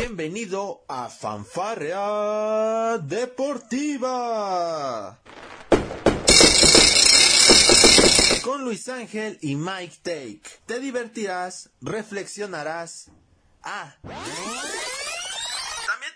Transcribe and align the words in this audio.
Bienvenido 0.00 0.84
a 0.86 1.08
Fanfarrea 1.08 2.98
Deportiva. 2.98 4.38
Con 8.44 8.62
Luis 8.62 8.88
Ángel 8.88 9.40
y 9.42 9.56
Mike 9.56 9.96
Take. 10.04 10.42
Te 10.66 10.78
divertirás, 10.78 11.70
reflexionarás. 11.80 13.10
Ah. 13.64 13.96
También 14.02 14.22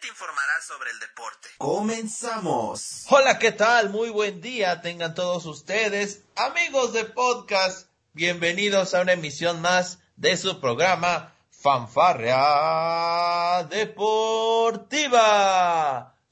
te 0.00 0.06
informarás 0.06 0.64
sobre 0.64 0.92
el 0.92 1.00
deporte. 1.00 1.48
Comenzamos. 1.58 3.06
Hola, 3.08 3.40
¿qué 3.40 3.50
tal? 3.50 3.90
Muy 3.90 4.10
buen 4.10 4.40
día 4.40 4.80
tengan 4.80 5.16
todos 5.16 5.44
ustedes, 5.44 6.22
amigos 6.36 6.92
de 6.92 7.04
podcast. 7.04 7.88
Bienvenidos 8.12 8.94
a 8.94 9.00
una 9.00 9.14
emisión 9.14 9.60
más 9.60 9.98
de 10.14 10.36
su 10.36 10.60
programa 10.60 11.31
Fanfarrea 11.62 13.62
Deportiva. 13.70 15.22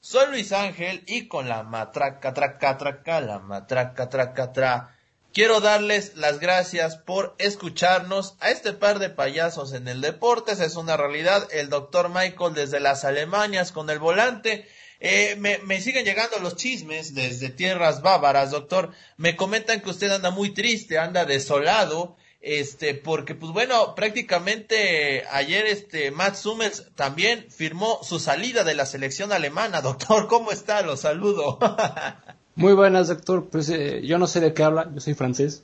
Soy 0.01 0.29
Luis 0.29 0.51
Ángel 0.51 1.05
y 1.07 1.29
con 1.29 1.47
la 1.47 1.63
matraca, 1.63 2.33
traca, 2.33 2.77
traca, 2.77 3.21
la 3.21 3.39
matraca, 3.39 4.09
traca, 4.09 4.51
tra. 4.51 4.97
Quiero 5.33 5.61
darles 5.61 6.17
las 6.17 6.39
gracias 6.39 6.97
por 6.97 7.33
escucharnos 7.37 8.35
a 8.41 8.49
este 8.49 8.73
par 8.73 8.99
de 8.99 9.09
payasos 9.09 9.71
en 9.71 9.87
el 9.87 10.01
deporte. 10.01 10.51
Es 10.51 10.75
una 10.75 10.97
realidad. 10.97 11.47
El 11.51 11.69
doctor 11.69 12.09
Michael 12.09 12.53
desde 12.53 12.81
las 12.81 13.05
Alemanias 13.05 13.71
con 13.71 13.89
el 13.89 13.99
volante. 13.99 14.67
Eh, 14.99 15.37
me, 15.37 15.79
siguen 15.79 16.03
llegando 16.03 16.39
los 16.39 16.57
chismes 16.57 17.15
desde 17.15 17.47
tierras 17.47 18.01
bávaras, 18.01 18.51
doctor. 18.51 18.91
Me 19.15 19.37
comentan 19.37 19.79
que 19.79 19.91
usted 19.91 20.11
anda 20.11 20.29
muy 20.29 20.53
triste, 20.53 20.99
anda 20.99 21.23
desolado 21.23 22.17
este, 22.41 22.95
porque 22.95 23.35
pues 23.35 23.51
bueno, 23.51 23.93
prácticamente 23.93 25.25
ayer 25.31 25.67
este 25.67 26.09
Matt 26.09 26.35
Summers 26.35 26.87
también 26.95 27.45
firmó 27.49 27.99
su 28.03 28.19
salida 28.19 28.63
de 28.63 28.73
la 28.73 28.85
selección 28.85 29.31
alemana. 29.31 29.81
Doctor, 29.81 30.27
¿cómo 30.27 30.51
está? 30.51 30.81
Lo 30.81 30.97
saludo. 30.97 31.59
Muy 32.55 32.73
buenas, 32.73 33.07
doctor. 33.07 33.49
Pues 33.49 33.69
eh, 33.69 34.01
yo 34.03 34.17
no 34.17 34.27
sé 34.27 34.41
de 34.41 34.53
qué 34.53 34.63
habla, 34.63 34.91
yo 34.93 34.99
soy 34.99 35.13
francés. 35.13 35.63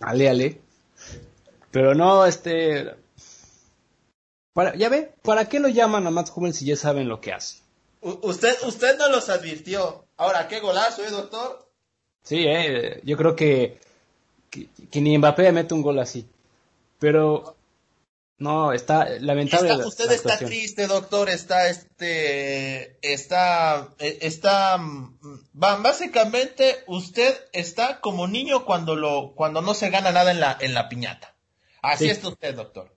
Ale, 0.00 0.30
ale. 0.30 0.60
Pero 1.70 1.94
no, 1.94 2.24
este... 2.24 2.94
Para, 4.54 4.74
ya 4.74 4.88
ve, 4.88 5.12
¿para 5.22 5.48
qué 5.48 5.60
lo 5.60 5.68
llaman 5.68 6.06
a 6.06 6.10
Matt 6.10 6.30
Hummels 6.34 6.56
si 6.56 6.64
ya 6.64 6.76
saben 6.76 7.08
lo 7.08 7.20
que 7.20 7.32
hace? 7.32 7.58
U 8.00 8.18
usted, 8.22 8.54
usted 8.66 8.98
no 8.98 9.08
los 9.08 9.28
advirtió. 9.28 10.06
Ahora, 10.16 10.48
qué 10.48 10.60
golazo, 10.60 11.04
¿eh, 11.04 11.10
doctor? 11.10 11.68
Sí, 12.22 12.44
eh, 12.46 13.00
yo 13.04 13.16
creo 13.16 13.36
que 13.36 13.78
que, 14.52 14.68
que, 14.90 15.00
ni 15.00 15.16
Mbappé 15.16 15.50
mete 15.50 15.74
un 15.74 15.82
gol 15.82 15.98
así. 15.98 16.26
Pero 16.98 17.56
no, 18.38 18.72
está 18.72 19.08
lamentable. 19.18 19.70
Está, 19.70 19.86
usted 19.86 20.06
la 20.06 20.14
está 20.14 20.38
triste, 20.38 20.86
doctor, 20.86 21.30
está 21.30 21.68
este 21.68 22.98
está 23.00 23.88
está 23.98 24.78
básicamente 25.52 26.84
usted 26.86 27.34
está 27.52 28.00
como 28.00 28.28
niño 28.28 28.64
cuando 28.64 28.94
lo 28.94 29.32
cuando 29.34 29.62
no 29.62 29.74
se 29.74 29.90
gana 29.90 30.12
nada 30.12 30.30
en 30.30 30.40
la 30.40 30.56
en 30.60 30.74
la 30.74 30.88
piñata. 30.88 31.34
Así 31.80 32.04
sí. 32.04 32.10
está 32.10 32.28
usted, 32.28 32.54
doctor. 32.54 32.94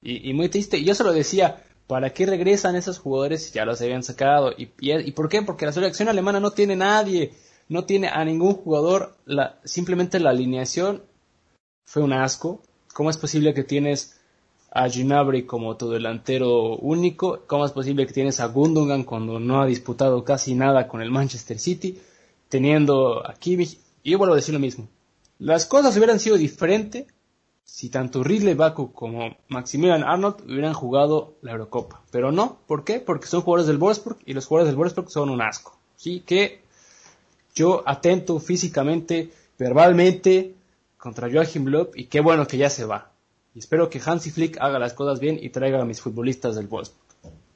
Y, 0.00 0.30
y 0.30 0.32
muy 0.32 0.48
triste, 0.48 0.82
yo 0.82 0.94
se 0.94 1.04
lo 1.04 1.12
decía, 1.12 1.62
¿para 1.86 2.14
qué 2.14 2.24
regresan 2.24 2.76
esos 2.76 2.98
jugadores 2.98 3.44
si 3.44 3.52
ya 3.52 3.66
los 3.66 3.82
habían 3.82 4.02
sacado? 4.02 4.52
¿Y, 4.56 4.70
y, 4.80 4.92
y 4.92 5.12
por 5.12 5.28
qué? 5.28 5.42
Porque 5.42 5.66
la 5.66 5.72
selección 5.72 6.08
alemana 6.08 6.40
no 6.40 6.52
tiene 6.52 6.76
nadie 6.76 7.34
no 7.70 7.84
tiene 7.84 8.08
a 8.08 8.24
ningún 8.24 8.54
jugador, 8.54 9.16
la, 9.24 9.60
simplemente 9.64 10.18
la 10.18 10.30
alineación 10.30 11.02
fue 11.86 12.02
un 12.02 12.12
asco. 12.12 12.60
¿Cómo 12.92 13.10
es 13.10 13.16
posible 13.16 13.54
que 13.54 13.62
tienes 13.62 14.18
a 14.72 14.88
Ginabri 14.88 15.46
como 15.46 15.76
tu 15.76 15.88
delantero 15.88 16.76
único? 16.76 17.44
¿Cómo 17.46 17.64
es 17.64 17.70
posible 17.70 18.08
que 18.08 18.12
tienes 18.12 18.40
a 18.40 18.46
Gundogan 18.46 19.04
cuando 19.04 19.38
no 19.38 19.62
ha 19.62 19.66
disputado 19.66 20.24
casi 20.24 20.56
nada 20.56 20.88
con 20.88 21.00
el 21.00 21.12
Manchester 21.12 21.60
City? 21.60 21.96
Teniendo 22.48 23.24
a 23.24 23.34
Kimmich, 23.34 23.78
y 24.02 24.10
yo 24.10 24.18
vuelvo 24.18 24.34
a 24.34 24.36
decir 24.36 24.52
lo 24.52 24.58
mismo. 24.58 24.88
Las 25.38 25.64
cosas 25.64 25.96
hubieran 25.96 26.18
sido 26.18 26.36
diferentes 26.36 27.06
si 27.62 27.88
tanto 27.88 28.24
Ridley 28.24 28.54
Baku 28.54 28.92
como 28.92 29.36
Maximilian 29.46 30.02
Arnold 30.02 30.42
hubieran 30.44 30.74
jugado 30.74 31.36
la 31.40 31.52
Eurocopa. 31.52 32.02
Pero 32.10 32.32
no, 32.32 32.58
¿por 32.66 32.82
qué? 32.82 32.98
Porque 32.98 33.28
son 33.28 33.42
jugadores 33.42 33.68
del 33.68 33.78
Wolfsburg 33.78 34.18
y 34.26 34.34
los 34.34 34.46
jugadores 34.46 34.72
del 34.72 34.76
Wolfsburg 34.76 35.08
son 35.08 35.30
un 35.30 35.40
asco. 35.40 35.78
Sí, 35.94 36.24
que 36.26 36.62
yo 37.54 37.82
atento 37.86 38.38
físicamente, 38.40 39.30
verbalmente 39.58 40.54
contra 40.96 41.30
Joachim 41.30 41.66
Löw 41.66 41.90
y 41.94 42.04
qué 42.04 42.20
bueno 42.20 42.46
que 42.46 42.58
ya 42.58 42.70
se 42.70 42.84
va. 42.84 43.10
Y 43.54 43.58
espero 43.58 43.90
que 43.90 44.00
Hansi 44.04 44.30
Flick 44.30 44.58
haga 44.60 44.78
las 44.78 44.92
cosas 44.92 45.18
bien 45.18 45.38
y 45.40 45.50
traiga 45.50 45.80
a 45.80 45.84
mis 45.84 46.00
futbolistas 46.00 46.56
del 46.56 46.66
Wolfsburg. 46.66 47.00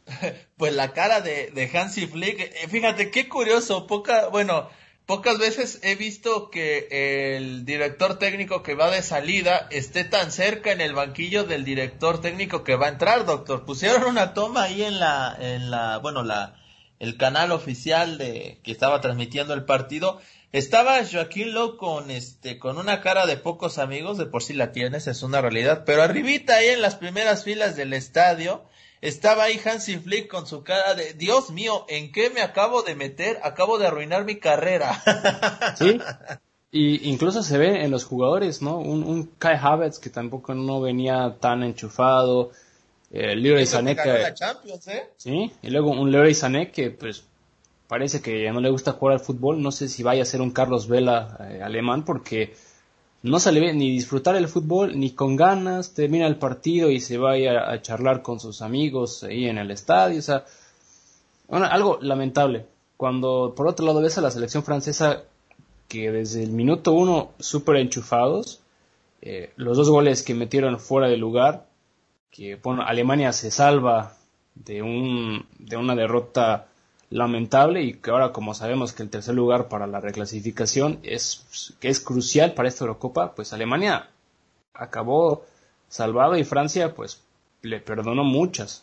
Pues 0.57 0.75
la 0.75 0.93
cara 0.93 1.21
de, 1.21 1.51
de 1.51 1.71
Hansi 1.73 2.07
Flick, 2.07 2.41
eh, 2.41 2.69
fíjate 2.69 3.11
qué 3.11 3.29
curioso, 3.29 3.87
poca, 3.87 4.29
bueno, 4.29 4.69
pocas 5.07 5.39
veces 5.39 5.81
he 5.83 5.95
visto 5.95 6.51
que 6.51 7.37
el 7.37 7.65
director 7.65 8.19
técnico 8.19 8.63
que 8.63 8.75
va 8.75 8.91
de 8.91 9.03
salida 9.03 9.69
esté 9.71 10.05
tan 10.05 10.33
cerca 10.33 10.73
en 10.73 10.81
el 10.81 10.95
banquillo 10.95 11.45
del 11.45 11.65
director 11.65 12.21
técnico 12.21 12.65
que 12.65 12.77
va 12.77 12.87
a 12.87 12.91
entrar, 12.91 13.27
doctor. 13.27 13.65
Pusieron 13.65 14.05
una 14.05 14.35
toma 14.35 14.65
ahí 14.65 14.83
en 14.83 14.99
la, 15.01 15.37
en 15.39 15.71
la, 15.71 15.99
bueno, 15.99 16.23
la, 16.23 16.57
el 16.99 17.17
canal 17.17 17.53
oficial 17.53 18.19
de 18.19 18.61
que 18.63 18.73
estaba 18.73 19.01
transmitiendo 19.01 19.55
el 19.55 19.65
partido, 19.65 20.21
estaba 20.53 21.05
Joaquín 21.05 21.53
Lowe 21.53 21.77
con 21.77 22.11
este 22.11 22.59
con 22.59 22.79
una 22.79 23.01
cara 23.01 23.27
de 23.27 23.37
pocos 23.37 23.79
amigos, 23.79 24.19
de 24.19 24.27
por 24.27 24.43
sí 24.43 24.53
la 24.53 24.73
tienes, 24.73 25.07
es 25.07 25.23
una 25.23 25.41
realidad, 25.41 25.85
pero 25.85 26.03
arribita 26.03 26.57
ahí 26.57 26.69
en 26.69 26.83
las 26.83 26.95
primeras 26.95 27.45
filas 27.45 27.77
del 27.77 27.93
estadio 27.93 28.65
estaba 29.05 29.45
ahí 29.45 29.61
Hansi 29.63 29.99
Flick 29.99 30.29
con 30.29 30.47
su 30.47 30.65
cara 30.65 30.95
de 30.95 31.13
Dios 31.13 31.51
mío, 31.51 31.85
¿en 31.89 32.11
qué 32.11 32.31
me 32.31 32.41
acabo 32.41 32.83
de 32.83 32.95
meter? 32.95 33.39
Acabo 33.43 33.77
de 33.79 33.87
arruinar 33.87 34.25
mi 34.25 34.37
carrera. 34.37 35.03
Sí. 35.77 35.99
Y 36.71 37.09
incluso 37.09 37.43
se 37.43 37.59
ve 37.59 37.85
en 37.85 37.91
los 37.91 38.05
jugadores, 38.05 38.63
¿no? 38.63 38.79
Un, 38.79 39.05
un 39.05 39.27
Kai 39.39 39.57
Havertz 39.61 39.99
que 39.99 40.11
tampoco 40.11 40.55
no 40.55 40.81
venía 40.81 41.37
tan 41.39 41.63
enchufado, 41.63 42.51
eh, 43.17 43.37
Leroy 43.37 43.65
Sané 43.65 43.95
que, 43.95 44.23
¿eh? 44.23 44.35
sí 45.17 45.53
y 45.63 45.71
luego 45.71 45.91
un 45.93 46.11
Leroy 46.11 46.35
Sané 46.35 46.73
que 46.73 46.91
pues 46.91 47.23
parece 47.87 48.21
que 48.21 48.43
ya 48.43 48.53
no 48.53 48.61
le 48.61 48.71
gusta 48.71 48.91
jugar 48.91 49.15
al 49.15 49.21
fútbol. 49.21 49.63
No 49.63 49.71
sé 49.71 49.89
si 49.89 50.03
vaya 50.03 50.23
a 50.23 50.27
ser 50.27 50.41
un 50.41 50.51
Carlos 50.51 50.89
Vela 50.89 51.39
eh, 51.49 51.63
alemán 51.63 52.05
porque 52.05 52.55
no 53.23 53.39
se 53.39 53.53
le 53.53 53.61
ve 53.61 53.73
ni 53.73 53.89
disfrutar 53.93 54.35
el 54.35 54.49
fútbol 54.49 54.99
ni 54.99 55.13
con 55.13 55.37
ganas 55.37 55.95
termina 55.95 56.27
el 56.27 56.37
partido 56.37 56.91
y 56.91 56.99
se 56.99 57.17
vaya 57.17 57.71
a 57.71 57.81
charlar 57.81 58.21
con 58.21 58.41
sus 58.41 58.63
amigos 58.63 59.23
ahí 59.23 59.47
en 59.47 59.59
el 59.59 59.71
estadio. 59.71 60.19
O 60.19 60.23
sea 60.23 60.45
bueno, 61.47 61.67
algo 61.67 61.99
lamentable. 62.03 62.67
Cuando 62.97 63.55
por 63.57 63.69
otro 63.69 63.87
lado 63.87 64.01
ves 64.01 64.19
a 64.19 64.23
la 64.23 64.33
selección 64.33 64.65
francesa 64.65 65.23
que 65.87 66.11
desde 66.11 66.43
el 66.43 66.51
minuto 66.51 66.93
uno 66.93 67.31
súper 67.39 67.77
enchufados 67.77 68.61
eh, 69.23 69.53
los 69.55 69.77
dos 69.77 69.89
goles 69.89 70.25
que 70.25 70.35
metieron 70.35 70.81
fuera 70.81 71.07
de 71.07 71.17
lugar 71.17 71.67
que 72.35 72.57
bueno, 72.57 72.83
Alemania 72.83 73.33
se 73.33 73.53
salva 73.53 74.17
de, 74.57 74.83
un, 74.83 75.47
de 75.59 75.77
una 75.77 75.95
derrota 75.95 76.67
lamentable 77.11 77.83
y 77.83 77.95
que 77.95 78.11
ahora 78.11 78.33
como 78.33 78.55
sabemos 78.55 78.93
que 78.93 79.05
el 79.05 79.11
tercer 79.11 79.37
lugar 79.37 79.69
para 79.69 79.87
la 79.87 80.01
reclasificación 80.01 80.99
es, 81.05 81.77
que 81.79 81.89
es 81.89 82.01
crucial 82.01 82.55
para 82.55 82.69
esta 82.69 82.85
Eurocopa, 82.85 83.37
pues 83.37 83.53
Alemania 83.53 84.11
acabó 84.73 85.47
salvado 85.89 86.37
y 86.37 86.43
Francia 86.43 86.93
pues 86.93 87.23
le 87.63 87.79
perdonó 87.79 88.25
muchas. 88.25 88.83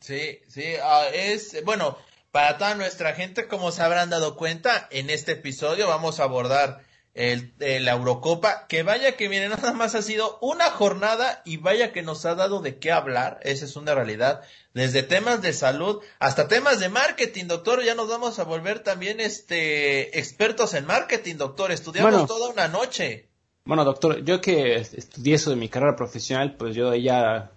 Sí, 0.00 0.40
sí, 0.48 0.64
uh, 0.74 1.14
es 1.14 1.64
bueno, 1.64 1.96
para 2.32 2.58
toda 2.58 2.74
nuestra 2.74 3.12
gente, 3.12 3.46
como 3.46 3.70
se 3.70 3.82
habrán 3.82 4.10
dado 4.10 4.36
cuenta, 4.36 4.88
en 4.90 5.10
este 5.10 5.32
episodio 5.32 5.86
vamos 5.86 6.18
a 6.18 6.24
abordar 6.24 6.82
el, 7.14 7.52
el, 7.60 7.84
la 7.84 7.92
Eurocopa, 7.92 8.66
que 8.66 8.82
vaya 8.82 9.16
que 9.16 9.28
viene, 9.28 9.48
nada 9.48 9.72
más 9.72 9.94
ha 9.94 10.02
sido 10.02 10.38
una 10.40 10.70
jornada 10.70 11.42
y 11.44 11.58
vaya 11.58 11.92
que 11.92 12.02
nos 12.02 12.24
ha 12.24 12.34
dado 12.34 12.60
de 12.60 12.78
qué 12.78 12.90
hablar, 12.90 13.38
esa 13.42 13.64
es 13.64 13.76
una 13.76 13.94
realidad, 13.94 14.42
desde 14.72 15.02
temas 15.02 15.42
de 15.42 15.52
salud 15.52 16.00
hasta 16.18 16.48
temas 16.48 16.80
de 16.80 16.88
marketing, 16.88 17.46
doctor, 17.46 17.82
ya 17.84 17.94
nos 17.94 18.08
vamos 18.08 18.38
a 18.38 18.44
volver 18.44 18.80
también 18.80 19.20
este 19.20 20.18
expertos 20.18 20.74
en 20.74 20.86
marketing, 20.86 21.36
doctor, 21.36 21.70
estudiamos 21.70 22.12
bueno, 22.12 22.26
toda 22.26 22.48
una 22.48 22.68
noche. 22.68 23.28
Bueno, 23.64 23.84
doctor, 23.84 24.24
yo 24.24 24.40
que 24.40 24.76
estudié 24.76 25.34
eso 25.34 25.50
de 25.50 25.56
mi 25.56 25.68
carrera 25.68 25.94
profesional, 25.94 26.56
pues 26.56 26.74
yo 26.74 26.94
ya 26.94 27.52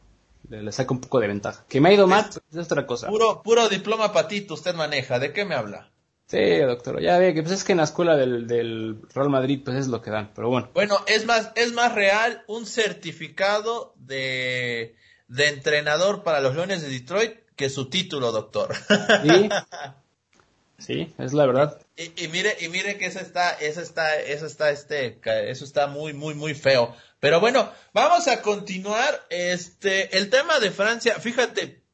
le, 0.50 0.62
le 0.62 0.72
saco 0.72 0.94
un 0.94 1.01
poco 1.01 1.19
de 1.19 1.28
ventaja. 1.28 1.66
Que 1.68 1.81
me 1.81 1.90
ha 1.90 1.94
ido 1.94 2.06
mal, 2.06 2.25
pues 2.25 2.44
es 2.51 2.66
otra 2.72 2.86
cosa. 2.86 3.08
Puro, 3.08 3.42
puro 3.42 3.69
diploma 3.69 4.13
patito 4.13 4.54
usted 4.54 4.75
maneja, 4.75 5.18
¿de 5.18 5.34
qué 5.34 5.46
me 5.46 5.56
habla? 5.56 5.90
Sí, 6.27 6.57
doctor, 6.57 7.01
ya 7.01 7.19
ve 7.19 7.36
que 7.36 7.44
pues 7.44 7.54
es 7.54 7.63
que 7.63 7.74
en 7.74 7.77
la 7.77 7.83
escuela 7.83 8.16
del, 8.16 8.48
del, 8.48 9.00
Real 9.13 9.30
Madrid 9.30 9.62
pues 9.63 9.77
es 9.77 9.88
lo 9.88 10.01
que 10.01 10.10
dan, 10.10 10.31
pero 10.33 10.50
bueno. 10.50 10.69
Bueno, 10.74 10.98
es 11.06 11.25
más, 11.25 11.51
es 11.56 11.72
más 11.74 11.94
real 11.94 12.44
un 12.48 12.66
certificado 12.66 13.94
de, 13.98 14.95
de 15.27 15.48
entrenador 15.50 16.24
para 16.24 16.39
los 16.39 16.56
Leones 16.56 16.81
de 16.81 16.89
Detroit 16.89 17.36
que 17.56 17.69
su 17.69 17.89
título, 17.89 18.31
doctor. 18.31 18.75
Sí, 19.24 19.50
sí 20.77 21.13
es 21.19 21.33
la 21.33 21.45
verdad. 21.45 21.80
Y, 21.95 22.25
y, 22.25 22.27
mire, 22.27 22.57
y 22.60 22.69
mire 22.69 22.98
que 22.98 23.06
eso 23.06 23.19
está, 23.19 23.51
eso 23.51 23.81
está, 23.81 24.19
eso 24.19 24.48
está, 24.48 24.72
este, 24.72 25.19
eso 25.50 25.63
está 25.63 25.88
muy, 25.88 26.13
muy, 26.13 26.33
muy 26.33 26.56
feo. 26.56 26.95
Pero 27.19 27.39
bueno, 27.39 27.72
vamos 27.94 28.27
a 28.27 28.42
continuar, 28.42 29.25
este, 29.30 30.18
el 30.18 30.30
tema 30.30 30.60
de 30.60 30.72
Francia, 30.72 31.19
fíjate, 31.19 31.85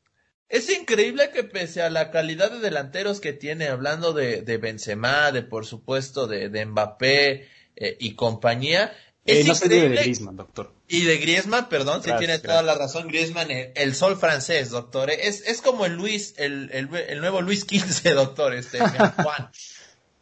Es 0.52 0.70
increíble 0.70 1.32
que 1.32 1.46
pese 1.46 1.82
a 1.82 1.90
la 1.90 2.12
calidad 2.12 2.52
de 2.52 2.60
delanteros 2.60 3.22
que 3.22 3.32
tiene, 3.32 3.70
hablando 3.70 4.12
de, 4.12 4.42
de 4.42 4.58
Benzema, 4.58 5.32
de 5.32 5.44
por 5.44 5.66
supuesto 5.66 6.28
de, 6.28 6.50
de 6.50 6.66
Mbappé 6.66 7.48
eh, 7.78 7.98
y 8.02 8.16
compañía, 8.16 8.94
es 9.26 9.48
no 9.48 9.54
increíble. 9.54 9.90
de 9.96 10.04
Griezmann, 10.04 10.36
doctor. 10.36 10.74
Y 10.90 11.06
de 11.06 11.18
Griezmann, 11.20 11.70
perdón, 11.70 12.04
si 12.04 12.12
tiene 12.18 12.38
toda 12.40 12.62
la 12.64 12.76
razón, 12.76 13.08
Griezmann, 13.08 13.48
el, 13.50 13.96
sol 13.96 14.18
francés, 14.18 14.72
doctor. 14.72 15.10
Es, 15.10 15.48
es 15.48 15.62
como 15.62 15.86
el 15.86 15.94
Luis, 15.94 16.34
el, 16.36 16.70
el, 16.74 16.94
el 16.94 17.22
nuevo 17.22 17.42
Luis 17.42 17.62
XV, 17.62 18.10
doctor, 18.14 18.54
este, 18.54 18.80
Juan. 18.80 19.52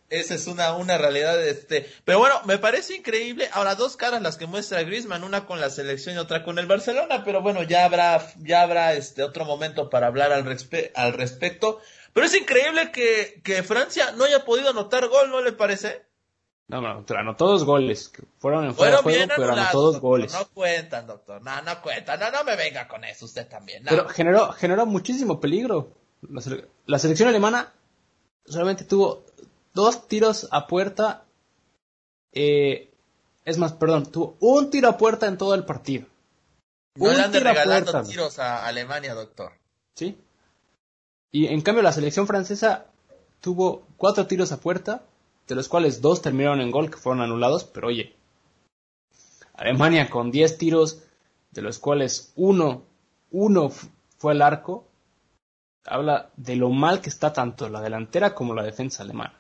Esa 0.10 0.34
es 0.34 0.48
una, 0.48 0.74
una 0.74 0.98
realidad, 0.98 1.46
este, 1.46 1.88
pero 2.04 2.18
bueno, 2.18 2.36
me 2.46 2.58
parece 2.58 2.96
increíble. 2.96 3.48
Ahora, 3.54 3.76
dos 3.76 3.96
caras 3.96 4.22
las 4.22 4.38
que 4.38 4.48
muestra 4.48 4.82
Griezmann, 4.82 5.24
una 5.24 5.46
con 5.46 5.62
la 5.62 5.70
selección 5.70 6.16
y 6.16 6.18
otra 6.18 6.44
con 6.44 6.58
el 6.58 6.66
Barcelona, 6.66 7.24
pero 7.24 7.42
bueno, 7.44 7.62
ya 7.62 7.86
habrá, 7.86 8.34
ya 8.38 8.64
habrá 8.64 8.94
este 8.94 9.24
otro 9.24 9.46
momento 9.46 9.90
para 9.90 10.08
hablar 10.08 10.32
al, 10.32 10.58
al 10.96 11.14
respecto. 11.14 11.80
Pero 12.14 12.26
es 12.26 12.36
increíble 12.36 12.92
que, 12.92 13.42
que 13.44 13.62
Francia 13.62 14.12
no 14.14 14.26
haya 14.26 14.46
podido 14.46 14.72
anotar 14.72 15.08
gol, 15.08 15.30
¿no 15.30 15.42
le 15.42 15.52
parece? 15.52 16.02
No, 16.68 16.82
no, 16.82 17.04
anotó 17.18 17.48
dos 17.48 17.64
goles. 17.64 18.12
Fueron 18.38 18.66
en 18.66 18.76
fuera 18.76 18.98
juego, 18.98 19.28
pero 19.36 19.54
anotó 19.54 19.82
dos 19.82 20.00
goles. 20.00 20.34
No 20.34 20.48
cuentan, 20.50 21.08
doctor. 21.08 21.42
No, 21.42 21.62
no 21.62 21.82
cuentan. 21.82 22.20
No, 22.20 22.32
no 22.32 22.44
me 22.44 22.56
venga 22.56 22.88
con 22.88 23.04
eso 23.04 23.26
usted 23.26 23.48
también. 23.48 23.84
Pero 23.88 24.08
generó, 24.08 24.52
generó 24.54 24.86
muchísimo 24.86 25.40
peligro. 25.40 25.94
la 26.86 27.00
selección 27.00 27.30
alemana 27.30 27.74
solamente 28.46 28.84
tuvo 28.84 29.26
dos 29.74 30.08
tiros 30.08 30.48
a 30.52 30.68
puerta. 30.68 31.26
Eh, 32.32 32.92
es 33.46 33.58
más, 33.58 33.74
perdón, 33.74 34.12
tuvo 34.12 34.38
un 34.40 34.70
tiro 34.70 34.90
a 34.90 34.98
puerta 34.98 35.28
en 35.28 35.38
todo 35.38 35.56
el 35.56 35.66
partido. 35.66 36.06
No 36.96 37.12
le 37.12 37.28
de 37.30 37.40
regalando 37.40 38.04
tiros 38.04 38.40
a 38.40 38.66
Alemania, 38.66 39.14
doctor. 39.14 39.54
Sí. 39.96 40.18
Y 41.32 41.48
en 41.48 41.62
cambio 41.62 41.84
la 41.84 41.92
selección 41.92 42.28
francesa 42.28 42.88
tuvo 43.42 43.88
cuatro 43.98 44.28
tiros 44.28 44.52
a 44.52 44.60
puerta, 44.60 45.04
de 45.48 45.56
los 45.56 45.68
cuales 45.68 46.02
dos 46.02 46.22
terminaron 46.22 46.62
en 46.62 46.72
gol 46.72 46.92
que 46.92 46.98
fueron 46.98 47.22
anulados, 47.22 47.64
pero 47.64 47.88
oye, 47.88 48.16
Alemania 49.54 50.10
con 50.10 50.32
diez 50.32 50.58
tiros, 50.58 51.04
de 51.52 51.62
los 51.62 51.80
cuales 51.80 52.34
uno, 52.36 52.84
uno 53.32 53.72
fue 54.18 54.34
al 54.34 54.42
arco, 54.42 54.88
habla 55.86 56.30
de 56.38 56.56
lo 56.56 56.70
mal 56.70 57.02
que 57.02 57.10
está 57.10 57.34
tanto 57.34 57.70
la 57.70 57.82
delantera 57.82 58.36
como 58.36 58.54
la 58.54 58.64
defensa 58.64 59.04
alemana. 59.04 59.39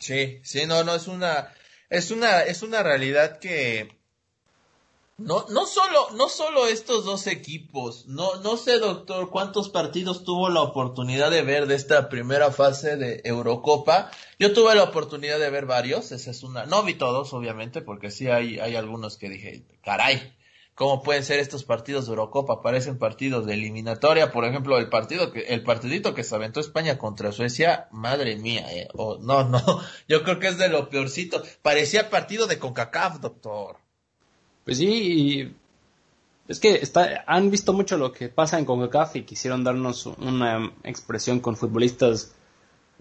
Sí, 0.00 0.40
sí, 0.42 0.66
no, 0.66 0.82
no, 0.82 0.94
es 0.94 1.06
una, 1.06 1.52
es 1.90 2.10
una, 2.10 2.42
es 2.42 2.62
una 2.62 2.82
realidad 2.82 3.38
que 3.38 4.00
no, 5.18 5.44
no 5.50 5.66
solo, 5.66 6.08
no 6.16 6.30
solo 6.30 6.66
estos 6.66 7.04
dos 7.04 7.26
equipos, 7.26 8.06
no, 8.06 8.36
no 8.36 8.56
sé, 8.56 8.78
doctor, 8.78 9.28
cuántos 9.28 9.68
partidos 9.68 10.24
tuvo 10.24 10.48
la 10.48 10.62
oportunidad 10.62 11.30
de 11.30 11.42
ver 11.42 11.66
de 11.66 11.74
esta 11.74 12.08
primera 12.08 12.50
fase 12.50 12.96
de 12.96 13.20
Eurocopa. 13.24 14.10
Yo 14.38 14.54
tuve 14.54 14.74
la 14.74 14.84
oportunidad 14.84 15.38
de 15.38 15.50
ver 15.50 15.66
varios, 15.66 16.10
esa 16.12 16.30
es 16.30 16.42
una, 16.42 16.64
no 16.64 16.82
vi 16.82 16.94
todos, 16.94 17.34
obviamente, 17.34 17.82
porque 17.82 18.10
sí 18.10 18.28
hay, 18.28 18.58
hay 18.58 18.76
algunos 18.76 19.18
que 19.18 19.28
dije, 19.28 19.66
caray, 19.84 20.34
cómo 20.80 21.02
pueden 21.02 21.22
ser 21.24 21.40
estos 21.40 21.62
partidos 21.62 22.06
de 22.06 22.12
Eurocopa, 22.12 22.62
parecen 22.62 22.96
partidos 22.96 23.44
de 23.44 23.52
eliminatoria, 23.52 24.32
por 24.32 24.46
ejemplo, 24.46 24.78
el 24.78 24.88
partido 24.88 25.30
que, 25.30 25.40
el 25.40 25.62
partidito 25.62 26.14
que 26.14 26.24
se 26.24 26.34
aventó 26.34 26.58
España 26.58 26.96
contra 26.96 27.32
Suecia, 27.32 27.88
madre 27.90 28.36
mía, 28.36 28.64
eh, 28.72 28.88
no, 28.94 29.18
no, 29.44 29.60
yo 30.08 30.22
creo 30.22 30.38
que 30.38 30.48
es 30.48 30.56
de 30.56 30.70
lo 30.70 30.88
peorcito, 30.88 31.42
parecía 31.60 32.08
partido 32.08 32.46
de 32.46 32.58
CONCACAF, 32.58 33.20
doctor. 33.20 33.76
Pues 34.64 34.78
sí, 34.78 35.54
es 36.48 36.58
que 36.58 36.76
está, 36.76 37.24
han 37.26 37.50
visto 37.50 37.74
mucho 37.74 37.98
lo 37.98 38.10
que 38.10 38.30
pasa 38.30 38.58
en 38.58 38.64
CONCACAF 38.64 39.16
y 39.16 39.24
quisieron 39.24 39.62
darnos 39.62 40.06
una 40.06 40.72
expresión 40.84 41.40
con 41.40 41.58
futbolistas 41.58 42.32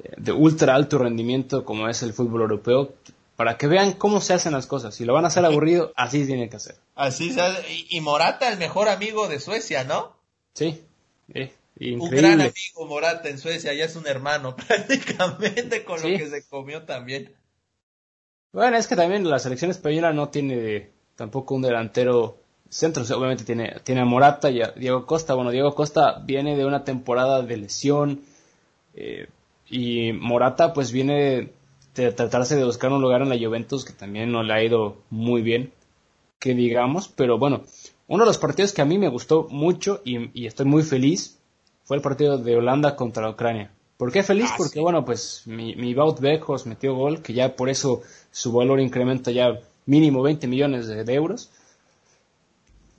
eh, 0.03 0.11
de 0.17 0.33
ultra 0.33 0.75
alto 0.75 0.97
rendimiento 0.97 1.63
como 1.63 1.87
es 1.87 2.03
el 2.03 2.11
fútbol 2.11 2.41
europeo, 2.41 2.93
para 3.39 3.57
que 3.57 3.67
vean 3.67 3.93
cómo 3.93 4.19
se 4.19 4.33
hacen 4.33 4.51
las 4.51 4.67
cosas. 4.67 4.93
Si 4.93 5.05
lo 5.05 5.13
van 5.13 5.23
a 5.23 5.29
hacer 5.29 5.45
aburrido, 5.45 5.93
así 5.95 6.25
tiene 6.25 6.49
que 6.49 6.57
hacer. 6.57 6.75
Así 6.93 7.31
se 7.31 7.41
Y 7.89 8.01
Morata, 8.01 8.51
el 8.51 8.59
mejor 8.59 8.89
amigo 8.89 9.29
de 9.29 9.39
Suecia, 9.39 9.85
¿no? 9.85 10.13
Sí, 10.53 10.83
eh, 11.33 11.53
Un 11.79 12.09
gran 12.09 12.41
amigo 12.41 12.85
Morata 12.85 13.29
en 13.29 13.39
Suecia, 13.39 13.73
ya 13.73 13.85
es 13.85 13.95
un 13.95 14.07
hermano 14.07 14.57
prácticamente 14.67 15.85
con 15.85 16.01
lo 16.01 16.09
que 16.09 16.29
se 16.29 16.45
comió 16.49 16.83
también. 16.83 17.33
Bueno, 18.51 18.75
es 18.75 18.87
que 18.87 18.97
también 18.97 19.29
la 19.29 19.39
selección 19.39 19.71
española 19.71 20.11
no 20.11 20.27
tiene 20.27 20.89
tampoco 21.15 21.55
un 21.55 21.61
delantero 21.61 22.39
centro. 22.67 23.03
obviamente 23.15 23.45
tiene, 23.45 23.73
tiene 23.85 24.01
a 24.01 24.05
Morata 24.05 24.49
y 24.49 24.61
a 24.61 24.71
Diego 24.71 25.05
Costa. 25.05 25.33
Bueno, 25.33 25.51
Diego 25.51 25.73
Costa 25.75 26.19
viene 26.25 26.57
de 26.57 26.65
una 26.65 26.83
temporada 26.83 27.41
de 27.41 27.55
lesión 27.55 28.21
eh, 28.95 29.29
y 29.69 30.11
Morata 30.11 30.73
pues 30.73 30.91
viene 30.91 31.53
de 32.03 32.11
tratarse 32.11 32.55
de 32.55 32.63
buscar 32.63 32.91
un 32.91 33.01
lugar 33.01 33.21
en 33.21 33.29
la 33.29 33.37
Juventus 33.37 33.85
que 33.85 33.93
también 33.93 34.31
no 34.31 34.43
le 34.43 34.53
ha 34.53 34.63
ido 34.63 34.97
muy 35.09 35.41
bien, 35.41 35.71
que 36.39 36.53
digamos, 36.53 37.07
pero 37.09 37.37
bueno, 37.37 37.63
uno 38.07 38.23
de 38.23 38.27
los 38.27 38.37
partidos 38.37 38.73
que 38.73 38.81
a 38.81 38.85
mí 38.85 38.97
me 38.97 39.07
gustó 39.07 39.47
mucho 39.49 40.01
y, 40.03 40.45
estoy 40.45 40.65
muy 40.65 40.83
feliz 40.83 41.37
fue 41.83 41.97
el 41.97 42.01
partido 42.01 42.37
de 42.37 42.55
Holanda 42.55 42.95
contra 42.95 43.29
Ucrania. 43.29 43.71
¿Por 43.97 44.11
qué 44.11 44.23
feliz? 44.23 44.49
Ah, 44.51 44.55
Porque 44.57 44.79
bueno, 44.79 45.03
pues 45.03 45.43
mi, 45.45 45.75
mi 45.75 45.93
Wout 45.93 46.19
metió 46.65 46.95
gol, 46.95 47.21
que 47.21 47.33
ya 47.33 47.55
por 47.55 47.69
eso 47.69 48.01
su 48.31 48.53
valor 48.53 48.79
incrementa 48.79 49.31
ya 49.31 49.59
mínimo 49.85 50.21
20 50.21 50.47
millones 50.47 50.87
de, 50.87 51.13
euros. 51.13 51.51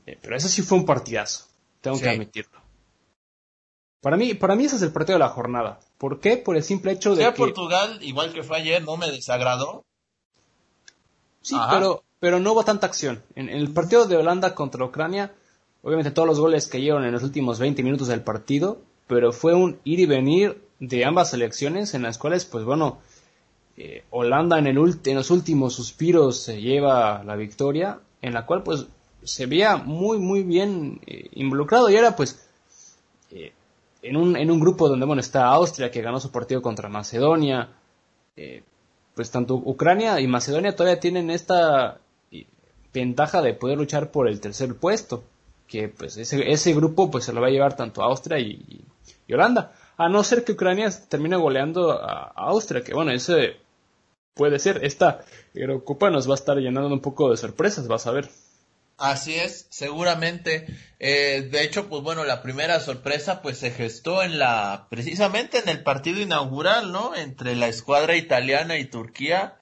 Eh, 0.06 0.18
pero 0.20 0.36
eso 0.36 0.48
sí 0.48 0.62
fue 0.62 0.78
un 0.78 0.84
partidazo, 0.84 1.46
tengo 1.80 1.98
que 1.98 2.08
admitirlo. 2.08 2.59
Para 4.00 4.16
mí, 4.16 4.34
para 4.34 4.56
mí 4.56 4.64
ese 4.64 4.76
es 4.76 4.82
el 4.82 4.92
partido 4.92 5.18
de 5.18 5.24
la 5.24 5.28
jornada. 5.28 5.80
¿Por 5.98 6.20
qué? 6.20 6.38
Por 6.38 6.56
el 6.56 6.62
simple 6.62 6.92
hecho 6.92 7.14
de 7.14 7.24
que... 7.24 7.32
Portugal, 7.32 7.98
igual 8.02 8.32
que 8.32 8.42
fue 8.42 8.58
ayer, 8.58 8.82
no 8.82 8.96
me 8.96 9.10
desagradó. 9.10 9.84
Sí, 11.42 11.56
pero, 11.70 12.02
pero 12.18 12.40
no 12.40 12.52
hubo 12.52 12.64
tanta 12.64 12.86
acción. 12.86 13.22
En, 13.34 13.48
el 13.48 13.72
partido 13.72 14.06
de 14.06 14.16
Holanda 14.16 14.54
contra 14.54 14.84
Ucrania, 14.84 15.34
obviamente 15.82 16.10
todos 16.10 16.28
los 16.28 16.40
goles 16.40 16.66
cayeron 16.66 17.04
en 17.04 17.12
los 17.12 17.22
últimos 17.22 17.58
20 17.58 17.82
minutos 17.82 18.08
del 18.08 18.22
partido, 18.22 18.80
pero 19.06 19.32
fue 19.32 19.54
un 19.54 19.80
ir 19.84 20.00
y 20.00 20.06
venir 20.06 20.62
de 20.78 21.04
ambas 21.04 21.30
selecciones 21.30 21.92
en 21.92 22.02
las 22.02 22.16
cuales, 22.16 22.46
pues 22.46 22.64
bueno, 22.64 23.00
eh, 23.76 24.04
Holanda 24.10 24.58
en, 24.58 24.66
el 24.66 24.78
en 25.04 25.16
los 25.16 25.30
últimos 25.30 25.74
suspiros 25.74 26.38
se 26.38 26.60
lleva 26.60 27.22
la 27.24 27.36
victoria, 27.36 28.00
en 28.22 28.34
la 28.34 28.46
cual 28.46 28.62
pues 28.62 28.86
se 29.22 29.46
veía 29.46 29.76
muy 29.76 30.18
muy 30.18 30.42
bien 30.42 31.00
eh, 31.06 31.28
involucrado 31.32 31.90
y 31.90 31.96
era 31.96 32.16
pues 32.16 32.46
eh, 33.30 33.52
en 34.02 34.16
un, 34.16 34.36
en 34.36 34.50
un 34.50 34.60
grupo 34.60 34.88
donde 34.88 35.06
bueno, 35.06 35.20
está 35.20 35.46
Austria, 35.46 35.90
que 35.90 36.02
ganó 36.02 36.20
su 36.20 36.30
partido 36.30 36.62
contra 36.62 36.88
Macedonia, 36.88 37.68
eh, 38.36 38.62
pues 39.14 39.30
tanto 39.30 39.54
Ucrania 39.54 40.20
y 40.20 40.26
Macedonia 40.26 40.74
todavía 40.74 41.00
tienen 41.00 41.30
esta 41.30 41.98
eh, 42.30 42.46
ventaja 42.92 43.42
de 43.42 43.54
poder 43.54 43.78
luchar 43.78 44.10
por 44.10 44.28
el 44.28 44.40
tercer 44.40 44.74
puesto, 44.76 45.24
que 45.66 45.88
pues 45.88 46.16
ese, 46.16 46.50
ese 46.50 46.74
grupo 46.74 47.10
pues 47.10 47.24
se 47.24 47.32
lo 47.32 47.40
va 47.40 47.48
a 47.48 47.50
llevar 47.50 47.76
tanto 47.76 48.02
Austria 48.02 48.38
y, 48.38 48.84
Holanda, 49.32 49.72
a 49.96 50.08
no 50.08 50.24
ser 50.24 50.42
que 50.42 50.52
Ucrania 50.52 50.90
termine 51.08 51.36
goleando 51.36 51.92
a, 51.92 52.32
Austria, 52.34 52.82
que 52.82 52.94
bueno, 52.94 53.12
ese 53.12 53.56
puede 54.34 54.58
ser, 54.58 54.84
esta 54.84 55.20
Eurocopa 55.54 56.10
nos 56.10 56.28
va 56.28 56.32
a 56.32 56.34
estar 56.34 56.56
llenando 56.56 56.92
un 56.92 57.00
poco 57.00 57.30
de 57.30 57.36
sorpresas, 57.36 57.86
vas 57.86 58.06
a 58.06 58.10
ver. 58.10 58.28
Así 59.00 59.34
es, 59.34 59.66
seguramente. 59.70 60.66
Eh, 60.98 61.48
de 61.50 61.64
hecho, 61.64 61.88
pues 61.88 62.02
bueno, 62.02 62.24
la 62.24 62.42
primera 62.42 62.80
sorpresa 62.80 63.40
pues 63.40 63.56
se 63.56 63.70
gestó 63.70 64.22
en 64.22 64.38
la, 64.38 64.88
precisamente 64.90 65.58
en 65.58 65.70
el 65.70 65.82
partido 65.82 66.20
inaugural, 66.20 66.92
¿no? 66.92 67.16
Entre 67.16 67.56
la 67.56 67.68
escuadra 67.68 68.14
italiana 68.16 68.76
y 68.76 68.84
Turquía. 68.84 69.56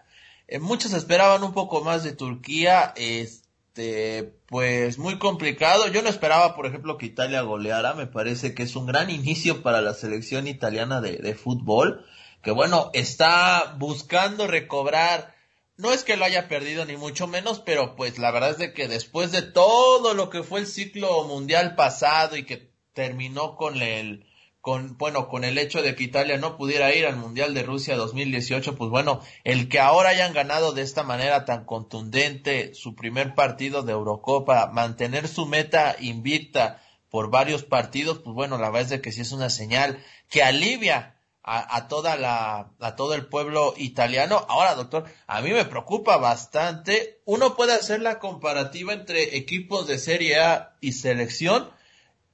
Eh, 0.48 0.58
muchos 0.58 0.92
esperaban 0.92 1.44
un 1.44 1.52
poco 1.52 1.84
más 1.84 2.02
de 2.02 2.14
Turquía, 2.14 2.92
este, 2.96 4.34
pues 4.46 4.98
muy 4.98 5.18
complicado. 5.20 5.86
Yo 5.86 6.02
no 6.02 6.08
esperaba, 6.08 6.56
por 6.56 6.66
ejemplo, 6.66 6.98
que 6.98 7.06
Italia 7.06 7.42
goleara. 7.42 7.94
Me 7.94 8.08
parece 8.08 8.54
que 8.54 8.64
es 8.64 8.74
un 8.74 8.86
gran 8.86 9.08
inicio 9.08 9.62
para 9.62 9.80
la 9.82 9.94
selección 9.94 10.48
italiana 10.48 11.00
de, 11.00 11.18
de 11.18 11.34
fútbol, 11.36 12.04
que 12.42 12.50
bueno, 12.50 12.90
está 12.92 13.76
buscando 13.78 14.48
recobrar 14.48 15.37
no 15.78 15.92
es 15.92 16.02
que 16.02 16.16
lo 16.16 16.24
haya 16.24 16.48
perdido 16.48 16.84
ni 16.84 16.96
mucho 16.96 17.28
menos, 17.28 17.60
pero 17.60 17.94
pues 17.94 18.18
la 18.18 18.32
verdad 18.32 18.50
es 18.50 18.58
de 18.58 18.72
que 18.72 18.88
después 18.88 19.30
de 19.30 19.42
todo 19.42 20.12
lo 20.12 20.28
que 20.28 20.42
fue 20.42 20.60
el 20.60 20.66
ciclo 20.66 21.24
mundial 21.24 21.76
pasado 21.76 22.36
y 22.36 22.44
que 22.44 22.72
terminó 22.92 23.56
con 23.56 23.80
el 23.80 24.26
con 24.60 24.98
bueno, 24.98 25.28
con 25.28 25.44
el 25.44 25.56
hecho 25.56 25.80
de 25.80 25.94
que 25.94 26.02
Italia 26.02 26.36
no 26.36 26.56
pudiera 26.56 26.92
ir 26.92 27.06
al 27.06 27.16
Mundial 27.16 27.54
de 27.54 27.62
Rusia 27.62 27.96
2018, 27.96 28.76
pues 28.76 28.90
bueno, 28.90 29.22
el 29.44 29.68
que 29.68 29.78
ahora 29.78 30.10
hayan 30.10 30.34
ganado 30.34 30.72
de 30.72 30.82
esta 30.82 31.04
manera 31.04 31.44
tan 31.44 31.64
contundente 31.64 32.74
su 32.74 32.96
primer 32.96 33.34
partido 33.34 33.82
de 33.82 33.92
Eurocopa, 33.92 34.66
mantener 34.72 35.28
su 35.28 35.46
meta 35.46 35.96
invicta 36.00 36.82
por 37.08 37.30
varios 37.30 37.62
partidos, 37.62 38.18
pues 38.18 38.34
bueno, 38.34 38.58
la 38.58 38.68
verdad 38.68 38.82
es 38.82 38.90
de 38.90 39.00
que 39.00 39.12
sí 39.12 39.20
es 39.20 39.30
una 39.30 39.48
señal 39.48 40.04
que 40.28 40.42
alivia 40.42 41.17
a, 41.50 41.88
toda 41.88 42.16
la, 42.16 42.72
a 42.78 42.96
todo 42.96 43.14
el 43.14 43.26
pueblo 43.26 43.74
italiano. 43.76 44.44
Ahora, 44.48 44.74
doctor, 44.74 45.04
a 45.26 45.40
mí 45.40 45.50
me 45.50 45.64
preocupa 45.64 46.18
bastante. 46.18 47.20
Uno 47.24 47.56
puede 47.56 47.72
hacer 47.72 48.02
la 48.02 48.18
comparativa 48.18 48.92
entre 48.92 49.36
equipos 49.36 49.86
de 49.86 49.98
Serie 49.98 50.38
A 50.38 50.76
y 50.80 50.92
selección, 50.92 51.70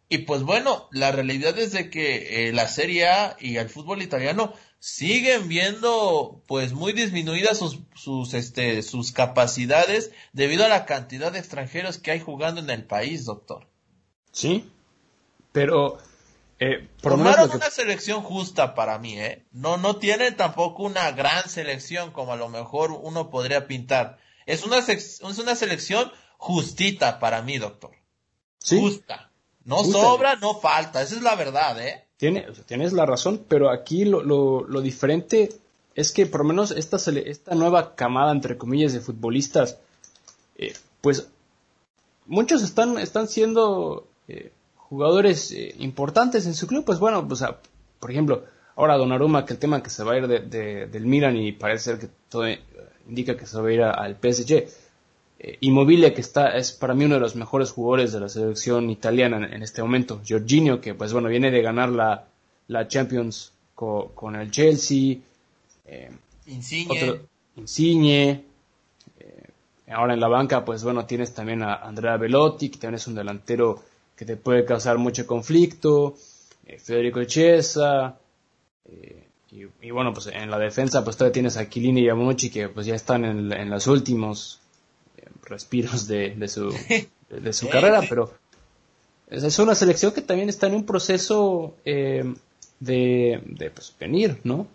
Y 0.08 0.18
pues 0.18 0.42
bueno, 0.42 0.88
la 0.90 1.12
realidad 1.12 1.58
es 1.58 1.72
de 1.72 1.90
que 1.90 2.48
eh, 2.48 2.52
la 2.52 2.68
Serie 2.68 3.08
A 3.08 3.36
y 3.40 3.56
el 3.56 3.70
fútbol 3.70 4.02
italiano 4.02 4.52
siguen 4.80 5.48
viendo 5.48 6.42
pues 6.46 6.72
muy 6.72 6.92
disminuidas 6.92 7.58
sus, 7.58 7.78
sus, 7.94 8.34
este, 8.34 8.82
sus 8.82 9.12
capacidades 9.12 10.10
debido 10.32 10.64
a 10.64 10.68
la 10.68 10.84
cantidad 10.84 11.32
de 11.32 11.38
extranjeros 11.38 11.98
que 11.98 12.10
hay 12.10 12.20
jugando 12.20 12.60
en 12.60 12.68
el 12.68 12.84
país, 12.84 13.24
doctor. 13.24 13.66
Sí, 14.30 14.70
pero 15.52 15.98
eh, 16.58 16.88
Formaron 16.98 17.50
una 17.50 17.70
selección 17.70 18.22
justa 18.22 18.74
para 18.74 18.98
mí, 18.98 19.18
¿eh? 19.18 19.44
No, 19.52 19.76
no 19.76 19.96
tienen 19.96 20.36
tampoco 20.36 20.84
una 20.84 21.10
gran 21.12 21.48
selección 21.48 22.12
como 22.12 22.32
a 22.32 22.36
lo 22.36 22.48
mejor 22.48 22.92
uno 22.92 23.30
podría 23.30 23.66
pintar. 23.66 24.18
Es 24.46 24.64
una, 24.64 24.78
es 24.78 25.20
una 25.20 25.56
selección 25.56 26.12
justita 26.36 27.18
para 27.18 27.42
mí, 27.42 27.58
doctor. 27.58 27.92
¿Sí? 28.58 28.80
Justa. 28.80 29.30
No 29.64 29.82
sobra, 29.82 30.36
no 30.36 30.60
falta. 30.60 31.02
Esa 31.02 31.16
es 31.16 31.22
la 31.22 31.34
verdad, 31.34 31.80
¿eh? 31.80 32.04
tienes 32.66 32.92
la 32.92 33.06
razón, 33.06 33.44
pero 33.48 33.70
aquí 33.70 34.04
lo, 34.04 34.22
lo, 34.22 34.80
diferente 34.80 35.50
es 35.94 36.12
que 36.12 36.26
por 36.26 36.40
lo 36.40 36.46
menos 36.46 36.70
esta, 36.70 36.96
esta 36.96 37.54
nueva 37.54 37.94
camada, 37.94 38.32
entre 38.32 38.56
comillas, 38.56 38.92
de 38.92 39.00
futbolistas, 39.00 39.78
eh, 40.56 40.74
pues 41.00 41.28
muchos 42.26 42.62
están, 42.62 42.98
están 42.98 43.28
siendo 43.28 44.06
eh, 44.28 44.52
jugadores 44.94 45.50
eh, 45.50 45.74
importantes 45.80 46.46
en 46.46 46.54
su 46.54 46.68
club, 46.68 46.84
pues 46.84 47.00
bueno, 47.00 47.26
pues, 47.26 47.42
por 47.98 48.10
ejemplo, 48.12 48.44
ahora 48.76 48.96
Donnarumma, 48.96 49.44
que 49.44 49.54
el 49.54 49.58
tema 49.58 49.82
que 49.82 49.90
se 49.90 50.04
va 50.04 50.12
a 50.12 50.18
ir 50.18 50.28
de, 50.28 50.86
del 50.86 51.06
Milan 51.06 51.36
y 51.36 51.50
parece 51.50 51.84
ser 51.84 51.98
que 51.98 52.08
todo 52.28 52.44
indica 53.08 53.36
que 53.36 53.44
se 53.44 53.60
va 53.60 53.68
a 53.68 53.72
ir 53.72 53.82
al 53.82 54.14
PSG, 54.14 54.52
eh, 55.40 55.58
Immobile, 55.60 56.14
que 56.14 56.20
está, 56.20 56.56
es 56.56 56.70
para 56.70 56.94
mí 56.94 57.06
uno 57.06 57.16
de 57.16 57.20
los 57.20 57.34
mejores 57.34 57.72
jugadores 57.72 58.12
de 58.12 58.20
la 58.20 58.28
selección 58.28 58.88
italiana 58.88 59.48
en, 59.52 59.64
este 59.64 59.82
momento. 59.82 60.20
Jorginho, 60.26 60.80
que 60.80 60.94
pues 60.94 61.12
bueno, 61.12 61.28
viene 61.28 61.50
de 61.50 61.60
ganar 61.60 61.88
la, 61.88 62.28
la 62.68 62.86
Champions 62.86 63.52
con 63.74 64.36
el 64.36 64.52
Chelsea. 64.52 65.16
Eh, 65.86 66.10
Insigne. 66.46 67.20
Insigne. 67.56 68.44
Eh, 69.18 69.48
ahora 69.88 70.14
en 70.14 70.20
la 70.20 70.28
banca, 70.28 70.64
pues 70.64 70.84
bueno, 70.84 71.04
tienes 71.04 71.34
también 71.34 71.64
a 71.64 71.74
Andrea 71.74 72.16
Velotti, 72.16 72.68
que 72.68 72.78
también 72.78 72.94
es 72.94 73.06
un 73.08 73.16
delantero 73.16 73.82
que 74.16 74.24
te 74.24 74.36
puede 74.36 74.64
causar 74.64 74.98
mucho 74.98 75.26
conflicto. 75.26 76.16
Eh, 76.66 76.78
Federico 76.78 77.22
Chiesa. 77.24 78.18
Y, 79.50 79.90
bueno, 79.90 80.12
pues 80.12 80.26
en 80.26 80.50
la 80.50 80.58
defensa, 80.58 81.04
pues 81.04 81.16
todavía 81.16 81.34
tienes 81.34 81.56
a 81.56 81.68
Kilini 81.68 82.02
y 82.02 82.08
a 82.08 82.14
Mochi, 82.16 82.50
que 82.50 82.68
pues 82.68 82.86
ya 82.86 82.96
están 82.96 83.24
en, 83.24 83.52
en 83.52 83.70
los 83.70 83.86
últimos 83.86 84.60
respiros 85.44 86.06
de, 86.08 86.34
de 86.34 86.48
su, 86.48 86.74
de, 87.30 87.52
su 87.52 87.68
carrera, 87.70 88.02
pero 88.08 88.34
es 89.28 89.58
una 89.58 89.74
selección 89.74 90.12
que 90.12 90.22
también 90.22 90.48
está 90.48 90.66
en 90.66 90.74
un 90.74 90.86
proceso 90.86 91.76
eh, 91.84 92.34
de, 92.80 93.42
de 93.44 93.70
pues, 93.70 93.94
venir, 93.98 94.40
¿no? 94.44 94.66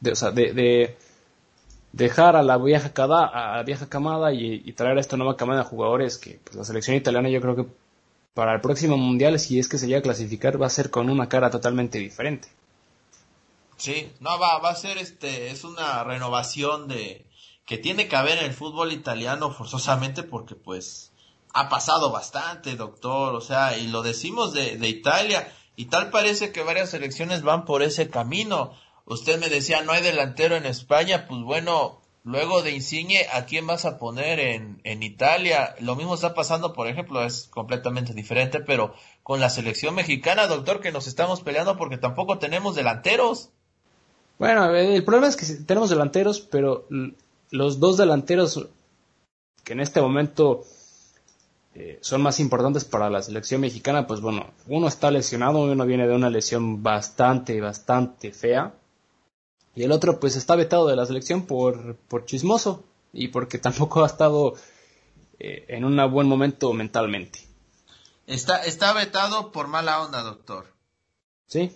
De, 0.00 0.12
o 0.12 0.16
sea, 0.16 0.30
de, 0.30 0.96
dejar 1.92 2.36
a 2.36 2.42
la 2.42 2.56
vieja, 2.56 2.92
cada, 2.92 3.26
a 3.26 3.56
la 3.58 3.62
vieja 3.62 3.88
camada 3.88 4.32
y, 4.32 4.72
traer 4.72 4.96
a 4.96 5.00
esta 5.00 5.16
nueva 5.16 5.36
camada 5.36 5.62
de 5.62 5.68
jugadores 5.68 6.18
que 6.18 6.38
pues, 6.42 6.56
la 6.56 6.64
selección 6.64 6.96
italiana 6.96 7.28
yo 7.28 7.40
creo 7.40 7.56
que 7.56 7.66
para 8.34 8.54
el 8.54 8.60
próximo 8.60 8.96
mundial, 8.96 9.38
si 9.38 9.58
es 9.58 9.68
que 9.68 9.78
se 9.78 9.86
llega 9.86 10.00
a 10.00 10.02
clasificar, 10.02 10.60
va 10.60 10.66
a 10.66 10.70
ser 10.70 10.90
con 10.90 11.10
una 11.10 11.28
cara 11.28 11.50
totalmente 11.50 11.98
diferente. 11.98 12.48
Sí, 13.76 14.12
no, 14.20 14.38
va, 14.38 14.58
va 14.58 14.70
a 14.70 14.76
ser 14.76 14.98
este, 14.98 15.50
es 15.50 15.64
una 15.64 16.04
renovación 16.04 16.86
de, 16.86 17.26
que 17.64 17.78
tiene 17.78 18.08
que 18.08 18.16
haber 18.16 18.38
en 18.38 18.44
el 18.44 18.52
fútbol 18.52 18.92
italiano 18.92 19.52
forzosamente 19.52 20.22
porque 20.22 20.54
pues 20.54 21.12
ha 21.52 21.68
pasado 21.68 22.10
bastante, 22.10 22.76
doctor, 22.76 23.34
o 23.34 23.40
sea, 23.40 23.76
y 23.78 23.88
lo 23.88 24.02
decimos 24.02 24.52
de, 24.52 24.76
de 24.76 24.88
Italia, 24.88 25.52
y 25.76 25.86
tal 25.86 26.10
parece 26.10 26.52
que 26.52 26.62
varias 26.62 26.90
selecciones 26.90 27.42
van 27.42 27.64
por 27.64 27.82
ese 27.82 28.10
camino. 28.10 28.72
Usted 29.06 29.40
me 29.40 29.48
decía, 29.48 29.82
no 29.82 29.92
hay 29.92 30.02
delantero 30.02 30.56
en 30.56 30.66
España, 30.66 31.26
pues 31.26 31.40
bueno, 31.42 31.99
luego 32.24 32.62
de 32.62 32.72
Insigne, 32.72 33.26
¿a 33.32 33.44
quién 33.46 33.66
vas 33.66 33.84
a 33.84 33.98
poner 33.98 34.40
en, 34.40 34.80
en 34.84 35.02
Italia? 35.02 35.74
Lo 35.80 35.96
mismo 35.96 36.14
está 36.14 36.34
pasando, 36.34 36.72
por 36.72 36.86
ejemplo, 36.88 37.22
es 37.24 37.48
completamente 37.48 38.14
diferente, 38.14 38.60
pero 38.60 38.94
con 39.22 39.40
la 39.40 39.50
selección 39.50 39.94
mexicana, 39.94 40.46
doctor, 40.46 40.80
que 40.80 40.92
nos 40.92 41.06
estamos 41.06 41.40
peleando 41.40 41.76
porque 41.76 41.98
tampoco 41.98 42.38
tenemos 42.38 42.74
delanteros. 42.74 43.50
Bueno, 44.38 44.74
el 44.74 45.04
problema 45.04 45.28
es 45.28 45.36
que 45.36 45.46
tenemos 45.64 45.90
delanteros, 45.90 46.40
pero 46.40 46.86
los 47.50 47.78
dos 47.78 47.96
delanteros 47.96 48.68
que 49.64 49.74
en 49.74 49.80
este 49.80 50.00
momento 50.00 50.64
eh, 51.74 51.98
son 52.00 52.22
más 52.22 52.40
importantes 52.40 52.84
para 52.84 53.10
la 53.10 53.22
selección 53.22 53.60
mexicana, 53.60 54.06
pues 54.06 54.20
bueno, 54.20 54.50
uno 54.66 54.88
está 54.88 55.10
lesionado, 55.10 55.60
uno 55.60 55.86
viene 55.86 56.08
de 56.08 56.14
una 56.14 56.30
lesión 56.30 56.82
bastante, 56.82 57.60
bastante 57.60 58.32
fea, 58.32 58.74
y 59.80 59.84
el 59.84 59.92
otro 59.92 60.20
pues 60.20 60.36
está 60.36 60.56
vetado 60.56 60.86
de 60.86 60.94
la 60.94 61.06
selección 61.06 61.46
por, 61.46 61.96
por 61.96 62.26
chismoso 62.26 62.84
y 63.14 63.28
porque 63.28 63.56
tampoco 63.66 64.04
ha 64.04 64.06
estado 64.06 64.54
eh, 65.38 65.64
en 65.68 65.86
un 65.86 65.96
buen 66.12 66.28
momento 66.28 66.74
mentalmente. 66.74 67.40
Está, 68.26 68.58
está 68.58 68.92
vetado 68.92 69.52
por 69.52 69.68
mala 69.68 70.02
onda, 70.02 70.22
doctor. 70.22 70.66
Sí. 71.46 71.72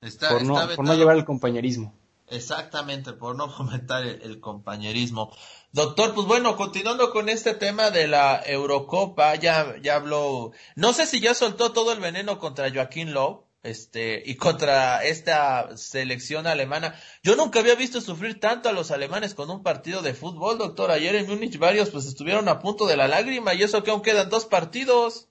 Está, 0.00 0.30
por, 0.30 0.44
no, 0.44 0.54
por 0.74 0.86
no 0.86 0.94
llevar 0.94 1.16
el 1.16 1.26
compañerismo. 1.26 1.92
Exactamente, 2.26 3.12
por 3.12 3.36
no 3.36 3.50
fomentar 3.56 4.04
el, 4.06 4.40
compañerismo. 4.40 5.30
Doctor, 5.72 6.14
pues 6.14 6.26
bueno, 6.26 6.56
continuando 6.56 7.10
con 7.10 7.28
este 7.28 7.52
tema 7.52 7.90
de 7.90 8.08
la 8.08 8.40
Eurocopa, 8.46 9.34
ya, 9.34 9.76
ya 9.82 9.96
habló, 9.96 10.52
no 10.74 10.94
sé 10.94 11.04
si 11.04 11.20
ya 11.20 11.34
soltó 11.34 11.72
todo 11.72 11.92
el 11.92 12.00
veneno 12.00 12.38
contra 12.38 12.72
Joaquín 12.72 13.12
Lowe, 13.12 13.44
este, 13.62 14.22
y 14.24 14.36
contra 14.36 15.04
esta 15.04 15.76
selección 15.76 16.46
alemana. 16.46 16.94
Yo 17.22 17.36
nunca 17.36 17.60
había 17.60 17.74
visto 17.74 18.00
sufrir 18.00 18.40
tanto 18.40 18.68
a 18.68 18.72
los 18.72 18.90
alemanes 18.90 19.34
con 19.34 19.50
un 19.50 19.62
partido 19.62 20.02
de 20.02 20.14
fútbol, 20.14 20.58
doctor. 20.58 20.90
Ayer 20.90 21.14
en 21.14 21.28
Múnich 21.28 21.58
varios 21.58 21.90
pues 21.90 22.06
estuvieron 22.06 22.48
a 22.48 22.60
punto 22.60 22.86
de 22.86 22.96
la 22.96 23.08
lágrima 23.08 23.54
y 23.54 23.62
eso 23.62 23.82
que 23.82 23.90
aún 23.90 24.02
quedan 24.02 24.30
dos 24.30 24.46
partidos. 24.46 25.28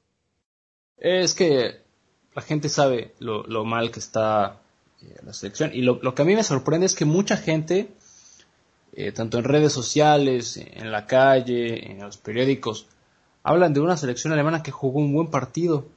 Es 0.98 1.34
que 1.34 1.82
la 2.36 2.42
gente 2.42 2.70
sabe 2.70 3.14
lo, 3.20 3.66
mal 3.66 3.92
que 3.92 4.00
está 4.00 4.60
eh, 5.02 5.16
la 5.26 5.34
selección. 5.34 5.72
Y 5.74 5.82
lo, 5.82 6.14
que 6.14 6.22
a 6.22 6.26
mí 6.26 6.36
me 6.36 6.44
sorprende 6.44 6.86
es 6.86 6.94
que 6.94 7.06
mucha 7.06 7.38
gente, 7.38 7.90
eh, 8.94 9.12
tanto 9.12 9.40
en 9.40 9.46
redes 9.46 9.74
sociales, 9.74 10.58
en 10.58 10.92
la 10.92 11.08
calle, 11.08 11.92
en 11.92 12.00
los 12.00 12.18
periódicos, 12.18 12.86
hablan 13.42 13.74
de 13.74 13.80
una 13.80 13.98
selección 13.98 14.34
alemana 14.34 14.62
que 14.62 14.72
jugó 14.72 15.00
un 15.00 15.14
buen 15.14 15.28
partido. 15.32 15.88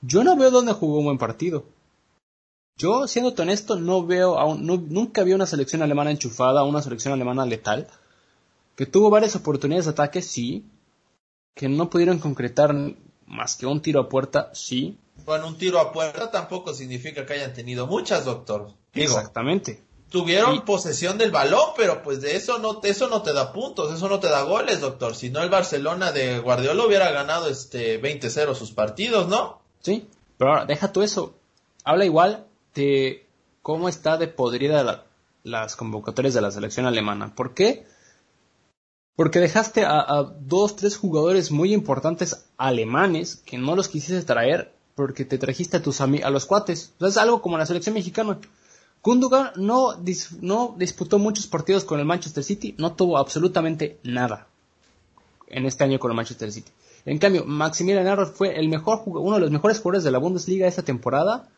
Yo 0.00 0.24
no 0.24 0.36
veo 0.36 0.50
dónde 0.50 0.72
jugó 0.72 0.98
un 0.98 1.04
buen 1.04 1.18
partido. 1.18 1.64
Yo, 2.76 3.06
siendo 3.06 3.34
honesto, 3.40 3.76
no 3.76 4.04
veo, 4.04 4.38
aún, 4.38 4.66
nunca 4.66 5.22
vi 5.22 5.32
una 5.32 5.46
selección 5.46 5.82
alemana 5.82 6.10
enchufada, 6.10 6.64
una 6.64 6.82
selección 6.82 7.14
alemana 7.14 7.46
letal, 7.46 7.88
que 8.76 8.86
tuvo 8.86 9.10
varias 9.10 9.36
oportunidades 9.36 9.84
de 9.84 9.92
ataque, 9.92 10.22
sí, 10.22 10.64
que 11.54 11.68
no 11.68 11.90
pudieron 11.90 12.18
concretar 12.18 12.74
más 13.26 13.56
que 13.56 13.66
un 13.66 13.80
tiro 13.80 14.00
a 14.00 14.08
puerta, 14.08 14.50
sí, 14.54 14.98
bueno, 15.24 15.46
un 15.46 15.56
tiro 15.56 15.78
a 15.78 15.92
puerta 15.92 16.30
tampoco 16.30 16.74
significa 16.74 17.24
que 17.24 17.34
hayan 17.34 17.52
tenido 17.52 17.86
muchas, 17.86 18.24
doctor. 18.24 18.72
Exactamente. 18.92 19.82
Tuvieron 20.10 20.64
posesión 20.64 21.16
del 21.16 21.30
balón, 21.30 21.70
pero 21.76 22.02
pues 22.02 22.20
de 22.20 22.36
eso 22.36 22.58
no, 22.58 22.80
eso 22.82 23.08
no 23.08 23.22
te 23.22 23.32
da 23.32 23.52
puntos, 23.52 23.94
eso 23.94 24.08
no 24.08 24.20
te 24.20 24.28
da 24.28 24.42
goles, 24.42 24.80
doctor. 24.80 25.14
Si 25.14 25.30
no 25.30 25.42
el 25.42 25.48
Barcelona 25.48 26.12
de 26.12 26.38
Guardiola 26.40 26.84
hubiera 26.84 27.10
ganado 27.12 27.48
este 27.48 28.02
20-0 28.02 28.54
sus 28.54 28.72
partidos, 28.72 29.28
¿no? 29.28 29.62
Sí, 29.80 30.06
pero 30.36 30.50
ahora 30.50 30.66
deja 30.66 30.92
tú 30.92 31.02
eso. 31.02 31.34
Habla 31.84 32.04
igual 32.04 32.46
de 32.74 33.26
cómo 33.62 33.88
está 33.88 34.16
de 34.16 34.28
podrida 34.28 35.04
las 35.44 35.76
convocatorias 35.76 36.34
de 36.34 36.40
la 36.40 36.50
selección 36.50 36.86
alemana. 36.86 37.34
¿Por 37.34 37.54
qué? 37.54 37.86
Porque 39.16 39.40
dejaste 39.40 39.84
a, 39.84 40.22
dos, 40.40 40.76
tres 40.76 40.96
jugadores 40.96 41.50
muy 41.50 41.74
importantes 41.74 42.46
alemanes 42.56 43.36
que 43.36 43.58
no 43.58 43.76
los 43.76 43.88
quisiste 43.88 44.22
traer 44.22 44.72
porque 44.94 45.24
te 45.24 45.38
trajiste 45.38 45.76
a 45.76 45.82
tus 45.82 46.00
a 46.00 46.06
los 46.06 46.46
cuates. 46.46 46.92
es 47.00 47.16
algo 47.16 47.42
como 47.42 47.58
la 47.58 47.66
selección 47.66 47.94
mexicana. 47.94 48.38
Gundogan 49.02 49.50
no, 49.56 49.96
no 50.40 50.74
disputó 50.78 51.18
muchos 51.18 51.46
partidos 51.46 51.84
con 51.84 51.98
el 51.98 52.06
Manchester 52.06 52.44
City, 52.44 52.74
no 52.78 52.94
tuvo 52.94 53.18
absolutamente 53.18 53.98
nada 54.04 54.46
en 55.48 55.66
este 55.66 55.84
año 55.84 55.98
con 55.98 56.10
el 56.10 56.16
Manchester 56.16 56.52
City. 56.52 56.70
En 57.04 57.18
cambio, 57.18 57.44
Maximilian 57.44 58.06
Arnold 58.06 58.32
fue 58.32 58.58
el 58.58 58.68
mejor 58.68 59.02
uno 59.06 59.34
de 59.34 59.40
los 59.40 59.50
mejores 59.50 59.78
jugadores 59.78 60.04
de 60.04 60.12
la 60.12 60.18
Bundesliga 60.18 60.68
esta 60.68 60.82
temporada. 60.82 61.48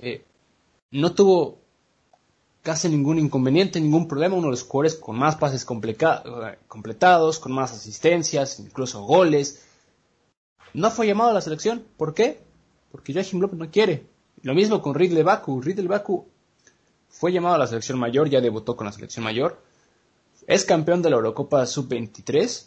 Eh, 0.00 0.24
no 0.90 1.14
tuvo 1.14 1.58
casi 2.62 2.88
ningún 2.88 3.18
inconveniente, 3.18 3.80
ningún 3.80 4.08
problema, 4.08 4.36
uno 4.36 4.46
de 4.46 4.52
los 4.52 4.62
jugadores 4.62 4.96
con 4.96 5.18
más 5.18 5.36
pases 5.36 5.64
completados, 5.64 7.38
con 7.38 7.52
más 7.52 7.72
asistencias, 7.72 8.60
incluso 8.60 9.02
goles. 9.02 9.64
No 10.74 10.90
fue 10.90 11.06
llamado 11.06 11.30
a 11.30 11.34
la 11.34 11.40
selección. 11.40 11.84
¿Por 11.96 12.14
qué? 12.14 12.40
Porque 12.92 13.12
Joachim 13.12 13.40
López 13.40 13.58
no 13.58 13.70
quiere. 13.70 14.06
Lo 14.42 14.54
mismo 14.54 14.80
con 14.80 14.94
Ridley 14.94 15.22
Baku. 15.22 15.60
Ridley 15.60 15.86
Baku 15.86 16.26
fue 17.08 17.32
llamado 17.32 17.56
a 17.56 17.58
la 17.58 17.66
selección 17.66 17.98
mayor, 17.98 18.28
ya 18.28 18.40
debutó 18.40 18.76
con 18.76 18.86
la 18.86 18.92
selección 18.92 19.24
mayor. 19.24 19.60
Es 20.46 20.64
campeón 20.64 21.02
de 21.02 21.10
la 21.10 21.16
Eurocopa 21.16 21.66
Sub-23. 21.66 22.66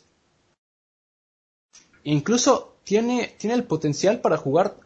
Incluso 2.03 2.75
tiene, 2.83 3.35
tiene 3.39 3.55
el 3.55 3.63
potencial 3.63 4.21
para 4.21 4.37
jugar 4.37 4.77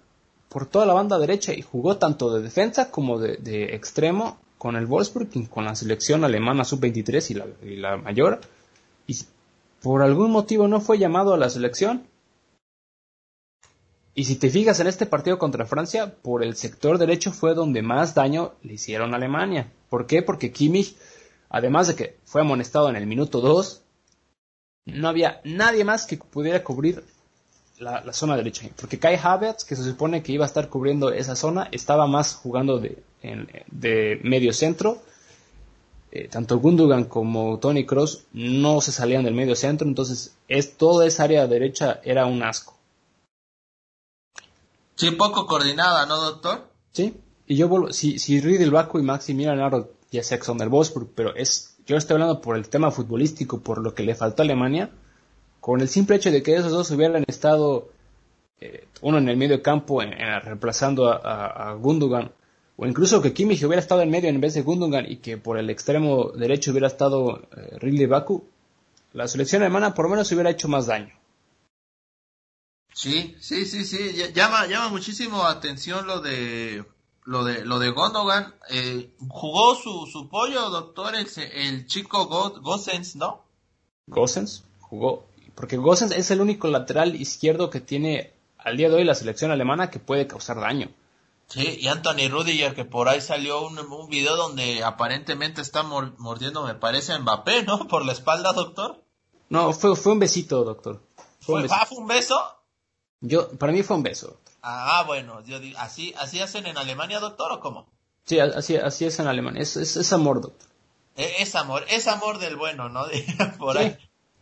por 0.50 0.66
toda 0.66 0.86
la 0.86 0.94
banda 0.94 1.20
derecha 1.20 1.54
y 1.54 1.62
jugó 1.62 1.98
tanto 1.98 2.34
de 2.34 2.42
defensa 2.42 2.92
como 2.92 3.20
de, 3.20 3.76
extremo 3.76 4.40
con 4.58 4.76
el 4.76 4.86
Wolfsburg 4.86 5.30
y 5.34 5.46
con 5.46 5.66
la 5.66 5.76
selección 5.76 6.24
alemana 6.24 6.64
sub-23 6.64 7.32
y 7.32 7.34
la, 7.34 7.46
y 7.64 7.76
la 7.76 7.98
mayor. 7.98 8.42
Y 9.06 9.18
por 9.82 10.02
algún 10.02 10.32
motivo 10.32 10.68
no 10.68 10.82
fue 10.82 10.98
llamado 10.98 11.34
a 11.34 11.38
la 11.38 11.50
selección. 11.50 12.08
Y 14.16 14.24
si 14.24 14.36
te 14.36 14.50
fijas 14.50 14.80
en 14.80 14.88
este 14.88 15.06
partido 15.06 15.38
contra 15.38 15.68
Francia, 15.68 16.16
por 16.24 16.44
el 16.44 16.56
sector 16.56 16.98
derecho 16.98 17.32
fue 17.32 17.54
donde 17.54 17.84
más 17.84 18.16
daño 18.16 18.54
le 18.64 18.74
hicieron 18.74 19.14
a 19.14 19.18
Alemania. 19.18 19.72
¿Por 19.90 20.08
qué? 20.08 20.24
Porque 20.24 20.52
Kimmich, 20.52 20.96
además 21.50 21.88
de 21.88 21.96
que 21.96 22.18
fue 22.26 22.42
amonestado 22.42 22.90
en 22.90 22.96
el 22.96 23.06
minuto 23.06 23.42
2, 23.42 23.84
no 24.86 25.08
había 25.08 25.42
nadie 25.44 25.84
más 25.84 26.08
que 26.08 26.18
pudiera 26.18 26.64
cubrir 26.64 27.04
la, 27.80 28.14
zona 28.14 28.36
derecha. 28.36 28.68
Porque 28.80 29.00
Kai 29.00 29.20
Havertz, 29.22 29.64
que 29.64 29.76
se 29.76 29.84
supone 29.84 30.24
que 30.24 30.32
iba 30.32 30.46
a 30.46 30.48
estar 30.48 30.70
cubriendo 30.70 31.12
esa 31.12 31.36
zona, 31.36 31.70
estaba 31.72 32.08
más 32.08 32.36
jugando 32.36 32.80
de, 32.80 33.04
de 33.68 34.20
medio 34.24 34.54
centro. 34.54 35.02
Eh, 36.12 36.30
tanto 36.30 36.58
Gundogan 36.60 37.06
como 37.06 37.60
Tony 37.60 37.86
Cross 37.86 38.26
no 38.32 38.80
se 38.82 38.92
salían 38.92 39.24
del 39.24 39.34
medio 39.34 39.56
centro, 39.56 39.88
entonces 39.88 40.36
es, 40.48 40.78
toda 40.78 41.06
esa 41.06 41.24
área 41.26 41.48
derecha 41.48 42.00
era 42.04 42.26
un 42.26 42.44
asco. 42.44 42.76
Sí, 44.96 45.12
poco 45.12 45.46
coordinada, 45.46 46.06
¿no, 46.06 46.16
doctor? 46.16 46.70
Sí, 46.94 47.14
y 47.46 47.58
yo 47.58 47.68
vuelvo, 47.68 47.92
si, 47.92 48.20
si 48.20 48.40
Riedel 48.40 48.72
Baku 48.72 49.00
y 49.00 49.04
Maximilian 49.04 49.60
Arnold 49.60 49.88
ya 50.12 50.22
que 50.22 50.44
son 50.44 50.58
del 50.58 50.70
Wolfsburg, 50.70 51.10
pero 51.14 51.36
es, 51.36 51.76
yo 51.86 51.98
estoy 51.98 52.16
hablando 52.16 52.42
por 52.42 52.56
el 52.56 52.70
tema 52.70 52.92
futbolístico, 52.92 53.60
por 53.60 53.80
lo 53.80 53.94
que 53.94 54.04
le 54.04 54.16
faltó 54.16 54.42
a 54.42 54.46
Alemania, 54.46 54.90
con 55.68 55.82
el 55.82 55.90
simple 55.90 56.16
hecho 56.16 56.32
de 56.32 56.42
que 56.42 56.56
esos 56.56 56.72
dos 56.72 56.90
hubieran 56.92 57.26
estado, 57.28 57.90
eh, 58.62 58.88
uno 59.02 59.18
en 59.18 59.28
el 59.28 59.36
medio 59.36 59.62
campo, 59.62 60.02
en, 60.02 60.12
reemplazando 60.42 61.10
a, 61.10 61.74
Gundogan, 61.74 62.32
o 62.78 62.86
incluso 62.86 63.22
que 63.22 63.34
Kimmich 63.34 63.66
hubiera 63.66 63.82
estado 63.82 64.02
en 64.02 64.10
medio 64.10 64.30
en 64.30 64.40
vez 64.40 64.54
de 64.54 64.62
Gundogan 64.62 65.12
y 65.12 65.18
que 65.18 65.38
por 65.38 65.58
el 65.58 65.70
extremo 65.70 66.32
derecho 66.32 66.72
hubiera 66.72 66.88
estado 66.88 67.42
eh, 67.58 67.80
Ridley 67.82 68.06
Baku, 68.06 68.48
la 69.12 69.28
selección 69.28 69.62
alemana 69.62 69.94
por 69.94 70.06
lo 70.06 70.12
menos 70.12 70.32
hubiera 70.32 70.52
hecho 70.52 70.70
más 70.70 70.86
daño. 70.86 71.14
Sí, 72.94 73.36
sí, 73.42 73.66
sí, 73.66 73.84
sí, 73.84 74.14
llama, 74.34 74.68
llama 74.68 74.88
muchísimo 74.88 75.44
atención 75.44 76.08
lo 76.08 76.22
de 76.22 76.86
lo 77.26 77.44
de 77.44 77.66
lo 77.66 77.80
de 77.80 77.90
Gondogan. 77.90 78.56
Eh, 78.70 79.10
jugó 79.28 79.76
su, 79.76 80.08
su 80.10 80.30
pollo, 80.30 80.70
doctor, 80.70 81.14
el, 81.14 81.28
el 81.52 81.88
chico 81.88 82.26
Gossens, 82.62 83.18
¿no? 83.18 83.44
Gossens 84.08 84.64
jugó, 84.80 85.28
porque 85.58 85.78
Gossens 85.78 86.12
es 86.12 86.30
el 86.30 86.40
único 86.40 86.68
lateral 86.68 87.16
izquierdo 87.16 87.72
que 87.72 87.82
tiene 87.82 88.32
al 88.60 88.78
día 88.78 88.90
de 88.90 88.96
hoy 88.96 89.04
la 89.04 89.16
selección 89.16 89.50
alemana 89.50 89.90
que 89.90 89.98
puede 89.98 90.28
causar 90.28 90.60
daño. 90.60 90.92
Sí, 91.48 91.80
y 91.80 91.88
Anthony 91.88 92.30
Rudiger, 92.30 92.76
que 92.76 92.86
por 92.86 93.10
ahí 93.10 93.22
salió 93.22 93.66
un, 93.66 93.80
un 93.80 94.08
video 94.08 94.36
donde 94.36 94.84
aparentemente 94.84 95.62
está 95.62 95.82
mordiendo, 95.82 96.64
me 96.64 96.76
parece, 96.76 97.14
a 97.14 97.20
Mbappé, 97.20 97.64
¿no? 97.64 97.88
Por 97.90 98.06
la 98.06 98.12
espalda, 98.12 98.54
doctor. 98.54 99.02
No, 99.50 99.74
fue, 99.74 99.96
fue 99.96 100.12
un 100.12 100.20
besito, 100.20 100.64
doctor. 100.64 101.02
¿Fue, 101.40 101.64
un, 101.64 101.68
¿Fue 101.68 101.78
ah, 101.80 101.88
un 101.90 102.06
beso? 102.06 102.40
Yo, 103.22 103.50
para 103.58 103.74
mí 103.74 103.82
fue 103.82 103.98
un 103.98 104.04
beso. 104.04 104.40
Ah, 104.62 105.06
bueno, 105.08 105.44
yo 105.44 105.60
digo, 105.60 105.80
¿así, 105.80 106.14
¿así 106.20 106.40
hacen 106.40 106.68
en 106.68 106.78
Alemania, 106.78 107.20
doctor, 107.20 107.52
o 107.54 107.60
cómo? 107.62 107.88
Sí, 108.26 108.40
así, 108.40 108.76
así 108.76 109.06
es 109.06 109.18
en 109.20 109.26
Alemania, 109.26 109.64
es, 109.64 109.76
es, 109.76 110.14
amor, 110.14 110.40
doctor. 110.42 110.68
E, 111.16 111.42
es, 111.42 111.56
amor, 111.56 111.84
es 111.90 112.08
amor 112.08 112.38
del 112.38 112.58
bueno, 112.58 112.90
¿no? 112.90 113.06
Por 113.58 113.80
ahí. 113.80 113.98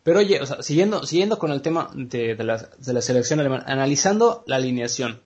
Pero 0.05 0.19
oye, 0.19 0.39
o 0.39 0.45
sea, 0.45 0.61
siguiendo, 0.61 1.03
siguiendo 1.03 1.39
con 1.39 1.51
el 1.51 1.63
tema 1.63 1.89
de, 1.95 2.35
de, 2.35 2.43
la, 2.43 2.57
de 2.57 2.93
la 2.93 3.01
selección 3.01 3.39
alemana, 3.39 3.63
analizando 3.65 4.43
la 4.45 4.57
alineación, 4.57 5.19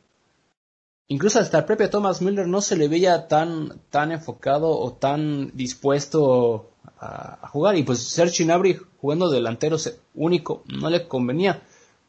incluso 1.09 1.41
hasta 1.41 1.57
el 1.57 1.65
propio 1.65 1.89
Thomas 1.89 2.21
Müller 2.21 2.47
no 2.47 2.61
se 2.61 2.77
le 2.77 2.87
veía 2.87 3.27
tan, 3.27 3.81
tan 3.89 4.13
enfocado 4.13 4.69
o 4.69 4.93
tan 4.93 5.51
dispuesto 5.53 6.69
a, 6.97 7.39
a 7.41 7.47
jugar. 7.49 7.75
Y 7.75 7.83
pues 7.83 7.99
Serge 7.99 8.45
Gnabry 8.45 8.79
jugando 9.01 9.29
delantero 9.29 9.75
único 10.15 10.63
no 10.67 10.89
le 10.89 11.09
convenía. 11.09 11.61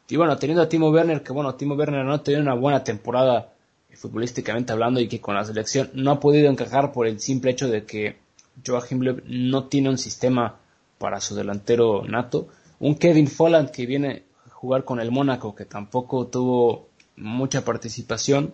Y 0.07 0.15
bueno, 0.15 0.37
teniendo 0.37 0.63
a 0.63 0.69
Timo 0.69 0.91
Werner, 0.91 1.23
que 1.23 1.33
bueno, 1.33 1.55
Timo 1.55 1.75
Werner 1.75 2.05
no 2.05 2.13
ha 2.13 2.23
tenido 2.23 2.41
una 2.41 2.55
buena 2.55 2.85
temporada 2.85 3.51
futbolísticamente 3.93 4.71
hablando 4.71 5.01
y 5.01 5.09
que 5.09 5.19
con 5.19 5.35
la 5.35 5.43
selección 5.43 5.89
no 5.93 6.11
ha 6.11 6.19
podido 6.21 6.49
encajar 6.49 6.93
por 6.93 7.05
el 7.05 7.19
simple 7.19 7.51
hecho 7.51 7.67
de 7.67 7.83
que 7.83 8.17
Joachim 8.65 9.01
Löw 9.01 9.21
no 9.25 9.65
tiene 9.65 9.89
un 9.89 9.97
sistema 9.97 10.57
para 10.97 11.19
su 11.19 11.35
delantero 11.35 12.03
nato. 12.07 12.47
Un 12.81 12.95
Kevin 12.95 13.27
Folland 13.27 13.71
que 13.71 13.85
viene 13.85 14.23
a 14.45 14.49
jugar 14.49 14.83
con 14.83 14.99
el 14.99 15.11
Mónaco, 15.11 15.55
que 15.55 15.65
tampoco 15.65 16.27
tuvo 16.27 16.89
mucha 17.15 17.63
participación. 17.63 18.53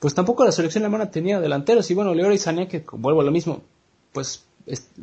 Pues 0.00 0.14
tampoco 0.14 0.44
la 0.44 0.52
selección 0.52 0.82
alemana 0.82 1.10
tenía 1.10 1.40
delanteros. 1.40 1.90
Y 1.90 1.94
bueno, 1.94 2.14
Leroy 2.14 2.38
Sané, 2.38 2.66
que 2.66 2.84
vuelvo 2.92 3.20
a 3.20 3.24
lo 3.24 3.30
mismo, 3.30 3.62
pues 4.12 4.44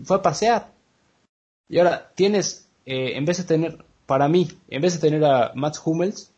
fue 0.04 0.18
a 0.18 0.22
pasear. 0.22 0.74
Y 1.70 1.78
ahora 1.78 2.12
tienes, 2.16 2.68
eh, 2.86 3.14
en 3.16 3.26
vez 3.26 3.38
de 3.38 3.44
tener 3.44 3.86
para 4.06 4.28
mí, 4.28 4.50
en 4.70 4.82
vez 4.82 4.94
de 4.94 5.08
tener 5.08 5.24
a 5.24 5.52
Mats 5.54 5.82
Hummels 5.86 6.32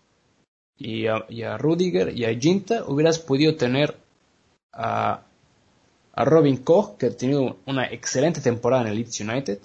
y 0.78 1.08
a, 1.08 1.58
Rudiger 1.58 2.12
y 2.18 2.26
a 2.26 2.38
Ginta, 2.38 2.84
hubieras 2.86 3.18
podido 3.20 3.56
tener 3.56 3.98
a, 4.74 5.24
Robin 6.14 6.58
Koch, 6.58 6.98
que 6.98 7.06
ha 7.06 7.16
tenido 7.16 7.58
una 7.66 7.86
excelente 7.86 8.42
temporada 8.42 8.84
en 8.84 8.90
el 8.90 8.96
Leeds 8.96 9.22
United, 9.22 9.60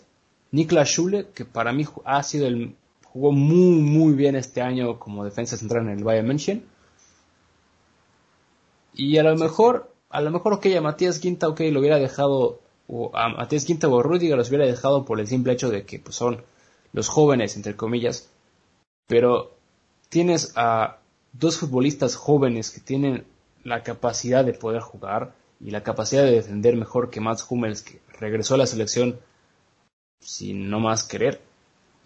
Niklas 0.52 0.88
Schule, 0.88 1.28
que 1.34 1.44
para 1.44 1.72
mí 1.72 1.84
ha 2.04 2.22
sido 2.22 2.46
el, 2.46 2.76
jugó 3.04 3.32
muy, 3.32 3.80
muy 3.80 4.12
bien 4.14 4.36
este 4.36 4.60
año 4.60 4.98
como 4.98 5.24
defensa 5.24 5.56
central 5.56 5.86
en 5.86 5.98
el 5.98 6.04
Bayern 6.04 6.26
München. 6.26 6.64
Y 8.94 9.18
a 9.18 9.22
lo 9.22 9.36
mejor, 9.36 9.92
a 10.10 10.20
lo 10.20 10.30
mejor, 10.30 10.54
ok, 10.54 10.66
a 10.76 10.80
Matías 10.80 11.20
Ginta, 11.20 11.48
ok, 11.48 11.60
lo 11.70 11.80
hubiera 11.80 11.98
dejado, 11.98 12.60
o 12.88 13.10
a 13.16 13.28
Matías 13.28 13.64
Ginta 13.64 13.88
o 13.88 14.00
a 14.00 14.02
Rudiger 14.02 14.36
los 14.36 14.48
hubiera 14.48 14.66
dejado 14.66 15.04
por 15.04 15.20
el 15.20 15.26
simple 15.26 15.52
hecho 15.52 15.70
de 15.70 15.84
que 15.84 15.98
pues, 15.98 16.16
son 16.16 16.42
los 16.92 17.08
jóvenes, 17.08 17.56
entre 17.56 17.76
comillas, 17.76 18.30
pero 19.06 19.52
tienes 20.08 20.52
a 20.56 20.98
dos 21.32 21.58
futbolistas 21.58 22.16
jóvenes 22.16 22.70
que 22.70 22.80
tienen 22.80 23.24
la 23.64 23.82
capacidad 23.82 24.44
de 24.44 24.52
poder 24.52 24.80
jugar 24.80 25.34
y 25.60 25.70
la 25.70 25.82
capacidad 25.82 26.22
de 26.22 26.32
defender 26.32 26.76
mejor 26.76 27.10
que 27.10 27.20
Mats 27.20 27.46
Hummels, 27.48 27.82
que 27.82 28.00
regresó 28.18 28.54
a 28.54 28.58
la 28.58 28.66
selección 28.66 29.18
sin 30.20 30.70
no 30.70 30.80
más 30.80 31.04
querer. 31.04 31.40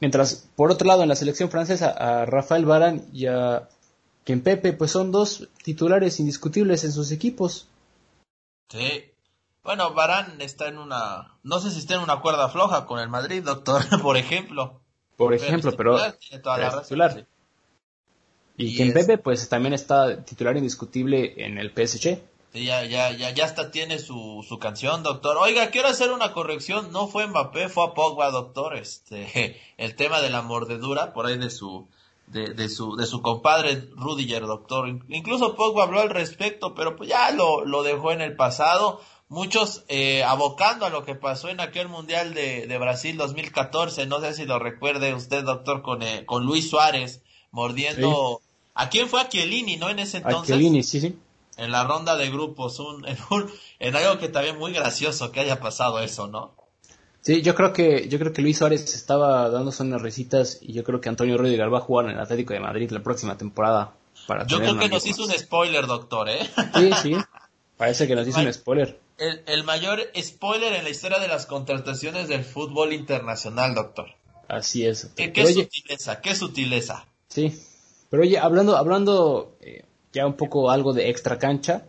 Mientras, 0.01 0.49
por 0.57 0.71
otro 0.71 0.87
lado, 0.87 1.03
en 1.03 1.09
la 1.09 1.17
selección 1.17 1.51
francesa, 1.51 1.91
a 1.91 2.25
Rafael 2.25 2.65
Varane 2.65 3.05
y 3.13 3.27
a 3.27 3.69
Kempepe, 4.25 4.73
pues 4.73 4.91
son 4.91 5.13
dos 5.13 5.49
titulares 5.63 6.21
indiscutibles 6.21 6.85
en 6.85 6.93
sus 6.93 7.11
equipos. 7.11 7.69
Sí, 8.69 9.11
bueno, 9.63 9.93
Barán 9.93 10.41
está 10.41 10.69
en 10.69 10.79
una, 10.79 11.35
no 11.43 11.61
sé 11.61 11.71
si 11.71 11.81
está 11.81 11.97
en 11.97 12.03
una 12.03 12.21
cuerda 12.21 12.49
floja 12.49 12.87
con 12.87 12.99
el 12.99 13.09
Madrid, 13.09 13.43
doctor, 13.45 13.83
por 14.03 14.17
ejemplo. 14.17 14.81
Por 15.17 15.35
ejemplo, 15.35 15.73
pero, 15.77 15.99
es 15.99 16.19
titular. 16.19 17.27
Y, 18.57 18.77
que 18.77 18.93
Pepe, 18.93 19.19
pues 19.19 19.49
también 19.49 19.75
está 19.75 20.25
titular 20.25 20.57
indiscutible 20.57 21.45
en 21.45 21.59
el 21.59 21.71
PSG. 21.71 22.19
Ya, 22.53 22.85
ya, 22.85 23.13
ya, 23.13 23.31
ya 23.31 23.45
hasta 23.45 23.71
tiene 23.71 23.99
su, 23.99 24.45
su 24.47 24.59
canción, 24.59 25.03
doctor. 25.03 25.37
Oiga, 25.39 25.71
quiero 25.71 25.89
hacer 25.89 26.11
una 26.11 26.33
corrección. 26.33 26.91
No 26.93 27.07
fue 27.07 27.27
Mbappé, 27.27 27.69
fue 27.69 27.85
a 27.85 27.95
Pogba, 27.95 28.31
doctor. 28.31 28.77
Este, 28.77 29.61
el 29.77 29.95
tema 29.95 30.21
de 30.21 30.31
la 30.31 30.43
mordedura, 30.43 31.13
por 31.13 31.27
ahí 31.27 31.39
de 31.39 31.51
su, 31.51 31.87
de, 32.27 32.55
de 32.55 32.69
su, 32.69 32.97
de 32.97 33.07
su 33.07 33.23
compadre 33.23 33.89
Rudiger, 33.97 34.47
doctor. 34.47 34.89
Incluso 35.09 35.55
Pogba 35.55 35.85
habló 35.85 36.01
al 36.01 36.11
respecto, 36.11 36.75
pero 36.75 36.97
pues 36.97 37.09
ya 37.09 37.31
lo, 37.31 37.65
lo 37.65 37.83
dejó 37.83 38.13
en 38.13 38.21
el 38.21 38.35
pasado 38.35 39.01
muchos 39.29 39.85
eh, 39.87 40.25
abocando 40.25 40.85
a 40.87 40.91
lo 40.91 41.05
que 41.05 41.15
pasó 41.15 41.49
en 41.49 41.61
aquel 41.61 41.89
Mundial 41.89 42.35
de, 42.35 42.67
de, 42.67 42.79
Brasil 42.79 43.17
2014, 43.17 44.07
no 44.07 44.21
sé 44.21 44.35
si 44.35 44.45
lo 44.45 44.59
recuerde 44.59 45.15
usted, 45.15 45.45
doctor, 45.45 45.83
con, 45.83 46.03
eh, 46.03 46.25
con 46.27 46.45
Luis 46.45 46.69
Suárez 46.69 47.23
mordiendo... 47.53 48.43
¿A 48.73 48.89
quién 48.89 49.09
fue? 49.09 49.21
A 49.21 49.29
Chiellini, 49.29 49.77
¿no? 49.77 49.91
En 49.91 49.99
ese 49.99 50.19
entonces. 50.19 50.57
A 50.57 50.59
sí, 50.59 51.01
sí. 51.01 51.19
En 51.61 51.71
la 51.73 51.85
ronda 51.85 52.17
de 52.17 52.31
grupos, 52.31 52.79
un, 52.81 53.07
en, 53.09 53.17
un, 53.31 53.51
en 53.79 53.97
algo 53.97 54.19
que 54.19 54.29
también 54.29 54.59
muy 54.59 54.73
gracioso 54.73 55.31
que 55.33 55.41
haya 55.41 55.61
pasado 55.61 56.01
eso, 56.01 56.27
¿no? 56.27 56.55
Sí, 57.23 57.43
yo 57.43 57.55
creo 57.55 57.73
que 57.73 58.09
yo 58.09 58.19
creo 58.19 58.33
que 58.33 58.41
Luis 58.41 58.59
Suárez 58.59 58.95
estaba 58.95 59.51
dando 59.51 59.73
unas 59.79 60.01
risitas 60.01 60.59
y 60.63 60.73
yo 60.73 60.83
creo 60.85 61.03
que 61.03 61.11
Antonio 61.11 61.37
Rudiger 61.37 61.73
va 61.73 61.79
a 61.79 61.83
jugar 61.83 62.07
en 62.07 62.13
el 62.13 62.21
Atlético 62.21 62.55
de 62.55 62.61
Madrid 62.61 62.91
la 62.91 63.03
próxima 63.03 63.37
temporada. 63.37 63.93
Para 64.27 64.47
yo 64.47 64.59
creo 64.59 64.79
que 64.79 64.89
nos 64.89 65.05
hizo 65.07 65.25
un 65.25 65.31
spoiler, 65.31 65.87
doctor, 65.87 66.31
¿eh? 66.31 66.49
Sí, 66.75 66.91
sí. 67.03 67.17
Parece 67.77 68.07
que 68.07 68.15
nos 68.15 68.27
hizo 68.27 68.41
un 68.41 68.53
spoiler 68.53 68.99
el, 69.21 69.65
mayor 69.65 70.01
spoiler 70.21 70.73
en 70.73 70.85
la 70.85 70.91
historia 70.91 71.19
de 71.19 71.29
las 71.29 71.47
contrataciones 71.47 72.29
del 72.29 72.45
fútbol 72.45 72.93
internacional, 72.93 73.75
doctor. 73.75 74.07
Así 74.49 74.87
es. 74.87 75.11
¿Qué, 75.15 75.33
qué 75.33 75.47
sutileza? 75.47 76.21
¿Qué 76.21 76.35
sutileza? 76.35 77.07
Sí. 77.29 77.55
Pero 78.09 78.23
oye, 78.23 78.39
hablando, 78.39 78.77
hablando 78.77 79.57
eh, 79.61 79.85
ya 80.13 80.27
un 80.27 80.35
poco 80.35 80.71
algo 80.71 80.93
de 80.93 81.11
extra 81.11 81.39
cancha, 81.39 81.85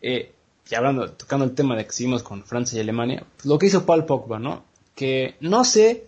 eh, 0.00 0.32
ya 0.66 0.78
hablando, 0.78 1.10
tocando 1.12 1.44
el 1.44 1.54
tema 1.54 1.76
de 1.76 1.84
que 1.84 1.92
seguimos 1.92 2.22
con 2.22 2.44
Francia 2.44 2.76
y 2.76 2.80
Alemania, 2.80 3.24
pues 3.36 3.46
lo 3.46 3.58
que 3.58 3.66
hizo 3.66 3.86
Paul 3.86 4.04
Pogba, 4.04 4.38
¿no? 4.38 4.64
Que 4.94 5.36
no 5.40 5.64
sé 5.64 6.06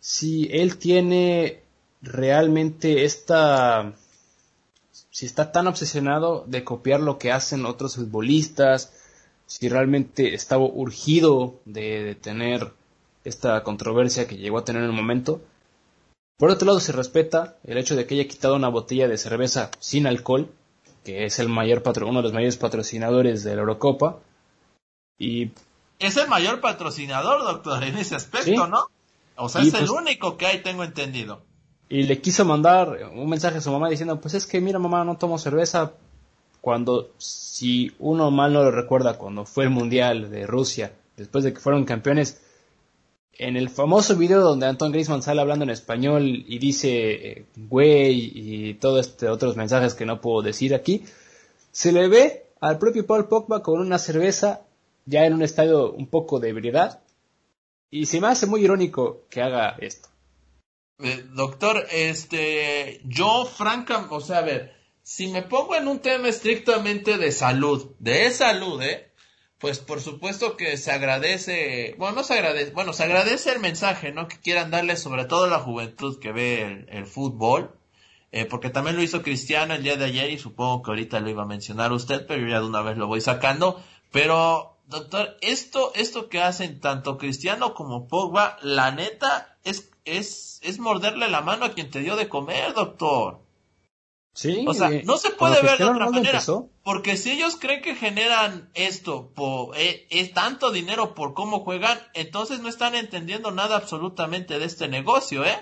si 0.00 0.48
él 0.52 0.78
tiene 0.78 1.60
realmente 2.02 3.04
esta 3.04 3.94
si 5.16 5.24
está 5.24 5.50
tan 5.50 5.66
obsesionado 5.66 6.44
de 6.46 6.62
copiar 6.62 7.00
lo 7.00 7.18
que 7.18 7.32
hacen 7.32 7.64
otros 7.64 7.96
futbolistas, 7.96 8.92
si 9.46 9.66
realmente 9.66 10.34
estaba 10.34 10.64
urgido 10.64 11.54
de, 11.64 12.16
tener 12.20 12.72
esta 13.24 13.62
controversia 13.62 14.28
que 14.28 14.36
llegó 14.36 14.58
a 14.58 14.64
tener 14.66 14.82
en 14.82 14.90
un 14.90 14.96
momento. 14.96 15.40
Por 16.36 16.50
otro 16.50 16.66
lado, 16.66 16.80
se 16.80 16.92
respeta 16.92 17.56
el 17.64 17.78
hecho 17.78 17.96
de 17.96 18.06
que 18.06 18.14
haya 18.14 18.28
quitado 18.28 18.56
una 18.56 18.68
botella 18.68 19.08
de 19.08 19.16
cerveza 19.16 19.70
sin 19.78 20.06
alcohol, 20.06 20.50
que 21.06 21.24
es 21.24 21.38
el 21.38 21.48
mayor 21.48 21.84
uno 22.02 22.18
de 22.18 22.22
los 22.24 22.32
mayores 22.32 22.56
patrocinadores 22.56 23.44
de 23.44 23.54
la 23.54 23.60
Eurocopa. 23.60 24.18
Y 25.16 25.52
es 26.00 26.16
el 26.16 26.26
mayor 26.26 26.60
patrocinador, 26.60 27.44
doctor, 27.44 27.84
en 27.84 27.96
ese 27.96 28.16
aspecto, 28.16 28.66
¿no? 28.66 28.88
O 29.36 29.48
sea, 29.48 29.62
es 29.62 29.72
el 29.72 29.86
pues 29.86 29.90
único 29.90 30.36
que 30.36 30.46
hay, 30.46 30.62
tengo 30.62 30.82
entendido. 30.82 31.42
Y 31.88 32.02
le 32.02 32.20
quiso 32.20 32.44
mandar 32.44 33.08
un 33.14 33.28
mensaje 33.28 33.58
a 33.58 33.60
su 33.60 33.70
mamá 33.70 33.88
diciendo, 33.88 34.20
pues 34.20 34.34
es 34.34 34.46
que 34.46 34.60
mira 34.60 34.80
mamá, 34.80 35.04
no 35.04 35.16
tomo 35.16 35.38
cerveza. 35.38 35.92
Cuando, 36.60 37.12
si 37.18 37.94
uno 38.00 38.32
mal 38.32 38.52
no 38.52 38.64
lo 38.64 38.72
recuerda, 38.72 39.16
cuando 39.16 39.44
fue 39.44 39.64
el 39.64 39.70
Mundial 39.70 40.28
de 40.28 40.44
Rusia, 40.44 40.92
después 41.16 41.44
de 41.44 41.54
que 41.54 41.60
fueron 41.60 41.84
campeones, 41.84 42.42
en 43.38 43.56
el 43.56 43.68
famoso 43.68 44.16
video 44.16 44.40
donde 44.40 44.66
Anton 44.66 44.92
Griezmann 44.92 45.22
sale 45.22 45.40
hablando 45.40 45.64
en 45.64 45.70
español 45.70 46.44
y 46.46 46.58
dice 46.58 47.46
güey 47.56 48.32
y 48.34 48.74
todos 48.74 49.06
este 49.06 49.28
otros 49.28 49.56
mensajes 49.56 49.94
que 49.94 50.06
no 50.06 50.20
puedo 50.20 50.42
decir 50.42 50.74
aquí, 50.74 51.04
se 51.72 51.92
le 51.92 52.08
ve 52.08 52.46
al 52.60 52.78
propio 52.78 53.06
Paul 53.06 53.28
Pogba 53.28 53.62
con 53.62 53.80
una 53.80 53.98
cerveza 53.98 54.62
ya 55.04 55.26
en 55.26 55.34
un 55.34 55.42
estadio 55.42 55.92
un 55.92 56.06
poco 56.06 56.40
de 56.40 56.50
ebriedad 56.50 57.00
y 57.90 58.06
se 58.06 58.20
me 58.20 58.28
hace 58.28 58.46
muy 58.46 58.64
irónico 58.64 59.26
que 59.30 59.42
haga 59.42 59.76
esto. 59.78 60.08
Eh, 60.98 61.24
doctor, 61.34 61.86
este, 61.90 63.00
yo 63.04 63.44
franca, 63.44 64.06
o 64.10 64.20
sea, 64.20 64.38
a 64.38 64.42
ver, 64.42 64.74
si 65.02 65.28
me 65.28 65.42
pongo 65.42 65.76
en 65.76 65.88
un 65.88 66.00
tema 66.00 66.28
estrictamente 66.28 67.18
de 67.18 67.30
salud, 67.32 67.92
de 67.98 68.30
salud, 68.30 68.82
¿eh? 68.82 69.05
Pues 69.58 69.78
por 69.78 70.02
supuesto 70.02 70.56
que 70.56 70.76
se 70.76 70.92
agradece, 70.92 71.94
bueno, 71.98 72.16
no 72.16 72.24
se 72.24 72.34
agradece, 72.34 72.72
bueno, 72.72 72.92
se 72.92 73.04
agradece 73.04 73.52
el 73.52 73.60
mensaje, 73.60 74.12
¿no? 74.12 74.28
Que 74.28 74.38
quieran 74.38 74.70
darle 74.70 74.96
sobre 74.96 75.24
todo 75.24 75.44
a 75.44 75.48
la 75.48 75.60
juventud 75.60 76.18
que 76.20 76.30
ve 76.30 76.84
el, 76.90 77.06
fútbol, 77.06 77.74
eh, 78.32 78.44
porque 78.44 78.68
también 78.68 78.96
lo 78.96 79.02
hizo 79.02 79.22
Cristiano 79.22 79.72
el 79.72 79.82
día 79.82 79.96
de 79.96 80.04
ayer 80.04 80.30
y 80.30 80.38
supongo 80.38 80.82
que 80.82 80.90
ahorita 80.90 81.20
lo 81.20 81.30
iba 81.30 81.44
a 81.44 81.46
mencionar 81.46 81.92
usted, 81.92 82.26
pero 82.26 82.46
ya 82.46 82.60
de 82.60 82.66
una 82.66 82.82
vez 82.82 82.98
lo 82.98 83.06
voy 83.06 83.22
sacando, 83.22 83.82
pero 84.12 84.76
doctor, 84.88 85.38
esto, 85.40 85.92
esto 85.94 86.28
que 86.28 86.42
hacen 86.42 86.80
tanto 86.80 87.16
Cristiano 87.16 87.72
como 87.72 88.08
Pogba, 88.08 88.58
la 88.62 88.90
neta, 88.90 89.56
es, 89.64 89.90
es, 90.04 90.60
es 90.62 90.78
morderle 90.78 91.30
la 91.30 91.40
mano 91.40 91.64
a 91.64 91.72
quien 91.72 91.90
te 91.90 92.00
dio 92.00 92.16
de 92.16 92.28
comer, 92.28 92.74
doctor. 92.74 93.45
Sí, 94.36 94.66
o 94.68 94.74
sea, 94.74 94.90
no 95.04 95.16
se 95.16 95.30
puede 95.30 95.62
ver 95.62 95.78
de 95.78 95.84
otra 95.84 96.10
manera. 96.10 96.42
Porque 96.82 97.16
si 97.16 97.30
ellos 97.30 97.56
creen 97.56 97.80
que 97.80 97.94
generan 97.94 98.70
esto, 98.74 99.32
por, 99.34 99.74
eh, 99.78 100.06
es 100.10 100.34
tanto 100.34 100.70
dinero 100.70 101.14
por 101.14 101.32
cómo 101.32 101.60
juegan, 101.60 101.98
entonces 102.12 102.60
no 102.60 102.68
están 102.68 102.94
entendiendo 102.94 103.50
nada 103.50 103.76
absolutamente 103.76 104.58
de 104.58 104.66
este 104.66 104.88
negocio, 104.88 105.42
¿eh? 105.42 105.56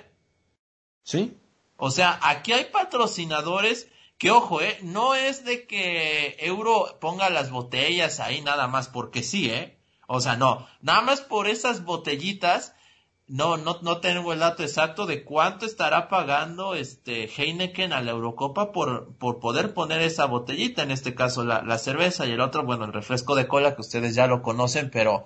Sí. 1.04 1.38
O 1.76 1.92
sea, 1.92 2.18
aquí 2.20 2.52
hay 2.52 2.64
patrocinadores 2.64 3.86
que 4.18 4.32
ojo, 4.32 4.60
eh, 4.60 4.76
no 4.82 5.14
es 5.14 5.44
de 5.44 5.68
que 5.68 6.36
Euro 6.40 6.98
ponga 7.00 7.30
las 7.30 7.52
botellas 7.52 8.18
ahí 8.18 8.40
nada 8.40 8.66
más 8.66 8.88
porque 8.88 9.22
sí, 9.22 9.50
eh. 9.50 9.78
O 10.08 10.20
sea, 10.20 10.34
no, 10.34 10.66
nada 10.80 11.00
más 11.02 11.20
por 11.20 11.46
esas 11.46 11.84
botellitas, 11.84 12.74
no, 13.26 13.56
no, 13.56 13.78
no 13.82 14.00
tengo 14.00 14.32
el 14.32 14.40
dato 14.40 14.62
exacto 14.62 15.06
de 15.06 15.24
cuánto 15.24 15.66
estará 15.66 16.08
pagando 16.08 16.74
este 16.74 17.28
Heineken 17.28 17.92
a 17.92 18.02
la 18.02 18.10
Eurocopa 18.10 18.72
por, 18.72 19.16
por 19.16 19.40
poder 19.40 19.74
poner 19.74 20.02
esa 20.02 20.26
botellita, 20.26 20.82
en 20.82 20.90
este 20.90 21.14
caso 21.14 21.44
la, 21.44 21.62
la 21.62 21.78
cerveza 21.78 22.26
y 22.26 22.32
el 22.32 22.40
otro, 22.40 22.64
bueno, 22.64 22.84
el 22.84 22.92
refresco 22.92 23.34
de 23.34 23.46
cola 23.46 23.74
que 23.74 23.80
ustedes 23.80 24.14
ya 24.14 24.26
lo 24.26 24.42
conocen, 24.42 24.90
pero 24.90 25.24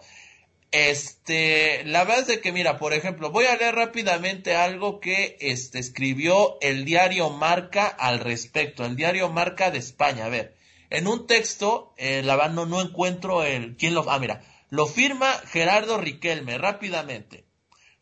este, 0.70 1.82
la 1.84 2.04
verdad 2.04 2.20
es 2.20 2.26
de 2.26 2.40
que, 2.40 2.52
mira, 2.52 2.78
por 2.78 2.92
ejemplo, 2.92 3.30
voy 3.30 3.46
a 3.46 3.56
leer 3.56 3.74
rápidamente 3.74 4.54
algo 4.54 5.00
que 5.00 5.38
este, 5.40 5.78
escribió 5.78 6.58
el 6.60 6.84
diario 6.84 7.30
Marca 7.30 7.86
al 7.86 8.20
respecto, 8.20 8.84
el 8.84 8.94
diario 8.94 9.30
Marca 9.30 9.70
de 9.70 9.78
España. 9.78 10.26
A 10.26 10.28
ver, 10.28 10.56
en 10.90 11.06
un 11.06 11.26
texto, 11.26 11.94
eh, 11.96 12.22
la 12.22 12.36
verdad 12.36 12.66
no, 12.66 12.80
encuentro 12.82 13.44
el, 13.44 13.76
quién 13.76 13.94
lo, 13.94 14.10
ah, 14.10 14.18
mira, 14.18 14.42
lo 14.68 14.86
firma 14.86 15.32
Gerardo 15.46 15.96
Riquelme, 15.98 16.58
rápidamente. 16.58 17.47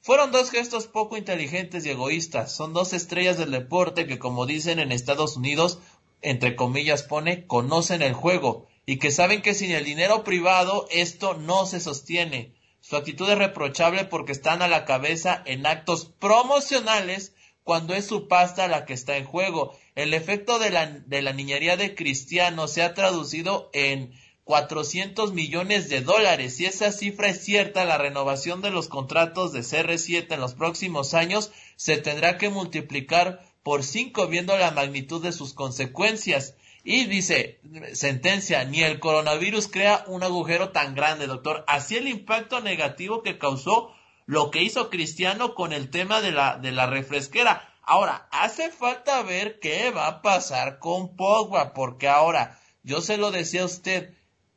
Fueron 0.07 0.31
dos 0.31 0.53
gestos 0.53 0.87
poco 0.87 1.17
inteligentes 1.17 1.85
y 1.85 1.91
egoístas. 1.91 2.55
Son 2.55 2.73
dos 2.73 2.93
estrellas 2.93 3.39
del 3.39 3.51
deporte 3.51 4.07
que, 4.07 4.21
como 4.21 4.47
dicen 4.47 4.79
en 4.79 4.93
Estados 4.93 5.37
Unidos, 5.37 5.81
entre 6.23 6.55
comillas 6.55 7.03
pone, 7.03 7.45
conocen 7.49 8.03
el 8.03 8.13
juego 8.13 8.69
y 8.87 8.99
que 8.99 9.11
saben 9.11 9.43
que 9.43 9.53
sin 9.53 9.73
el 9.73 9.85
dinero 9.85 10.23
privado 10.23 10.87
esto 10.93 11.35
no 11.35 11.67
se 11.67 11.81
sostiene. 11.81 12.55
Su 12.81 12.95
actitud 12.95 13.29
es 13.29 13.37
reprochable 13.37 14.05
porque 14.05 14.31
están 14.31 14.63
a 14.63 14.69
la 14.69 14.85
cabeza 14.85 15.43
en 15.45 15.67
actos 15.67 16.05
promocionales 16.21 17.35
cuando 17.65 17.93
es 17.93 18.07
su 18.07 18.29
pasta 18.29 18.69
la 18.69 18.85
que 18.85 18.93
está 18.93 19.17
en 19.17 19.25
juego. 19.25 19.77
El 19.97 20.15
efecto 20.15 20.61
de 20.61 20.71
la, 20.71 20.87
de 20.87 21.21
la 21.21 21.33
niñería 21.33 21.77
de 21.77 21.97
Cristiano 21.97 22.69
se 22.69 22.85
ha 22.85 22.95
traducido 22.95 23.71
en 23.73 24.13
400 24.47 25.33
millones 25.33 25.89
de 25.89 26.03
dólares. 26.03 26.57
Si 26.57 26.67
esa 26.67 26.93
cifra 26.93 27.31
es 27.31 27.45
cierta, 27.45 27.85
la 27.85 27.99
renovación 27.99 28.63
de 28.63 28.71
los 28.71 28.87
contratos 28.87 29.53
de 29.53 29.63
CR7 29.63 30.33
en 30.33 30.41
los 30.41 30.55
próximos 30.55 31.15
años 31.15 31.51
se 31.75 31.97
tendrá 31.97 32.39
que 32.39 32.49
multiplicar 32.49 33.45
por 33.65 33.83
5 33.83 34.29
viendo 34.29 34.57
la 34.57 34.71
magnitud 34.71 35.21
de 35.21 35.33
sus 35.33 35.53
consecuencias. 35.53 36.55
Y 36.85 37.07
dice, 37.07 37.59
sentencia, 37.95 38.65
ni 38.65 38.85
el 38.85 39.01
coronavirus 39.01 39.67
crea 39.67 40.05
un 40.07 40.23
agujero 40.23 40.71
tan 40.71 40.95
grande, 40.95 41.27
doctor. 41.27 41.65
Así 41.67 41.97
el 41.97 42.07
impacto 42.07 42.61
negativo 42.61 43.25
que 43.25 43.39
causó 43.39 43.93
lo 44.27 44.53
que 44.53 44.63
hizo 44.63 44.91
Cristiano 44.91 45.57
con 45.57 45.73
el 45.73 45.91
tema 45.91 46.21
de 46.21 46.31
la, 46.31 46.57
de 46.57 46.71
la 46.71 46.87
refresquera. 46.87 47.69
Ahora, 47.83 48.29
hace 48.31 48.71
falta 48.71 49.25
ver 49.25 49.59
qué 49.59 49.91
va 49.91 50.07
a 50.07 50.23
pasar 50.23 50.79
con 50.79 51.17
Pogba, 51.17 51.75
porque 51.75 52.07
ahora, 52.07 52.61
yo 52.85 53.01
se 53.01 53.17
lo 53.17 53.33
decía 53.33 53.63
a 53.63 53.67
usted, 53.67 54.15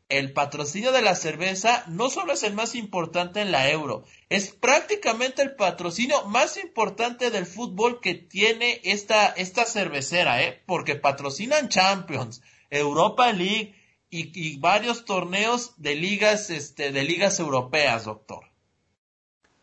el 0.10 0.34
patrocinio 0.34 0.92
de 0.92 1.04
la 1.04 1.14
cerveza 1.14 1.84
no 1.88 2.10
solo 2.10 2.34
es 2.34 2.42
el 2.42 2.54
más 2.54 2.74
importante 2.74 3.42
en 3.42 3.52
la 3.52 3.70
euro, 3.70 4.04
es 4.28 4.50
prácticamente 4.50 5.44
el 5.44 5.56
patrocinio 5.56 6.26
más 6.26 6.58
importante 6.58 7.30
del 7.30 7.46
fútbol 7.46 8.00
que 8.02 8.16
tiene 8.16 8.82
esta, 8.84 9.28
esta 9.28 9.66
cervecera, 9.66 10.44
¿eh? 10.44 10.62
porque 10.66 10.96
patrocinan 10.96 11.70
Champions, 11.70 12.42
Europa 12.72 13.32
League 13.32 13.76
y, 14.10 14.58
varios 14.58 15.06
torneos 15.06 15.74
de 15.78 15.96
ligas, 15.96 16.50
este, 16.50 16.92
de 16.92 17.04
ligas 17.04 17.40
europeas, 17.40 18.06
doctor. 18.06 18.46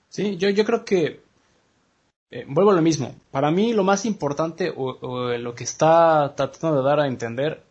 Sí, 0.09 0.37
yo, 0.37 0.49
yo 0.51 0.65
creo 0.65 0.85
que 0.85 1.21
eh, 2.31 2.45
vuelvo 2.47 2.71
a 2.71 2.75
lo 2.75 2.83
mismo. 2.83 3.17
Para 3.33 3.51
mí 3.51 3.73
lo 3.73 3.83
más 3.83 4.05
importante 4.05 4.73
o 4.75 5.37
lo 5.37 5.55
que 5.57 5.65
está 5.65 6.35
tratando 6.37 6.81
de 6.81 6.89
dar 6.89 7.01
a 7.01 7.09
entender 7.09 7.66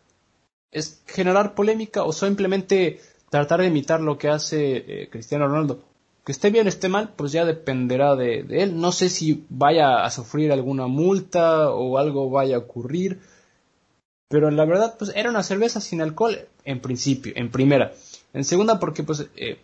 es 0.76 1.00
generar 1.06 1.54
polémica 1.54 2.04
o 2.04 2.12
simplemente 2.12 3.00
tratar 3.30 3.60
de 3.60 3.68
imitar 3.68 4.00
lo 4.00 4.18
que 4.18 4.28
hace 4.28 4.76
eh, 4.76 5.08
Cristiano 5.10 5.48
Ronaldo. 5.48 5.80
Que 6.22 6.32
esté 6.32 6.50
bien 6.50 6.66
o 6.66 6.68
esté 6.68 6.90
mal, 6.90 7.14
pues 7.16 7.32
ya 7.32 7.46
dependerá 7.46 8.14
de, 8.14 8.40
él. 8.50 8.78
No 8.78 8.92
sé 8.92 9.08
si 9.08 9.46
vaya 9.48 10.04
a 10.04 10.10
sufrir 10.10 10.52
alguna 10.52 10.86
multa 10.86 11.70
o 11.70 11.96
algo 11.96 12.28
vaya 12.28 12.56
a 12.56 12.58
ocurrir. 12.58 13.20
Pero 14.28 14.50
la 14.50 14.66
verdad, 14.66 14.96
pues 14.98 15.12
era 15.14 15.30
una 15.30 15.42
cerveza 15.42 15.80
sin 15.80 16.02
alcohol 16.02 16.36
en 16.64 16.80
principio, 16.80 17.32
en 17.36 17.50
primera. 17.50 17.92
En 18.34 18.44
segunda, 18.44 18.78
porque 18.78 19.02
pues 19.02 19.28
eh, 19.36 19.58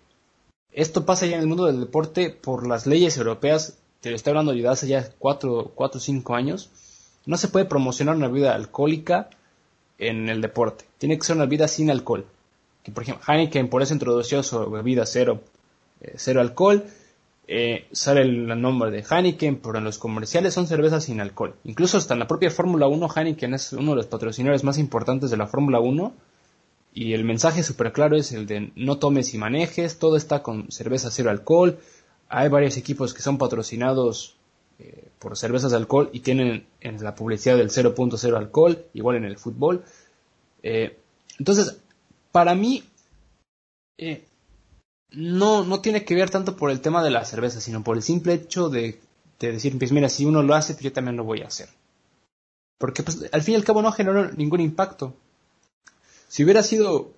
esto 0.73 1.05
pasa 1.05 1.27
ya 1.27 1.37
en 1.37 1.43
el 1.43 1.49
mundo 1.49 1.67
del 1.67 1.81
deporte 1.81 2.31
por 2.31 2.67
las 2.67 2.87
leyes 2.87 3.19
europeas. 3.19 3.77
Te 4.01 4.09
lo 4.09 4.17
estoy 4.17 4.31
hablando 4.31 4.55
de 4.55 4.67
hace 4.67 4.89
ya 4.89 5.11
4 5.19 5.73
o 5.77 5.99
5 5.99 6.35
años. 6.35 6.71
No 7.27 7.37
se 7.37 7.49
puede 7.49 7.67
promocionar 7.67 8.17
una 8.17 8.29
vida 8.29 8.55
alcohólica 8.55 9.29
en 10.09 10.29
el 10.29 10.41
deporte. 10.41 10.85
Tiene 10.99 11.19
que 11.19 11.25
ser 11.25 11.37
una 11.37 11.45
bebida 11.45 11.69
sin 11.69 11.91
alcohol. 11.91 12.27
Que 12.83 12.93
por 12.93 13.05
ejemplo, 13.05 13.25
Heineken 13.27 13.69
por 13.69 13.83
eso 13.83 13.95
introdució 13.95 14.43
su 14.43 14.71
bebida 14.71 15.07
cero, 15.07 15.41
eh, 16.01 16.15
cero 16.17 16.41
alcohol. 16.41 16.85
Eh, 17.47 17.87
sale 17.93 18.23
el 18.23 18.61
nombre 18.61 18.91
de 18.91 19.05
Heineken, 19.09 19.57
pero 19.57 19.79
en 19.79 19.85
los 19.85 19.99
comerciales 19.99 20.55
son 20.55 20.67
cervezas 20.67 21.05
sin 21.05 21.21
alcohol. 21.21 21.55
Incluso 21.65 21.99
hasta 21.99 22.15
en 22.15 22.21
la 22.21 22.29
propia 22.29 22.51
Fórmula 22.51 22.87
1, 22.87 23.09
Heineken 23.15 23.55
es 23.55 23.73
uno 23.73 23.91
de 23.91 23.97
los 23.97 24.07
patrocinadores 24.07 24.65
más 24.65 24.79
importantes 24.79 25.31
de 25.31 25.37
la 25.37 25.47
Fórmula 25.47 25.81
1. 25.81 26.13
Y 26.95 27.15
el 27.15 27.25
mensaje 27.25 27.63
súper 27.63 27.93
claro 27.93 28.17
es 28.17 28.33
el 28.33 28.47
de 28.47 28.71
no 28.77 28.99
tomes 28.99 29.33
y 29.33 29.39
manejes, 29.39 29.99
todo 29.99 30.17
está 30.17 30.43
con 30.43 30.71
cerveza 30.71 31.11
cero 31.11 31.31
alcohol. 31.31 31.79
Hay 32.29 32.49
varios 32.49 32.77
equipos 32.77 33.15
que 33.15 33.23
son 33.23 33.39
patrocinados 33.39 34.37
eh, 34.85 35.09
por 35.21 35.37
cervezas 35.37 35.71
de 35.71 35.77
alcohol 35.77 36.11
y 36.13 36.21
tienen 36.21 36.67
en 36.81 37.03
la 37.05 37.15
publicidad 37.15 37.57
del 37.57 37.71
0.0 37.71 38.37
alcohol, 38.37 38.85
igual 38.95 39.17
en 39.17 39.25
el 39.25 39.39
fútbol. 39.39 39.85
Eh, 40.65 40.99
entonces, 41.39 41.79
para 42.33 42.57
mí, 42.57 42.83
eh, 43.99 44.25
no, 45.13 45.63
no 45.63 45.81
tiene 45.81 46.05
que 46.05 46.17
ver 46.17 46.31
tanto 46.31 46.57
por 46.57 46.73
el 46.73 46.81
tema 46.81 47.05
de 47.05 47.11
la 47.11 47.25
cerveza, 47.25 47.61
sino 47.61 47.85
por 47.85 47.97
el 47.97 48.03
simple 48.03 48.35
hecho 48.35 48.71
de, 48.71 48.99
decir, 49.39 49.79
pues 49.79 49.93
mira, 49.93 50.09
si 50.09 50.25
uno 50.25 50.43
lo 50.43 50.57
hace, 50.57 50.73
pues 50.75 50.83
yo 50.83 50.93
también 50.93 51.17
lo 51.17 51.23
voy 51.23 51.43
a 51.43 51.47
hacer. 51.47 51.69
Porque 52.79 53.05
pues, 53.05 53.29
al 53.31 53.43
fin 53.43 53.53
y 53.53 53.57
al 53.59 53.65
cabo 53.65 53.83
no 53.83 53.93
generó 53.93 54.33
ningún 54.33 54.61
impacto. 54.61 55.15
Si 56.27 56.43
hubiera 56.43 56.65
sido 56.65 57.13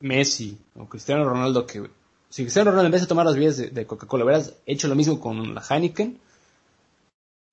Messi 0.00 0.58
o 0.76 0.86
Cristiano 0.86 1.24
Ronaldo 1.24 1.66
que... 1.66 1.88
Si 2.28 2.42
Cristiano 2.42 2.70
Ronaldo 2.70 2.88
en 2.88 2.92
vez 2.92 3.00
de 3.00 3.06
tomar 3.06 3.24
las 3.24 3.36
vías 3.36 3.56
de, 3.56 3.86
Coca-Cola 3.86 4.24
hubieras 4.24 4.52
hecho 4.66 4.88
lo 4.88 4.94
mismo 4.94 5.18
con 5.18 5.54
la 5.54 5.62
Heineken, 5.62 6.20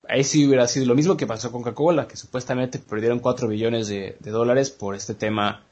ahí 0.10 0.24
sí 0.24 0.46
hubiera 0.48 0.68
sido 0.68 0.86
lo 0.86 0.96
mismo 0.96 1.18
que 1.18 1.28
pasó 1.28 1.52
con 1.52 1.64
Coca-Cola, 1.64 2.08
que 2.08 2.18
supuestamente 2.18 2.80
perdieron 2.80 3.20
4 3.20 3.48
billones 3.48 3.88
de, 3.88 4.18
dólares 4.22 4.70
por 4.70 4.96
este 4.96 5.14
tema 5.14 5.64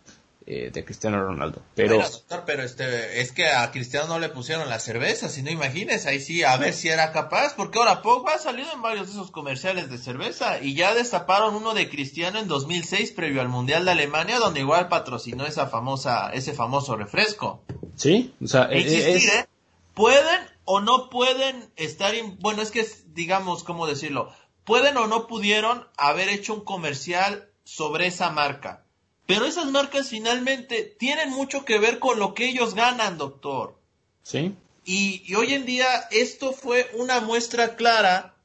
eh, 0.46 0.72
de 0.74 0.84
Cristiano 0.84 1.24
Ronaldo. 1.24 1.62
Pero, 1.76 1.98
doctor, 2.00 2.44
pero 2.46 2.64
este, 2.64 3.22
es 3.22 3.32
que 3.32 3.48
a 3.48 3.72
Cristiano 3.72 4.08
no 4.08 4.20
le 4.20 4.30
pusieron 4.30 4.68
la 4.70 4.80
cerveza, 4.80 5.30
si 5.30 5.42
no 5.42 5.50
imagines, 5.50 6.06
ahí 6.06 6.20
sí, 6.20 6.44
a 6.44 6.58
ver 6.58 6.74
si 6.74 6.90
era 6.90 7.12
capaz, 7.12 7.56
porque 7.56 7.80
ahora 7.80 8.02
Pogba 8.02 8.34
ha 8.34 8.40
salido 8.40 8.72
en 8.74 8.82
varios 8.82 9.08
de 9.08 9.14
esos 9.14 9.32
comerciales 9.32 9.90
de 9.90 9.98
cerveza 9.98 10.62
y 10.62 10.74
ya 10.74 10.94
destaparon 10.94 11.56
uno 11.56 11.74
de 11.74 11.90
Cristiano 11.90 12.40
en 12.40 12.48
2006 12.48 13.12
previo 13.12 13.42
al 13.42 13.50
Mundial 13.50 13.86
de 13.86 13.92
Alemania, 13.92 14.40
donde 14.40 14.60
igual 14.60 14.90
patrocinó 14.90 15.46
esa 15.46 15.68
famosa, 15.68 16.32
ese 16.34 16.54
famoso 16.54 16.96
refresco. 16.96 17.64
Sí, 17.96 18.34
o 18.44 18.48
sea, 18.48 18.64
es... 18.66 19.28
¿eh? 19.28 19.48
Pueden 19.94 20.53
o 20.66 20.82
no 20.82 21.10
pueden 21.10 21.72
estar, 21.76 22.14
bueno, 22.40 22.62
es 22.62 22.72
que 22.72 22.86
digamos, 23.08 23.64
¿cómo 23.64 23.88
decirlo? 23.88 24.34
Pueden 24.64 24.98
o 24.98 25.08
no 25.08 25.28
pudieron 25.28 25.88
haber 25.98 26.30
hecho 26.30 26.54
un 26.54 26.64
comercial 26.64 27.50
sobre 27.64 28.08
esa 28.08 28.30
marca. 28.30 28.86
Pero 29.26 29.46
esas 29.46 29.68
marcas 29.68 30.10
finalmente 30.10 30.84
tienen 30.84 31.30
mucho 31.30 31.66
que 31.66 31.80
ver 31.80 32.00
con 32.00 32.20
lo 32.20 32.34
que 32.34 32.48
ellos 32.48 32.76
ganan, 32.76 33.18
doctor. 33.18 33.80
Sí. 34.22 34.56
Y, 34.86 35.24
y 35.26 35.36
hoy 35.36 35.54
en 35.54 35.66
día 35.66 35.88
esto 36.12 36.52
fue 36.52 36.90
una 36.94 37.22
muestra 37.22 37.76
clara, 37.76 38.36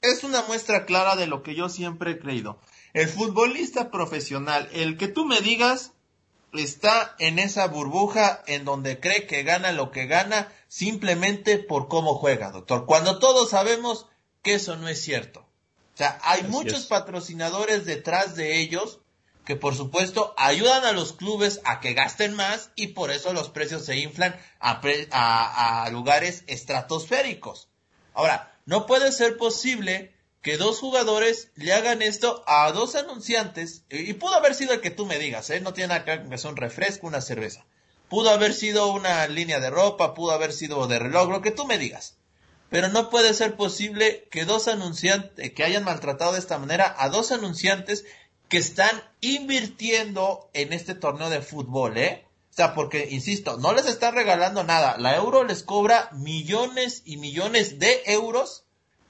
es 0.00 0.24
una 0.24 0.42
muestra 0.42 0.86
clara 0.86 1.16
de 1.16 1.26
lo 1.26 1.42
que 1.42 1.54
yo 1.54 1.68
siempre 1.68 2.12
he 2.12 2.18
creído. 2.18 2.58
El 2.94 3.08
futbolista 3.08 3.90
profesional, 3.90 4.68
el 4.72 4.96
que 4.96 5.08
tú 5.08 5.26
me 5.26 5.40
digas, 5.40 5.92
está 6.54 7.14
en 7.18 7.38
esa 7.38 7.66
burbuja 7.66 8.42
en 8.46 8.64
donde 8.64 9.00
cree 9.00 9.26
que 9.26 9.42
gana 9.42 9.72
lo 9.72 9.90
que 9.90 10.06
gana 10.06 10.52
simplemente 10.68 11.58
por 11.58 11.88
cómo 11.88 12.14
juega, 12.14 12.50
doctor. 12.50 12.86
Cuando 12.86 13.18
todos 13.18 13.50
sabemos 13.50 14.06
que 14.42 14.54
eso 14.54 14.76
no 14.76 14.88
es 14.88 15.00
cierto. 15.02 15.40
O 15.40 15.96
sea, 15.96 16.18
hay 16.22 16.42
muchos 16.44 16.86
patrocinadores 16.86 17.86
detrás 17.86 18.36
de 18.36 18.60
ellos 18.60 19.00
que 19.44 19.56
por 19.56 19.74
supuesto 19.74 20.34
ayudan 20.36 20.84
a 20.84 20.92
los 20.92 21.12
clubes 21.12 21.60
a 21.64 21.80
que 21.80 21.94
gasten 21.94 22.34
más 22.34 22.70
y 22.74 22.88
por 22.88 23.10
eso 23.10 23.32
los 23.32 23.48
precios 23.48 23.84
se 23.84 23.96
inflan 23.96 24.38
a, 24.58 25.84
a 25.84 25.90
lugares 25.90 26.44
estratosféricos. 26.48 27.68
Ahora, 28.12 28.52
no 28.66 28.86
puede 28.86 29.12
ser 29.12 29.36
posible 29.36 30.12
que 30.46 30.58
dos 30.58 30.78
jugadores 30.78 31.50
le 31.56 31.72
hagan 31.72 32.02
esto 32.02 32.44
a 32.46 32.70
dos 32.70 32.94
anunciantes, 32.94 33.82
y 33.90 34.12
pudo 34.12 34.34
haber 34.34 34.54
sido 34.54 34.74
el 34.74 34.80
que 34.80 34.92
tú 34.92 35.04
me 35.04 35.18
digas, 35.18 35.50
¿eh? 35.50 35.60
no 35.60 35.72
tiene 35.72 35.88
nada 35.88 36.04
que 36.04 36.16
ver 36.18 36.40
con 36.40 36.50
un 36.50 36.56
refresco, 36.56 37.08
una 37.08 37.20
cerveza. 37.20 37.64
Pudo 38.08 38.30
haber 38.30 38.54
sido 38.54 38.92
una 38.92 39.26
línea 39.26 39.60
de 39.60 39.70
ropa, 39.70 40.14
pudo 40.14 40.32
haber 40.32 40.52
sido 40.52 40.86
de 40.86 40.98
reloj, 40.98 41.28
lo 41.28 41.42
que 41.42 41.50
tú 41.50 41.66
me 41.66 41.78
digas. 41.78 42.16
Pero 42.70 42.88
no 42.88 43.10
puede 43.10 43.34
ser 43.34 43.56
posible 43.56 44.28
que 44.30 44.44
dos 44.44 44.68
anunciantes, 44.68 45.52
que 45.52 45.64
hayan 45.64 45.84
maltratado 45.84 46.32
de 46.32 46.38
esta 46.38 46.58
manera 46.58 46.94
a 46.98 47.08
dos 47.08 47.32
anunciantes 47.32 48.04
que 48.48 48.58
están 48.58 49.02
invirtiendo 49.20 50.50
en 50.52 50.72
este 50.72 50.94
torneo 50.94 51.30
de 51.30 51.42
fútbol, 51.42 51.98
¿eh? 51.98 52.26
O 52.50 52.54
sea, 52.56 52.74
porque, 52.74 53.08
insisto, 53.10 53.58
no 53.58 53.72
les 53.74 53.86
están 53.86 54.14
regalando 54.14 54.64
nada. 54.64 54.96
La 54.98 55.16
euro 55.16 55.44
les 55.44 55.62
cobra 55.62 56.08
millones 56.12 57.02
y 57.04 57.18
millones 57.18 57.78
de 57.78 58.02
euros 58.06 58.64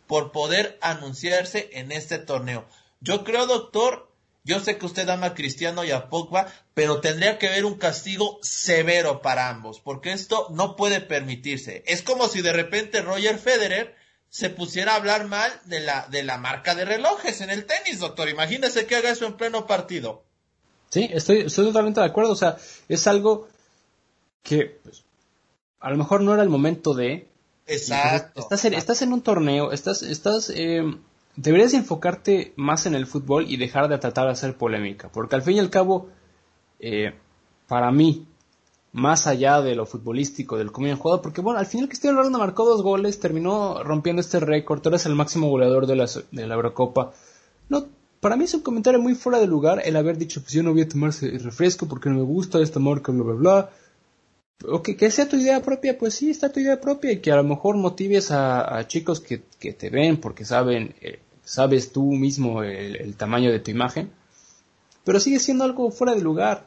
por 0.07 0.33
poder 0.33 0.79
anunciarse 0.81 1.71
en 1.73 1.93
este 1.93 2.19
torneo. 2.19 2.67
Yo 3.01 3.25
creo, 3.25 3.47
doctor, 3.47 4.11
yo 4.47 4.61
sé 4.61 4.79
que 4.79 4.87
usted 4.87 5.09
ama 5.09 5.27
a 5.27 5.35
Cristiano 5.35 5.85
y 5.85 5.91
a 5.91 6.09
Pogba, 6.09 6.47
pero 6.73 7.01
tendría 7.01 7.39
que 7.39 7.49
haber 7.49 7.65
un 7.65 7.75
castigo 7.75 8.39
severo 8.43 9.21
para 9.21 9.51
ambos, 9.51 9.81
porque 9.81 10.13
esto 10.13 10.47
no 10.51 10.77
puede 10.77 11.01
permitirse. 11.01 11.83
Es 11.87 12.03
como 12.03 12.29
si 12.29 12.41
de 12.41 12.53
repente 12.53 13.03
Roger 13.03 13.39
Federer 13.39 13.95
se 14.31 14.49
pusiera 14.49 14.93
a 14.93 14.97
hablar 14.97 15.27
mal 15.27 15.53
de 15.65 15.81
la, 15.81 16.07
de 16.09 16.23
la 16.23 16.39
marca 16.39 16.75
de 16.75 16.85
relojes 16.85 17.41
en 17.41 17.51
el 17.51 17.67
tenis, 17.67 17.99
doctor. 17.99 18.29
Imagínese 18.29 18.87
que 18.87 18.97
haga 18.97 19.11
eso 19.11 19.27
en 19.27 19.37
pleno 19.37 19.67
partido. 19.67 20.23
Sí, 20.91 21.11
estoy, 21.13 21.41
estoy 21.41 21.67
totalmente 21.67 22.01
de 22.01 22.07
acuerdo. 22.07 22.33
O 22.33 22.37
sea, 22.37 22.57
es 22.89 23.07
algo 23.07 23.49
que 24.43 24.79
pues, 24.83 25.03
a 25.81 25.91
lo 25.91 25.97
mejor 25.97 26.23
no 26.23 26.33
era 26.33 26.43
el 26.43 26.49
momento 26.49 26.95
de, 26.95 27.29
Exacto. 27.67 28.41
Estás 28.41 28.65
en, 28.65 28.75
estás 28.75 29.03
en 29.03 29.13
un 29.13 29.23
torneo, 29.23 29.73
estás, 29.73 30.03
estás, 30.03 30.51
eh, 30.51 30.85
deberías 31.37 31.75
enfocarte 31.75 32.53
más 32.57 32.87
en 32.87 32.94
el 32.94 33.07
fútbol 33.07 33.46
y 33.49 33.57
dejar 33.57 33.88
de 33.88 33.99
tratar 33.99 34.27
de 34.27 34.33
hacer 34.33 34.57
polémica, 34.57 35.11
porque 35.11 35.37
al 35.37 35.42
fin 35.42 35.57
y 35.57 35.61
al 35.61 35.70
cabo, 35.70 36.09
eh, 36.81 37.14
para 37.68 37.90
mí, 37.90 38.27
más 38.92 39.27
allá 39.27 39.61
de 39.61 39.75
lo 39.75 39.87
futbolístico, 39.87 40.57
del 40.57 40.72
cómo 40.72 40.87
han 40.87 40.96
jugado, 40.96 41.22
porque 41.22 41.42
bueno, 41.42 41.59
al 41.59 41.66
final 41.66 41.88
Cristiano 41.88 42.16
Ronaldo 42.16 42.38
marcó 42.38 42.64
dos 42.64 42.83
goles, 42.83 43.20
terminó 43.20 43.83
rompiendo 43.85 44.20
este 44.20 44.40
récord, 44.40 44.81
tú 44.81 44.88
eres 44.88 45.07
el 45.07 45.14
máximo 45.14 45.49
goleador 45.49 45.87
de 45.87 45.96
la, 45.96 46.07
de 46.31 46.46
la 46.46 46.55
Eurocopa. 46.55 47.12
No, 47.68 47.87
para 48.20 48.37
mí 48.37 48.44
es 48.44 48.55
un 48.55 48.62
comentario 48.62 49.01
muy 49.01 49.14
fuera 49.14 49.38
de 49.38 49.46
lugar 49.46 49.83
el 49.85 49.96
haber 49.96 50.16
dicho, 50.16 50.40
pues 50.40 50.53
yo 50.53 50.62
no 50.62 50.72
voy 50.72 50.83
a 50.83 50.88
tomarse 50.88 51.27
el 51.27 51.44
refresco 51.44 51.87
porque 51.87 52.09
no 52.09 52.16
me 52.16 52.22
gusta 52.22 52.59
esta 52.61 52.81
marca, 52.81 53.12
bla, 53.12 53.25
bla, 53.25 53.35
bla 53.35 53.70
o 54.64 54.83
que, 54.83 55.11
sea 55.11 55.29
tu 55.29 55.37
idea 55.37 55.61
propia, 55.62 55.99
pues 55.99 56.14
sí, 56.14 56.31
está 56.31 56.51
tu 56.51 56.61
idea 56.61 56.81
propia 56.81 57.12
y 57.12 57.18
que 57.20 57.31
a 57.31 57.37
lo 57.37 57.44
mejor 57.44 57.77
motives 57.77 58.31
a, 58.31 58.87
chicos 58.88 59.20
que, 59.20 59.38
te 59.38 59.90
ven 59.90 60.18
porque 60.18 60.44
saben, 60.44 60.94
eh, 61.01 61.20
sabes 61.47 61.93
tú 61.93 62.03
mismo 62.13 62.63
el, 62.63 63.17
tamaño 63.17 63.51
de 63.51 63.61
tu 63.61 63.71
imagen, 63.71 64.13
pero 65.05 65.21
sigue 65.21 65.39
siendo 65.39 65.65
algo 65.65 65.91
fuera 65.91 66.15
de 66.15 66.21
lugar. 66.21 66.67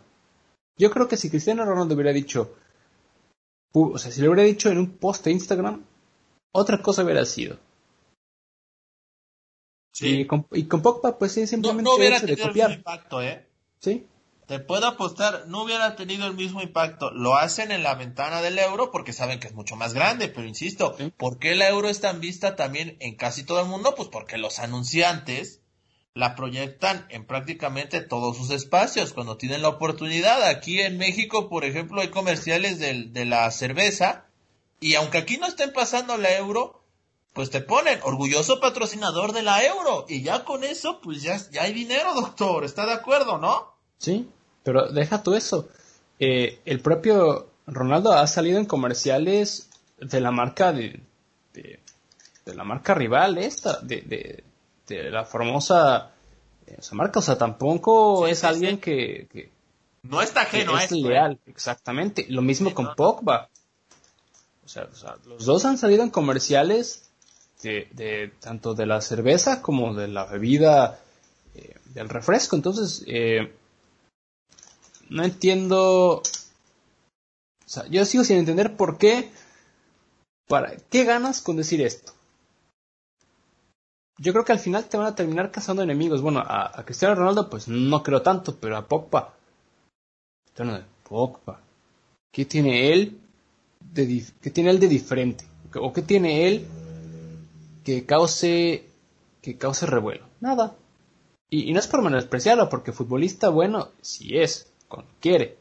Yo 0.77 0.89
creo 0.89 1.07
que 1.07 1.17
si 1.17 1.29
Cristiano 1.29 1.65
Ronaldo 1.65 1.93
hubiera 1.95 2.13
dicho, 2.13 2.55
o 3.73 3.97
sea, 3.97 4.11
si 4.11 4.21
lo 4.21 4.31
hubiera 4.31 4.47
dicho 4.47 4.69
en 4.69 4.77
un 4.77 4.91
post 4.97 5.25
de 5.25 5.31
Instagram, 5.31 5.83
otra 6.53 6.81
cosa 6.81 7.03
hubiera 7.03 7.25
sido. 7.25 7.57
Sí. 9.91 10.21
Y, 10.21 10.25
con, 10.25 10.47
y 10.53 10.63
con 10.63 10.81
Pogba, 10.81 11.19
pues 11.19 11.33
sí, 11.33 11.45
simplemente 11.45 11.83
no, 11.83 11.95
hubiera 11.95 12.21
tenido 12.21 12.47
el 12.49 12.73
impacto, 12.73 13.21
¿eh? 13.21 13.45
Sí. 13.79 14.07
Te 14.49 14.57
puedo 14.57 14.87
apostar, 14.87 15.43
no 15.45 15.61
hubiera 15.61 15.95
tenido 15.95 16.25
el 16.25 16.33
mismo 16.33 16.63
impacto. 16.63 17.11
Lo 17.11 17.37
hacen 17.37 17.71
en 17.71 17.83
la 17.83 17.93
ventana 17.93 18.41
del 18.41 18.57
euro 18.57 18.89
porque 18.89 19.13
saben 19.13 19.39
que 19.39 19.45
es 19.45 19.53
mucho 19.53 19.75
más 19.75 19.93
grande, 19.93 20.27
pero 20.27 20.47
insisto, 20.47 20.97
¿por 21.17 21.37
qué 21.37 21.53
la 21.53 21.69
euro 21.69 21.87
es 21.87 22.01
tan 22.01 22.19
vista 22.19 22.55
también 22.55 22.97
en 22.99 23.15
casi 23.15 23.43
todo 23.43 23.61
el 23.61 23.67
mundo? 23.67 23.93
Pues 23.95 24.09
porque 24.09 24.39
los 24.39 24.57
anunciantes 24.57 25.61
la 26.15 26.33
proyectan 26.33 27.05
en 27.11 27.27
prácticamente 27.27 28.01
todos 28.01 28.37
sus 28.37 28.49
espacios 28.49 29.13
cuando 29.13 29.37
tienen 29.37 29.61
la 29.61 29.69
oportunidad. 29.69 30.41
Aquí 30.41 30.81
en 30.81 30.97
México, 30.97 31.47
por 31.47 31.63
ejemplo, 31.63 32.01
hay 32.01 32.07
comerciales 32.07 32.79
de, 32.79 33.03
de 33.03 33.25
la 33.25 33.51
cerveza 33.51 34.25
y 34.79 34.95
aunque 34.95 35.19
aquí 35.19 35.37
no 35.37 35.45
estén 35.45 35.73
pasando 35.73 36.17
la 36.17 36.35
euro, 36.35 36.81
pues 37.33 37.51
te 37.51 37.61
ponen 37.61 37.99
orgulloso 38.01 38.59
patrocinador 38.59 39.31
de 39.31 39.43
la 39.43 39.63
euro 39.63 40.07
y 40.09 40.23
ya 40.23 40.43
con 40.43 40.63
eso, 40.63 41.01
pues 41.01 41.21
ya, 41.21 41.37
ya 41.51 41.61
hay 41.61 41.73
dinero, 41.73 42.13
doctor. 42.15 42.63
¿Está 42.63 42.87
de 42.87 42.93
acuerdo, 42.93 43.37
no? 43.37 43.77
Sí, 43.99 44.27
pero 44.69 44.91
deja 44.91 45.23
tú 45.23 45.33
eso. 45.33 45.67
Eh, 46.19 46.59
el 46.63 46.79
propio 46.79 47.49
Ronaldo 47.65 48.13
ha 48.13 48.27
salido 48.27 48.59
en 48.59 48.65
comerciales 48.65 49.67
de 49.97 50.21
la 50.21 50.29
marca 50.29 50.71
de, 50.71 51.01
de, 51.53 51.79
la 52.53 52.63
marca 52.63 52.93
rival 52.93 53.39
esta, 53.39 53.79
de, 53.79 54.43
de, 54.85 55.09
la 55.09 55.25
famosa 55.25 56.11
esa 56.67 56.95
marca. 56.95 57.17
O 57.17 57.23
sea, 57.23 57.35
tampoco 57.35 58.27
es 58.27 58.43
alguien 58.43 58.79
Que, 58.79 59.49
no 60.03 60.21
está 60.21 60.41
ajeno 60.41 60.77
es 60.77 60.91
¿eh? 60.91 60.97
leal, 60.97 61.39
exactamente. 61.47 62.27
Lo 62.29 62.43
mismo 62.43 62.71
con 62.75 62.93
Pogba. 62.93 63.49
O 64.63 64.67
sea, 64.67 64.87
los 65.25 65.45
dos 65.45 65.65
han 65.65 65.79
salido 65.79 66.03
en 66.03 66.11
comerciales 66.11 67.09
de, 67.63 68.31
tanto 68.39 68.75
de 68.75 68.85
la 68.85 69.01
cerveza 69.01 69.63
como 69.63 69.95
de 69.95 70.09
la 70.09 70.25
bebida 70.25 70.99
eh, 71.55 71.73
del 71.85 72.07
refresco. 72.07 72.55
Entonces, 72.55 73.03
eh, 73.07 73.51
no 75.09 75.23
entiendo. 75.23 76.17
O 76.17 76.21
sea, 77.65 77.85
yo 77.87 78.05
sigo 78.05 78.23
sin 78.23 78.37
entender 78.37 78.75
por 78.75 78.97
qué. 78.97 79.31
Para, 80.47 80.75
¿Qué 80.89 81.03
ganas 81.03 81.41
con 81.41 81.57
decir 81.57 81.81
esto? 81.81 82.13
Yo 84.17 84.33
creo 84.33 84.43
que 84.43 84.51
al 84.51 84.59
final 84.59 84.85
te 84.85 84.97
van 84.97 85.07
a 85.07 85.15
terminar 85.15 85.51
cazando 85.51 85.83
enemigos. 85.83 86.21
Bueno, 86.21 86.43
a, 86.45 86.83
Cristiano 86.85 87.15
Ronaldo, 87.15 87.49
pues 87.49 87.67
no 87.67 88.03
creo 88.03 88.21
tanto, 88.21 88.55
pero 88.55 88.77
a 88.77 88.87
Pogba. 88.87 89.33
Pogba. 91.07 91.61
¿Qué 92.31 92.45
tiene 92.45 92.91
él 92.91 93.19
de, 93.79 94.25
qué 94.41 94.49
tiene 94.49 94.71
él 94.71 94.79
de 94.79 94.87
diferente? 94.87 95.45
¿O 95.75 95.93
qué 95.93 96.01
tiene 96.01 96.47
él 96.47 96.67
que 97.83 98.05
cause, 98.05 98.85
que 99.41 99.57
cause 99.57 99.85
revuelo? 99.85 100.25
Nada. 100.41 100.75
Y, 101.49 101.69
y 101.69 101.73
no 101.73 101.79
es 101.79 101.87
por 101.87 102.01
menospreciarlo, 102.01 102.69
porque 102.69 102.91
futbolista 102.91 103.49
bueno, 103.49 103.89
sí 104.01 104.37
es 104.37 104.69
quiere. 105.19 105.57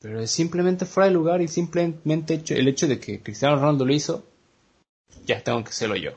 Pero 0.00 0.20
es 0.20 0.30
simplemente 0.30 0.86
fuera 0.86 1.08
de 1.08 1.14
lugar 1.14 1.40
y 1.42 1.48
simplemente 1.48 2.42
el 2.48 2.68
hecho 2.68 2.88
de 2.88 2.98
que 2.98 3.22
Cristiano 3.22 3.56
Ronaldo 3.56 3.84
lo 3.84 3.94
hizo, 3.94 4.24
ya 5.24 5.42
tengo 5.42 5.62
que 5.62 5.70
hacerlo 5.70 5.96
yo. 5.96 6.12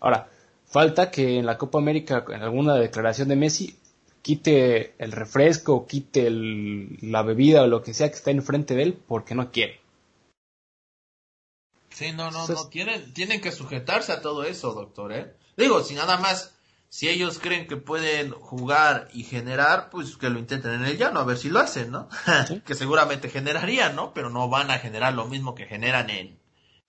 Ahora, 0.00 0.30
Falta 0.68 1.10
que 1.10 1.38
en 1.38 1.46
la 1.46 1.56
Copa 1.56 1.78
América, 1.78 2.26
en 2.28 2.42
alguna 2.42 2.74
declaración 2.74 3.28
de 3.28 3.36
Messi, 3.36 3.78
quite 4.20 4.94
el 4.98 5.12
refresco, 5.12 5.86
quite 5.86 6.28
la 6.30 7.22
bebida 7.22 7.62
o 7.62 7.66
lo 7.66 7.82
que 7.82 7.94
sea 7.94 8.10
que 8.10 8.16
está 8.16 8.30
enfrente 8.30 8.74
de 8.74 8.82
él 8.82 8.92
porque 9.08 9.34
no 9.34 9.50
quiere. 9.50 9.80
Sí, 11.88 12.12
no, 12.12 12.30
no, 12.30 12.46
no, 12.46 12.68
tienen, 12.68 13.14
tienen 13.14 13.40
que 13.40 13.50
sujetarse 13.50 14.12
a 14.12 14.20
todo 14.20 14.44
eso, 14.44 14.74
doctor, 14.74 15.12
¿eh? 15.14 15.32
Digo, 15.56 15.82
si 15.82 15.94
nada 15.94 16.18
más, 16.18 16.54
si 16.90 17.08
ellos 17.08 17.38
creen 17.38 17.66
que 17.66 17.76
pueden 17.76 18.32
jugar 18.32 19.08
y 19.12 19.24
generar, 19.24 19.90
pues 19.90 20.16
que 20.16 20.30
lo 20.30 20.38
intenten 20.38 20.72
en 20.72 20.84
el 20.84 20.96
llano, 20.96 21.20
a 21.20 21.24
ver 21.24 21.36
si 21.36 21.50
lo 21.50 21.60
hacen, 21.60 21.90
¿no? 21.90 22.08
que 22.64 22.74
seguramente 22.74 23.28
generarían, 23.28 23.94
¿no? 23.94 24.12
Pero 24.14 24.30
no 24.30 24.48
van 24.48 24.70
a 24.70 24.78
generar 24.78 25.12
lo 25.14 25.26
mismo 25.26 25.54
que 25.54 25.66
generan 25.66 26.08
en, 26.10 26.38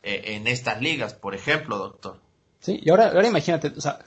eh, 0.02 0.36
en 0.36 0.48
estas 0.48 0.82
ligas, 0.82 1.14
por 1.14 1.36
ejemplo, 1.36 1.78
doctor. 1.78 2.20
Sí, 2.60 2.80
y 2.82 2.90
ahora, 2.90 3.10
ahora 3.10 3.28
imagínate, 3.28 3.74
o 3.76 3.82
sea, 3.82 4.00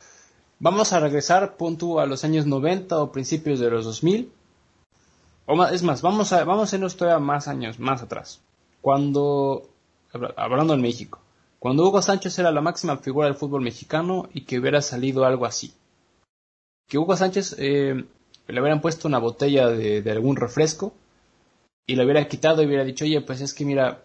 vamos 0.59 0.93
a 0.93 1.01
regresar, 1.01 1.57
punto, 1.57 2.01
a 2.01 2.07
los 2.07 2.25
años 2.25 2.47
90 2.47 2.99
o 2.99 3.13
principios 3.13 3.61
de 3.61 3.71
los 3.71 3.85
2000. 3.85 4.33
O 5.45 5.57
más, 5.57 5.73
es 5.73 5.83
más, 5.83 6.01
vamos 6.01 6.33
a, 6.33 6.45
vamos 6.45 6.73
a 6.73 6.77
irnos 6.77 6.97
todavía 6.97 7.19
más 7.19 7.49
años, 7.49 7.79
más 7.79 8.03
atrás. 8.03 8.41
Cuando, 8.81 9.69
hablando 10.37 10.73
en 10.73 10.81
México, 10.81 11.21
cuando 11.59 11.87
Hugo 11.87 12.01
Sánchez 12.01 12.39
era 12.39 12.51
la 12.51 12.61
máxima 12.61 12.97
figura 12.97 13.27
del 13.27 13.37
fútbol 13.37 13.61
mexicano 13.61 14.29
y 14.33 14.43
que 14.45 14.59
hubiera 14.59 14.81
salido 14.83 15.25
algo 15.25 15.47
así. 15.47 15.75
Que 16.93 16.99
Hugo 16.99 17.17
Sánchez 17.17 17.57
eh, 17.59 18.05
le 18.49 18.61
hubieran 18.61 18.83
puesto 18.83 19.09
una 19.09 19.17
botella 19.17 19.71
de, 19.71 20.03
de 20.03 20.11
algún 20.11 20.37
refresco 20.37 20.93
y 21.87 21.97
le 21.97 22.05
hubiera 22.05 22.29
quitado 22.29 22.63
y 22.63 22.67
hubiera 22.67 22.85
dicho, 22.85 23.07
oye, 23.07 23.23
pues 23.23 23.41
es 23.41 23.55
que 23.55 23.65
mira, 23.65 24.03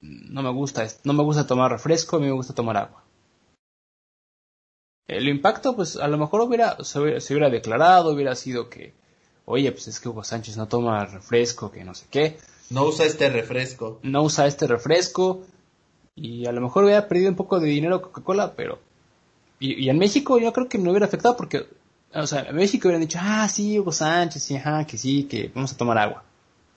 no 0.00 0.42
me 0.42 0.50
gusta, 0.50 0.84
no 1.04 1.12
me 1.12 1.22
gusta 1.22 1.46
tomar 1.46 1.70
refresco, 1.70 2.16
a 2.16 2.18
mí 2.18 2.26
me 2.26 2.32
gusta 2.32 2.56
tomar 2.56 2.76
agua. 2.76 3.04
El 5.06 5.28
impacto, 5.28 5.76
pues 5.76 5.94
a 5.94 6.08
lo 6.08 6.18
mejor 6.18 6.40
hubiera, 6.40 6.76
se, 6.82 6.98
hubiera, 6.98 7.50
declarado, 7.50 8.10
hubiera 8.10 8.34
sido 8.34 8.68
que, 8.68 8.94
oye, 9.44 9.70
pues 9.70 9.86
es 9.86 10.00
que 10.00 10.08
Hugo 10.08 10.24
Sánchez 10.24 10.56
no 10.56 10.66
toma 10.66 11.04
refresco, 11.04 11.70
que 11.70 11.84
no 11.84 11.94
sé 11.94 12.06
qué. 12.10 12.36
No 12.70 12.82
usa 12.82 13.06
este 13.06 13.30
refresco. 13.30 14.00
No 14.02 14.24
usa 14.24 14.48
este 14.48 14.66
refresco. 14.66 15.44
Y 16.16 16.46
a 16.46 16.52
lo 16.52 16.62
mejor 16.62 16.82
hubiera 16.82 17.06
perdido 17.06 17.30
un 17.30 17.36
poco 17.36 17.60
de 17.60 17.68
dinero 17.68 18.02
Coca-Cola, 18.02 18.54
pero... 18.56 18.80
Y, 19.60 19.88
en 19.88 19.98
México 19.98 20.38
yo 20.38 20.52
creo 20.52 20.68
que 20.68 20.78
no 20.78 20.90
hubiera 20.90 21.06
afectado 21.06 21.36
porque, 21.36 21.66
o 22.14 22.26
sea, 22.26 22.42
en 22.42 22.56
México 22.56 22.88
hubieran 22.88 23.02
dicho, 23.02 23.18
ah, 23.20 23.48
sí, 23.48 23.78
Hugo 23.78 23.92
Sánchez, 23.92 24.42
sí, 24.42 24.56
ajá, 24.56 24.86
que 24.86 24.96
sí, 24.96 25.24
que 25.24 25.50
vamos 25.54 25.72
a 25.72 25.76
tomar 25.76 25.98
agua. 25.98 26.24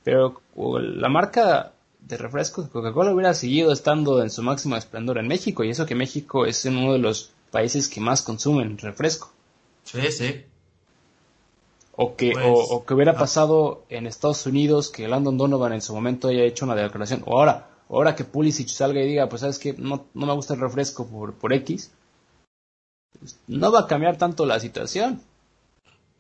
Pero 0.04 0.42
la 0.56 1.10
marca 1.10 1.74
de 2.00 2.18
refrescos 2.18 2.68
Coca-Cola 2.70 3.14
hubiera 3.14 3.34
seguido 3.34 3.72
estando 3.72 4.22
en 4.22 4.30
su 4.30 4.42
máximo 4.42 4.76
esplendor 4.76 5.18
en 5.18 5.28
México, 5.28 5.64
y 5.64 5.70
eso 5.70 5.86
que 5.86 5.96
México 5.96 6.46
es 6.46 6.66
uno 6.66 6.94
de 6.94 7.00
los 7.00 7.32
países 7.52 7.88
que 7.88 8.02
más 8.02 8.22
consumen 8.22 8.78
refresco. 8.78 9.32
Sí, 9.84 10.12
sí. 10.12 10.44
O 11.94 12.16
que, 12.16 12.32
o, 12.32 12.68
pues, 12.68 12.86
que 12.88 12.94
hubiera 12.94 13.16
pasado 13.16 13.84
en 13.90 14.08
Estados 14.08 14.46
Unidos 14.46 14.90
que 14.90 15.08
Landon 15.08 15.38
Donovan 15.38 15.74
en 15.74 15.82
su 15.82 15.94
momento 15.94 16.30
haya 16.30 16.44
hecho 16.44 16.66
una 16.66 16.76
declaración, 16.76 17.24
o 17.26 17.38
ahora, 17.38 17.68
ahora 17.90 18.16
que 18.16 18.24
Pulisic 18.24 18.70
salga 18.70 19.02
y 19.02 19.08
diga, 19.08 19.30
pues 19.30 19.42
sabes 19.42 19.60
que 19.60 19.74
no, 19.74 20.06
no 20.14 20.26
me 20.26 20.34
gusta 20.34 20.56
el 20.56 20.62
refresco 20.62 21.06
por, 21.06 21.34
por 21.34 21.54
X, 21.54 21.92
pues, 23.20 23.38
no 23.48 23.72
va 23.72 23.82
a 23.82 23.88
cambiar 23.88 24.18
tanto 24.18 24.46
la 24.46 24.60
situación. 24.60 25.22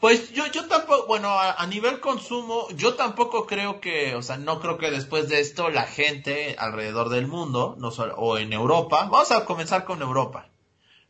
Pues 0.02 0.32
yo, 0.34 0.48
yo 0.48 0.68
tampoco, 0.68 1.06
bueno, 1.06 1.30
a, 1.30 1.64
nivel 1.68 2.00
consumo, 2.00 2.68
yo 2.76 2.96
tampoco 2.96 3.46
creo 3.46 3.80
que, 3.80 4.16
o 4.16 4.24
sea, 4.24 4.38
no 4.38 4.60
creo 4.60 4.80
que 4.80 4.90
después 4.90 5.30
de 5.30 5.40
esto 5.40 5.70
la 5.70 5.84
gente 5.84 6.56
alrededor 6.58 7.10
del 7.10 7.28
mundo, 7.28 7.76
no 7.78 7.92
solo, 7.92 8.16
o 8.16 8.40
en 8.40 8.52
Europa, 8.52 9.08
vamos 9.12 9.32
a 9.32 9.46
comenzar 9.46 9.86
con 9.86 10.02
Europa. 10.02 10.50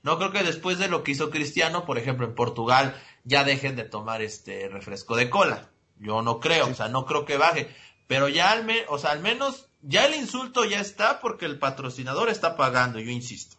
No 0.04 0.18
creo 0.18 0.34
que 0.34 0.44
después 0.44 0.78
de 0.78 0.90
lo 0.90 1.04
que 1.04 1.12
hizo 1.12 1.30
Cristiano, 1.30 1.86
por 1.86 1.98
ejemplo, 1.98 2.26
en 2.26 2.36
Portugal, 2.36 3.02
ya 3.24 3.46
dejen 3.46 3.78
de 3.78 3.86
tomar 3.86 4.22
este 4.22 4.68
refresco 4.68 5.16
de 5.16 5.30
cola. 5.30 5.70
Yo 5.98 6.22
no 6.22 6.42
creo, 6.42 6.68
o 6.68 6.74
sea, 6.74 6.90
no 6.90 7.06
creo 7.06 7.24
que 7.24 7.38
baje. 7.38 7.74
Pero 8.08 8.28
ya 8.28 8.52
al, 8.52 8.68
o 8.90 8.98
sea, 8.98 9.12
al 9.12 9.22
menos, 9.22 9.70
ya 9.82 10.06
el 10.06 10.16
insulto 10.16 10.66
ya 10.66 10.82
está 10.82 11.22
porque 11.22 11.46
el 11.46 11.60
patrocinador 11.60 12.28
está 12.28 12.58
pagando, 12.58 13.00
yo 13.00 13.10
insisto. 13.10 13.56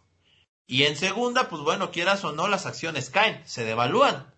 Y 0.72 0.84
en 0.84 0.96
segunda, 0.96 1.48
pues 1.48 1.62
bueno, 1.62 1.90
quieras 1.90 2.24
o 2.24 2.32
no, 2.32 2.48
las 2.48 2.66
acciones 2.66 3.10
caen, 3.10 3.42
se 3.46 3.64
devalúan 3.64 4.32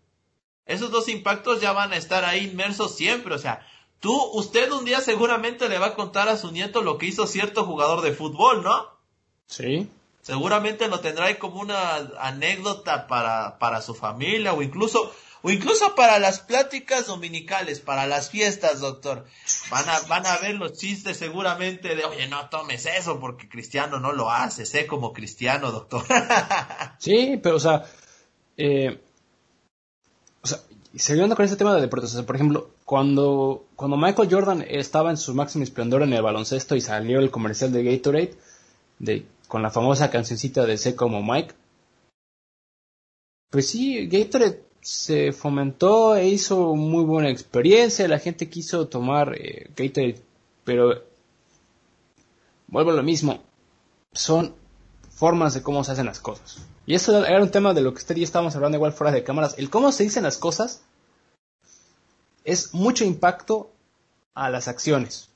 esos 0.66 0.90
dos 0.90 1.08
impactos 1.08 1.60
ya 1.60 1.72
van 1.72 1.92
a 1.92 1.96
estar 1.96 2.24
ahí 2.24 2.44
inmersos 2.44 2.96
siempre. 2.96 3.34
O 3.34 3.38
sea, 3.38 3.66
tú, 4.00 4.14
usted 4.32 4.70
un 4.72 4.84
día 4.84 5.00
seguramente 5.00 5.68
le 5.68 5.78
va 5.78 5.88
a 5.88 5.94
contar 5.94 6.28
a 6.28 6.36
su 6.36 6.50
nieto 6.50 6.82
lo 6.82 6.98
que 6.98 7.06
hizo 7.06 7.26
cierto 7.26 7.64
jugador 7.64 8.00
de 8.00 8.12
fútbol, 8.12 8.62
¿no? 8.62 8.88
Sí. 9.46 9.88
Seguramente 10.22 10.88
lo 10.88 11.00
tendrá 11.00 11.26
ahí 11.26 11.34
como 11.34 11.60
una 11.60 11.96
anécdota 12.18 13.06
para, 13.06 13.58
para 13.58 13.82
su 13.82 13.94
familia 13.94 14.54
o 14.54 14.62
incluso, 14.62 15.12
o 15.46 15.50
incluso 15.50 15.94
para 15.94 16.18
las 16.18 16.40
pláticas 16.40 17.06
dominicales, 17.06 17.78
para 17.78 18.06
las 18.06 18.30
fiestas, 18.30 18.80
doctor. 18.80 19.26
Van 19.70 19.86
a, 19.90 20.00
van 20.08 20.24
a 20.24 20.38
ver 20.38 20.54
los 20.54 20.72
chistes 20.72 21.18
seguramente 21.18 21.94
de, 21.94 22.02
oye, 22.02 22.26
no 22.28 22.48
tomes 22.48 22.86
eso 22.86 23.20
porque 23.20 23.46
Cristiano 23.46 24.00
no 24.00 24.12
lo 24.12 24.30
hace, 24.30 24.64
sé 24.64 24.86
como 24.86 25.12
Cristiano, 25.12 25.70
doctor. 25.70 26.02
sí, 26.98 27.38
pero 27.42 27.56
o 27.56 27.60
sea, 27.60 27.84
eh, 28.56 28.98
o 30.40 30.46
sea, 30.46 30.60
siguiendo 30.96 31.36
con 31.36 31.44
este 31.44 31.58
tema 31.58 31.74
de 31.74 31.82
deportes, 31.82 32.14
por 32.22 32.36
ejemplo, 32.36 32.70
cuando, 32.86 33.66
cuando 33.76 33.98
Michael 33.98 34.30
Jordan 34.30 34.64
estaba 34.66 35.10
en 35.10 35.18
su 35.18 35.34
máximo 35.34 35.62
esplendor 35.62 36.00
en 36.00 36.14
el 36.14 36.22
baloncesto 36.22 36.74
y 36.74 36.80
salió 36.80 37.18
el 37.18 37.30
comercial 37.30 37.70
de 37.70 37.84
Gatorade, 37.84 38.34
de, 38.98 39.26
con 39.46 39.60
la 39.60 39.70
famosa 39.70 40.10
cancioncita 40.10 40.64
de 40.64 40.78
Sé 40.78 40.96
como 40.96 41.22
Mike, 41.22 41.54
pues 43.50 43.68
sí, 43.68 44.06
Gatorade 44.06 44.64
se 44.84 45.32
fomentó 45.32 46.14
e 46.14 46.28
hizo 46.28 46.74
muy 46.74 47.04
buena 47.04 47.30
experiencia, 47.30 48.06
la 48.06 48.18
gente 48.18 48.50
quiso 48.50 48.86
tomar 48.86 49.34
eh, 49.34 49.70
Gatorade, 49.74 50.20
pero 50.62 51.02
vuelvo 52.66 52.90
a 52.90 52.94
lo 52.94 53.02
mismo, 53.02 53.42
son 54.12 54.54
formas 55.08 55.54
de 55.54 55.62
cómo 55.62 55.84
se 55.84 55.92
hacen 55.92 56.04
las 56.04 56.20
cosas. 56.20 56.58
Y 56.84 56.94
eso 56.94 57.24
era 57.24 57.42
un 57.42 57.50
tema 57.50 57.72
de 57.72 57.80
lo 57.80 57.94
que 57.94 58.00
usted 58.00 58.14
y 58.14 58.20
yo 58.20 58.24
estábamos 58.24 58.54
hablando 58.56 58.76
igual 58.76 58.92
fuera 58.92 59.10
de 59.10 59.24
cámaras. 59.24 59.54
El 59.56 59.70
cómo 59.70 59.90
se 59.90 60.04
dicen 60.04 60.22
las 60.22 60.36
cosas 60.36 60.82
es 62.44 62.74
mucho 62.74 63.06
impacto 63.06 63.70
a 64.34 64.50
las 64.50 64.68
acciones. 64.68 65.30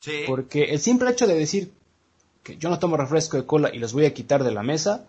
Sí. 0.00 0.24
Porque 0.26 0.64
el 0.64 0.80
simple 0.80 1.10
hecho 1.10 1.26
de 1.26 1.34
decir 1.34 1.72
que 2.42 2.58
yo 2.58 2.68
no 2.68 2.78
tomo 2.78 2.98
refresco 2.98 3.38
de 3.38 3.46
cola 3.46 3.70
y 3.72 3.78
los 3.78 3.94
voy 3.94 4.04
a 4.04 4.12
quitar 4.12 4.44
de 4.44 4.52
la 4.52 4.62
mesa 4.62 5.06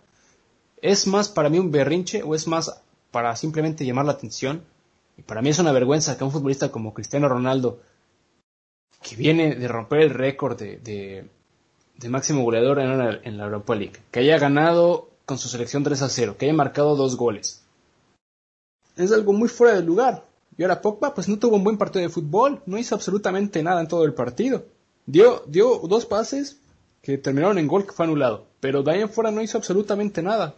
es 0.82 1.06
más 1.06 1.28
para 1.28 1.50
mí 1.50 1.60
un 1.60 1.70
berrinche 1.70 2.24
o 2.24 2.34
es 2.34 2.48
más 2.48 2.82
para 3.14 3.36
simplemente 3.36 3.86
llamar 3.86 4.06
la 4.06 4.14
atención. 4.14 4.64
Y 5.18 5.22
para 5.22 5.44
mí 5.44 5.50
es 5.50 5.60
una 5.60 5.72
vergüenza 5.72 6.18
que 6.18 6.24
un 6.24 6.32
futbolista 6.32 6.72
como 6.72 6.96
Cristiano 6.96 7.30
Ronaldo, 7.30 7.80
que 9.04 9.16
viene 9.16 9.56
de 9.56 9.68
romper 9.68 10.02
el 10.02 10.10
récord 10.10 10.60
de 10.60 11.30
máximo 12.10 12.44
goleador 12.44 12.80
en 12.80 13.38
la, 13.38 13.44
Europa 13.44 13.76
League, 13.76 14.02
que 14.10 14.22
haya 14.22 14.40
ganado 14.40 15.10
con 15.26 15.38
su 15.38 15.48
selección 15.48 15.84
3 15.84 16.02
a 16.02 16.10
0, 16.10 16.36
que 16.38 16.46
haya 16.46 16.56
marcado 16.56 16.96
dos 16.96 17.16
goles. 17.16 17.64
Es 18.98 19.12
algo 19.12 19.32
muy 19.32 19.48
fuera 19.48 19.76
de 19.76 19.84
lugar. 19.84 20.26
Y 20.58 20.64
ahora 20.64 20.82
Pogba 20.82 21.14
pues 21.14 21.30
no 21.30 21.38
tuvo 21.38 21.56
un 21.56 21.64
buen 21.64 21.78
partido 21.78 22.02
de 22.02 22.10
fútbol, 22.10 22.62
no 22.66 22.80
hizo 22.80 22.96
absolutamente 22.96 23.62
nada 23.62 23.80
en 23.80 23.88
todo 23.88 24.06
el 24.06 24.16
partido. 24.16 24.66
Dio, 25.06 25.44
dio 25.48 25.80
dos 25.80 26.08
pases 26.08 26.60
que 27.04 27.20
terminaron 27.20 27.60
en 27.60 27.68
gol 27.68 27.86
que 27.86 27.92
fue 27.92 28.06
anulado, 28.06 28.48
pero 28.60 28.82
de 28.82 29.08
fuera 29.08 29.30
no 29.30 29.42
hizo 29.42 29.58
absolutamente 29.60 30.24
nada. 30.24 30.56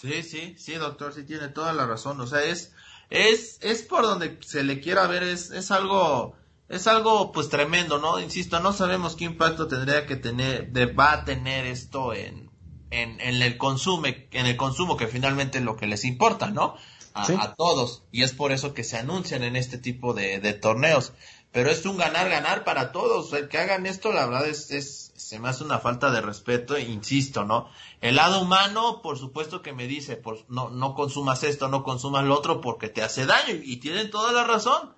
Sí, 0.00 0.22
sí, 0.22 0.54
sí, 0.58 0.74
doctor, 0.74 1.12
sí 1.12 1.24
tiene 1.24 1.48
toda 1.48 1.72
la 1.72 1.86
razón. 1.86 2.20
O 2.20 2.26
sea, 2.26 2.42
es, 2.44 2.72
es, 3.10 3.58
es 3.62 3.82
por 3.82 4.02
donde 4.02 4.38
se 4.42 4.62
le 4.62 4.80
quiera 4.80 5.06
ver, 5.06 5.22
es, 5.22 5.50
es 5.50 5.70
algo 5.70 6.36
es 6.68 6.86
algo 6.86 7.32
pues 7.32 7.48
tremendo, 7.48 7.98
¿no? 7.98 8.18
Insisto, 8.18 8.58
no 8.60 8.72
sabemos 8.72 9.14
qué 9.14 9.24
impacto 9.24 9.68
tendría 9.68 10.06
que 10.06 10.16
tener, 10.16 10.72
de, 10.72 10.86
va 10.86 11.12
a 11.12 11.24
tener 11.24 11.64
esto 11.66 12.12
en, 12.12 12.50
en, 12.90 13.20
en, 13.20 13.42
el 13.42 13.56
consumo, 13.56 14.06
en 14.06 14.46
el 14.46 14.56
consumo 14.56 14.96
que 14.96 15.06
finalmente 15.06 15.58
es 15.58 15.64
lo 15.64 15.76
que 15.76 15.86
les 15.86 16.04
importa, 16.04 16.50
¿no? 16.50 16.74
A, 17.14 17.54
todos. 17.54 18.02
Y 18.12 18.24
es 18.24 18.32
por 18.32 18.52
eso 18.52 18.74
que 18.74 18.84
se 18.84 18.98
anuncian 18.98 19.42
en 19.42 19.56
este 19.56 19.78
tipo 19.78 20.12
de, 20.12 20.38
de 20.38 20.52
torneos. 20.52 21.14
Pero 21.50 21.70
es 21.70 21.86
un 21.86 21.96
ganar-ganar 21.96 22.64
para 22.64 22.92
todos. 22.92 23.32
El 23.32 23.48
que 23.48 23.56
hagan 23.56 23.86
esto, 23.86 24.12
la 24.12 24.26
verdad, 24.26 24.46
es, 24.46 24.70
es, 24.70 25.05
se 25.18 25.38
me 25.38 25.48
hace 25.48 25.64
una 25.64 25.78
falta 25.78 26.10
de 26.10 26.20
respeto, 26.20 26.78
insisto, 26.78 27.44
¿no? 27.44 27.68
El 28.00 28.16
lado 28.16 28.40
humano, 28.40 29.00
por 29.02 29.18
supuesto 29.18 29.62
que 29.62 29.72
me 29.72 29.86
dice, 29.86 30.16
pues, 30.16 30.44
no, 30.48 30.70
no 30.70 30.94
consumas 30.94 31.42
esto, 31.42 31.68
no 31.68 31.82
consumas 31.82 32.24
lo 32.24 32.34
otro 32.34 32.60
porque 32.60 32.88
te 32.88 33.02
hace 33.02 33.26
daño. 33.26 33.54
Y 33.62 33.76
tienen 33.76 34.10
toda 34.10 34.32
la 34.32 34.44
razón 34.44 34.96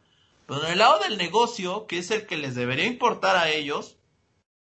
pero 0.49 0.65
en 0.65 0.73
el 0.73 0.79
lado 0.79 0.99
del 1.01 1.19
negocio, 1.19 1.87
que 1.87 1.99
es 1.99 2.11
el 2.11 2.27
que 2.27 2.39
les 2.39 2.55
debería 2.55 2.87
importar 2.87 3.37
a 3.37 3.51
ellos, 3.51 3.99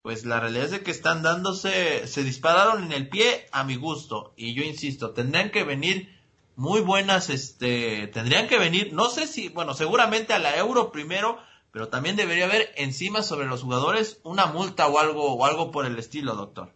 pues 0.02 0.26
la 0.26 0.38
realidad 0.38 0.66
es 0.66 0.70
de 0.72 0.82
que 0.82 0.90
están 0.90 1.22
dándose, 1.22 2.06
se 2.06 2.22
dispararon 2.22 2.84
en 2.84 2.92
el 2.92 3.08
pie 3.08 3.48
a 3.50 3.64
mi 3.64 3.76
gusto. 3.76 4.34
Y 4.36 4.52
yo 4.52 4.62
insisto, 4.62 5.12
tendrían 5.12 5.50
que 5.50 5.64
venir 5.64 6.14
muy 6.54 6.82
buenas, 6.82 7.30
este, 7.30 8.08
tendrían 8.08 8.46
que 8.46 8.58
venir, 8.58 8.92
no 8.92 9.08
sé 9.08 9.26
si, 9.26 9.48
bueno, 9.48 9.72
seguramente 9.72 10.34
a 10.34 10.38
la 10.38 10.54
euro 10.58 10.92
primero, 10.92 11.38
pero 11.72 11.88
también 11.88 12.16
debería 12.16 12.46
haber 12.46 12.70
encima 12.76 13.22
sobre 13.22 13.46
los 13.46 13.62
jugadores 13.62 14.18
una 14.24 14.46
multa 14.46 14.88
o 14.88 14.98
algo, 14.98 15.34
o 15.34 15.44
algo 15.44 15.70
por 15.70 15.86
el 15.86 15.98
estilo, 15.98 16.34
doctor. 16.34 16.70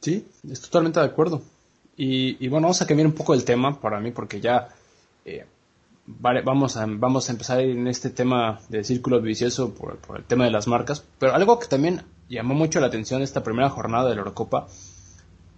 Sí, 0.00 0.26
es 0.50 0.60
totalmente 0.60 1.00
de 1.00 1.06
acuerdo. 1.06 1.42
Y, 1.96 2.48
bueno, 2.48 2.66
vamos 2.66 2.82
a 2.82 2.86
cambiar 2.86 3.06
un 3.06 3.14
poco 3.14 3.34
el 3.34 3.44
tema 3.44 3.80
para 3.80 4.00
mí 4.00 4.10
porque 4.10 4.40
ya 4.40 4.68
eh, 5.24 5.46
vamos, 6.06 6.76
a, 6.76 6.86
vamos 6.86 7.28
a 7.28 7.32
empezar 7.32 7.60
en 7.60 7.86
este 7.86 8.10
tema 8.10 8.60
de 8.68 8.82
círculo 8.82 9.20
vicioso 9.20 9.72
por, 9.72 9.98
el 10.16 10.24
tema 10.24 10.44
de 10.44 10.50
las 10.50 10.66
marcas. 10.66 11.04
Pero 11.18 11.34
algo 11.34 11.58
que 11.58 11.68
también 11.68 12.02
llamó 12.28 12.54
mucho 12.54 12.80
la 12.80 12.88
atención 12.88 13.22
esta 13.22 13.44
primera 13.44 13.70
jornada 13.70 14.08
de 14.08 14.16
la 14.16 14.20
Eurocopa, 14.20 14.66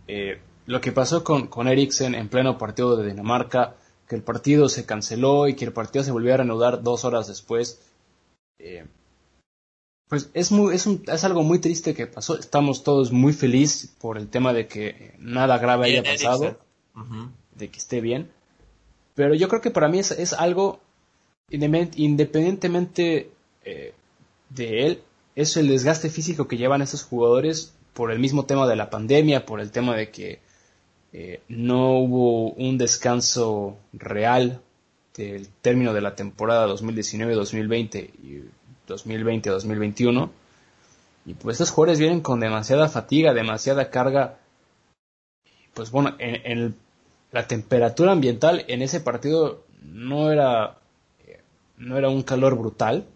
eh, 0.08 0.40
lo 0.66 0.80
que 0.80 0.92
pasó 0.92 1.24
con, 1.24 1.46
con 1.46 1.68
Eriksen 1.68 2.14
en 2.14 2.28
pleno 2.28 2.58
partido 2.58 2.96
de 2.96 3.08
Dinamarca, 3.08 3.74
que 4.08 4.16
el 4.16 4.22
partido 4.22 4.68
se 4.68 4.84
canceló 4.84 5.48
y 5.48 5.54
que 5.54 5.64
el 5.64 5.72
partido 5.72 6.04
se 6.04 6.12
volvió 6.12 6.34
a 6.34 6.38
reanudar 6.38 6.82
dos 6.82 7.04
horas 7.04 7.26
después. 7.26 7.80
Eh, 8.58 8.86
pues 10.08 10.30
es, 10.34 10.52
muy, 10.52 10.74
es, 10.74 10.86
un, 10.86 11.02
es 11.06 11.24
algo 11.24 11.42
muy 11.42 11.58
triste 11.58 11.94
que 11.94 12.06
pasó. 12.06 12.38
Estamos 12.38 12.84
todos 12.84 13.10
muy 13.12 13.32
felices 13.32 13.92
por 14.00 14.18
el 14.18 14.28
tema 14.28 14.52
de 14.52 14.66
que 14.68 15.14
nada 15.18 15.58
grave 15.58 15.86
haya 15.86 16.02
pasado, 16.02 16.58
de 17.54 17.68
que 17.68 17.78
esté 17.78 18.00
bien. 18.00 18.30
Pero 19.14 19.34
yo 19.34 19.48
creo 19.48 19.60
que 19.60 19.70
para 19.70 19.88
mí 19.88 19.98
es, 19.98 20.12
es 20.12 20.32
algo, 20.32 20.80
independientemente 21.50 23.30
eh, 23.64 23.94
de 24.50 24.86
él, 24.86 25.02
es 25.34 25.56
el 25.56 25.68
desgaste 25.68 26.08
físico 26.08 26.46
que 26.46 26.56
llevan 26.56 26.82
estos 26.82 27.02
jugadores 27.02 27.74
por 27.92 28.12
el 28.12 28.18
mismo 28.18 28.44
tema 28.44 28.68
de 28.68 28.76
la 28.76 28.90
pandemia, 28.90 29.44
por 29.46 29.60
el 29.60 29.70
tema 29.70 29.96
de 29.96 30.10
que 30.10 30.40
eh, 31.12 31.40
no 31.48 31.98
hubo 31.98 32.52
un 32.52 32.78
descanso 32.78 33.76
real 33.92 34.60
del 35.16 35.48
término 35.48 35.92
de 35.92 36.00
la 36.00 36.14
temporada 36.14 36.66
2019-2020 36.68 38.10
y 38.22 38.44
2020-2021. 38.86 40.30
Y 41.24 41.34
pues 41.34 41.54
estos 41.54 41.70
jugadores 41.70 41.98
vienen 41.98 42.20
con 42.20 42.40
demasiada 42.40 42.88
fatiga, 42.88 43.34
demasiada 43.34 43.90
carga. 43.90 44.38
Pues 45.74 45.90
bueno, 45.90 46.14
en, 46.18 46.76
la 47.32 47.48
temperatura 47.48 48.12
ambiental 48.12 48.64
en 48.68 48.82
ese 48.82 49.00
partido 49.00 49.64
no 49.82 50.30
era, 50.30 50.78
no 51.76 51.98
era 51.98 52.08
un 52.08 52.22
calor 52.22 52.56
brutal. 52.56 53.06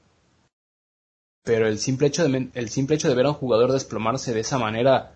Pero 1.42 1.68
el 1.68 1.78
simple 1.78 2.08
hecho 2.08 2.28
de, 2.28 2.50
el 2.52 2.68
simple 2.68 2.96
hecho 2.96 3.08
de 3.08 3.14
ver 3.14 3.26
a 3.26 3.30
un 3.30 3.34
jugador 3.34 3.72
desplomarse 3.72 4.34
de 4.34 4.40
esa 4.40 4.58
manera, 4.58 5.14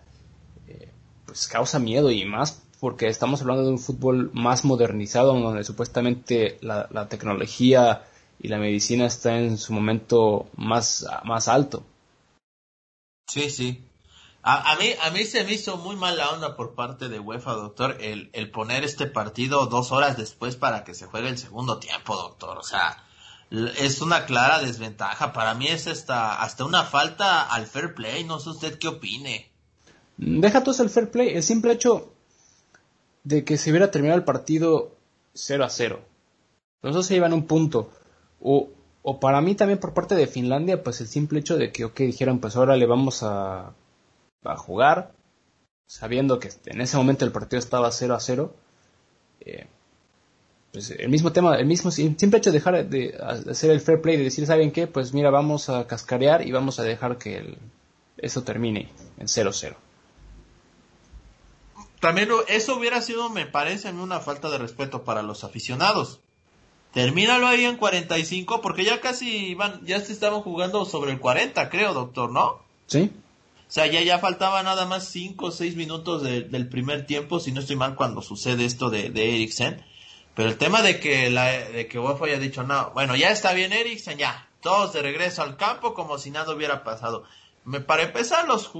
eh, 0.66 0.88
pues 1.26 1.48
causa 1.48 1.78
miedo 1.78 2.10
y 2.10 2.24
más 2.24 2.63
porque 2.84 3.08
estamos 3.08 3.40
hablando 3.40 3.62
de 3.62 3.70
un 3.70 3.78
fútbol 3.78 4.30
más 4.34 4.62
modernizado, 4.66 5.32
donde 5.32 5.64
supuestamente 5.64 6.58
la, 6.60 6.86
la 6.90 7.08
tecnología 7.08 8.04
y 8.38 8.48
la 8.48 8.58
medicina 8.58 9.06
está 9.06 9.38
en 9.38 9.56
su 9.56 9.72
momento 9.72 10.48
más, 10.54 11.06
más 11.24 11.48
alto. 11.48 11.82
Sí, 13.26 13.48
sí. 13.48 13.82
A, 14.42 14.72
a, 14.72 14.76
mí, 14.76 14.90
a 15.02 15.10
mí 15.12 15.24
se 15.24 15.44
me 15.44 15.54
hizo 15.54 15.78
muy 15.78 15.96
mala 15.96 16.28
onda 16.28 16.56
por 16.56 16.74
parte 16.74 17.08
de 17.08 17.20
UEFA, 17.20 17.54
doctor, 17.54 17.96
el, 18.02 18.28
el 18.34 18.50
poner 18.50 18.84
este 18.84 19.06
partido 19.06 19.64
dos 19.64 19.90
horas 19.90 20.18
después 20.18 20.56
para 20.56 20.84
que 20.84 20.94
se 20.94 21.06
juegue 21.06 21.30
el 21.30 21.38
segundo 21.38 21.78
tiempo, 21.78 22.14
doctor. 22.14 22.58
O 22.58 22.62
sea, 22.62 23.02
es 23.50 24.02
una 24.02 24.26
clara 24.26 24.58
desventaja. 24.58 25.32
Para 25.32 25.54
mí 25.54 25.68
es 25.68 25.86
hasta, 25.86 26.42
hasta 26.42 26.66
una 26.66 26.84
falta 26.84 27.44
al 27.44 27.66
fair 27.66 27.94
play. 27.94 28.24
No 28.24 28.40
sé 28.40 28.50
usted 28.50 28.78
qué 28.78 28.88
opine. 28.88 29.50
Deja 30.18 30.62
tú 30.62 30.76
el 30.78 30.90
fair 30.90 31.10
play. 31.10 31.30
El 31.30 31.42
simple 31.42 31.72
hecho 31.72 32.13
de 33.24 33.44
que 33.44 33.56
se 33.56 33.70
hubiera 33.70 33.90
terminado 33.90 34.18
el 34.18 34.24
partido 34.24 34.94
0 35.34 35.64
a 35.64 35.70
0. 35.70 36.00
Entonces 36.82 37.06
se 37.06 37.14
llevan 37.14 37.32
un 37.32 37.46
punto. 37.46 37.90
O, 38.40 38.68
o 39.02 39.20
para 39.20 39.40
mí 39.40 39.54
también 39.54 39.78
por 39.80 39.94
parte 39.94 40.14
de 40.14 40.26
Finlandia, 40.26 40.82
pues 40.82 41.00
el 41.00 41.08
simple 41.08 41.40
hecho 41.40 41.56
de 41.56 41.72
que, 41.72 41.84
ok, 41.84 41.98
dijeron, 42.00 42.38
pues 42.38 42.56
ahora 42.56 42.76
le 42.76 42.86
vamos 42.86 43.22
a, 43.22 43.72
a 44.44 44.56
jugar, 44.56 45.12
sabiendo 45.86 46.38
que 46.38 46.50
en 46.66 46.80
ese 46.80 46.96
momento 46.96 47.24
el 47.24 47.32
partido 47.32 47.58
estaba 47.58 47.90
0 47.90 48.14
a 48.14 48.20
0. 48.20 48.54
Eh, 49.40 49.66
pues 50.72 50.90
el 50.90 51.08
mismo 51.08 51.32
tema, 51.32 51.56
el 51.56 51.66
mismo 51.66 51.90
simple 51.90 52.38
hecho 52.38 52.50
de 52.50 52.58
dejar 52.58 52.88
de 52.88 53.16
hacer 53.48 53.70
el 53.70 53.80
fair 53.80 54.00
play, 54.00 54.16
de 54.16 54.24
decir, 54.24 54.44
¿saben 54.44 54.72
qué? 54.72 54.88
Pues 54.88 55.14
mira, 55.14 55.30
vamos 55.30 55.68
a 55.68 55.86
cascarear 55.86 56.46
y 56.46 56.50
vamos 56.50 56.80
a 56.80 56.82
dejar 56.82 57.16
que 57.16 57.56
eso 58.18 58.42
termine 58.42 58.90
en 59.18 59.26
0-0. 59.28 59.76
También 62.04 62.28
eso 62.48 62.76
hubiera 62.76 63.00
sido, 63.00 63.30
me 63.30 63.46
parece, 63.46 63.88
una 63.88 64.20
falta 64.20 64.50
de 64.50 64.58
respeto 64.58 65.04
para 65.04 65.22
los 65.22 65.42
aficionados. 65.42 66.20
Termínalo 66.92 67.46
ahí 67.46 67.64
en 67.64 67.78
45 67.78 68.60
porque 68.60 68.84
ya 68.84 69.00
casi 69.00 69.46
iban, 69.46 69.80
ya 69.86 69.98
se 70.00 70.12
estaban 70.12 70.42
jugando 70.42 70.84
sobre 70.84 71.12
el 71.12 71.18
40, 71.18 71.70
creo, 71.70 71.94
doctor, 71.94 72.30
¿no? 72.30 72.60
Sí. 72.88 73.10
O 73.66 73.72
sea, 73.72 73.86
ya, 73.86 74.02
ya 74.02 74.18
faltaba 74.18 74.62
nada 74.62 74.84
más 74.84 75.08
5 75.08 75.46
o 75.46 75.50
6 75.50 75.76
minutos 75.76 76.22
del 76.22 76.68
primer 76.68 77.06
tiempo, 77.06 77.40
si 77.40 77.52
no 77.52 77.60
estoy 77.60 77.76
mal, 77.76 77.94
cuando 77.94 78.20
sucede 78.20 78.66
esto 78.66 78.90
de, 78.90 79.08
de 79.08 79.36
Eriksen. 79.36 79.82
Pero 80.34 80.50
el 80.50 80.58
tema 80.58 80.82
de 80.82 81.00
que 81.00 81.30
la 81.30 81.46
de 81.46 81.88
que 81.88 81.98
UEFA 81.98 82.26
haya 82.26 82.38
dicho, 82.38 82.64
no, 82.64 82.90
bueno, 82.90 83.16
ya 83.16 83.30
está 83.30 83.54
bien 83.54 83.72
Eriksen, 83.72 84.18
ya, 84.18 84.50
todos 84.60 84.92
de 84.92 85.00
regreso 85.00 85.40
al 85.40 85.56
campo 85.56 85.94
como 85.94 86.18
si 86.18 86.30
nada 86.30 86.54
hubiera 86.54 86.84
pasado. 86.84 87.24
Me, 87.64 87.80
para 87.80 88.02
empezar, 88.02 88.46
los, 88.46 88.70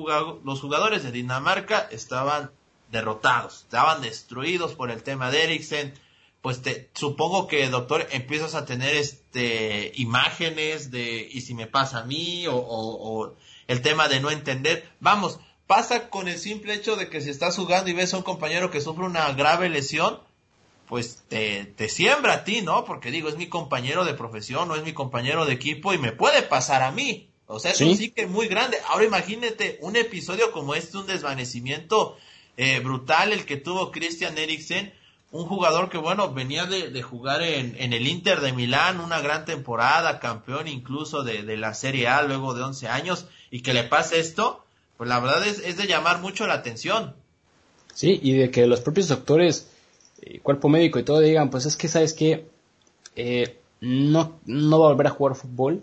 los 0.45 0.61
jugadores 0.61 1.05
de 1.05 1.11
Dinamarca 1.11 1.89
estaban 1.91 2.51
derrotados, 2.95 3.65
estaban 3.65 4.01
destruidos 4.01 4.75
por 4.75 4.91
el 4.91 5.03
tema 5.03 5.31
de 5.31 5.45
Eriksen. 5.45 5.93
Pues 6.41 6.63
te, 6.63 6.91
supongo 6.95 7.47
que, 7.47 7.69
doctor, 7.69 8.07
empiezas 8.11 8.55
a 8.55 8.65
tener 8.65 8.95
este 8.95 9.93
imágenes 9.97 10.91
de 10.91 11.29
y 11.31 11.41
si 11.43 11.55
me 11.55 11.67
pasa 11.67 12.01
a 12.01 12.05
mí 12.05 12.47
o, 12.47 12.57
o 12.57 13.35
el 13.67 13.83
tema 13.83 14.09
de 14.09 14.21
no 14.21 14.31
entender. 14.31 14.89
Vamos, 15.01 15.41
pasa 15.67 16.09
con 16.11 16.29
el 16.29 16.39
simple 16.39 16.75
hecho 16.75 16.97
de 16.97 17.09
que 17.09 17.21
si 17.21 17.31
estás 17.31 17.57
jugando 17.57 17.91
y 17.91 17.95
ves 17.95 18.15
a 18.15 18.19
un 18.19 18.23
compañero 18.23 18.71
que 18.71 18.81
sufre 18.81 19.05
una 19.05 19.33
grave 19.33 19.69
lesión, 19.69 20.21
pues 20.87 21.23
te, 21.29 21.65
te 21.65 21.89
siembra 21.89 22.35
a 22.35 22.45
ti, 22.45 22.63
¿no? 22.63 22.85
Porque 22.85 23.11
digo, 23.11 23.29
es 23.29 23.37
mi 23.37 23.49
compañero 23.49 24.05
de 24.05 24.15
profesión 24.15 24.71
o 24.71 24.77
es 24.77 24.85
mi 24.85 24.93
compañero 24.93 25.47
de 25.47 25.55
equipo 25.55 25.95
y 25.95 25.99
me 25.99 26.13
puede 26.13 26.43
pasar 26.43 26.83
a 26.83 26.93
mí. 26.93 27.31
O 27.47 27.59
sea, 27.59 27.73
es 27.73 27.81
un 27.81 27.97
sí 27.97 28.11
que 28.11 28.27
muy 28.27 28.49
grande. 28.49 28.79
Ahora 28.89 29.05
imagínate 29.05 29.79
un 29.83 29.97
episodio 29.97 30.51
como 30.53 30.75
este, 30.75 30.97
un 30.97 31.07
desvanecimiento 31.07 32.17
eh, 32.57 32.81
brutal 32.81 33.33
el 33.33 33.45
que 33.45 33.57
tuvo 33.57 33.91
Christian 33.91 34.39
Eriksen, 34.39 34.93
un 35.33 35.47
jugador 35.47 35.91
que 35.91 35.99
bueno, 35.99 36.33
venía 36.33 36.67
de, 36.67 37.03
jugar 37.03 37.43
en, 37.43 37.75
en, 37.79 37.93
el 37.93 38.07
Inter 38.07 38.41
de 38.41 38.53
Milán, 38.53 39.01
una 39.01 39.21
gran 39.21 39.45
temporada, 39.45 40.21
campeón 40.21 40.69
incluso 40.69 41.25
de, 41.25 41.43
de, 41.43 41.57
la 41.57 41.75
Serie 41.75 42.07
A 42.07 42.23
luego 42.23 42.55
de 42.55 42.63
11 42.63 42.87
años, 42.87 43.27
y 43.51 43.61
que 43.63 43.75
le 43.75 43.83
pase 43.83 44.21
esto, 44.21 44.65
pues 44.97 45.09
la 45.09 45.19
verdad 45.19 45.45
es, 45.45 45.59
es 45.59 45.77
de 45.77 45.89
llamar 45.89 46.21
mucho 46.21 46.47
la 46.47 46.55
atención. 46.55 47.15
Sí, 47.95 48.21
y 48.23 48.35
de 48.35 48.51
que 48.53 48.67
los 48.67 48.81
propios 48.81 49.09
doctores, 49.09 49.69
eh, 50.23 50.39
cuerpo 50.41 50.69
médico 50.69 51.01
y 51.01 51.03
todo 51.03 51.19
digan, 51.19 51.51
pues 51.51 51.67
es 51.67 51.77
que 51.77 51.89
sabes 51.89 52.13
que 52.13 52.47
eh, 53.17 53.59
no, 53.81 54.39
no 54.47 54.79
va 54.79 54.87
a 54.87 54.91
volver 54.91 55.09
a 55.09 55.11
jugar 55.11 55.35
fútbol. 55.35 55.83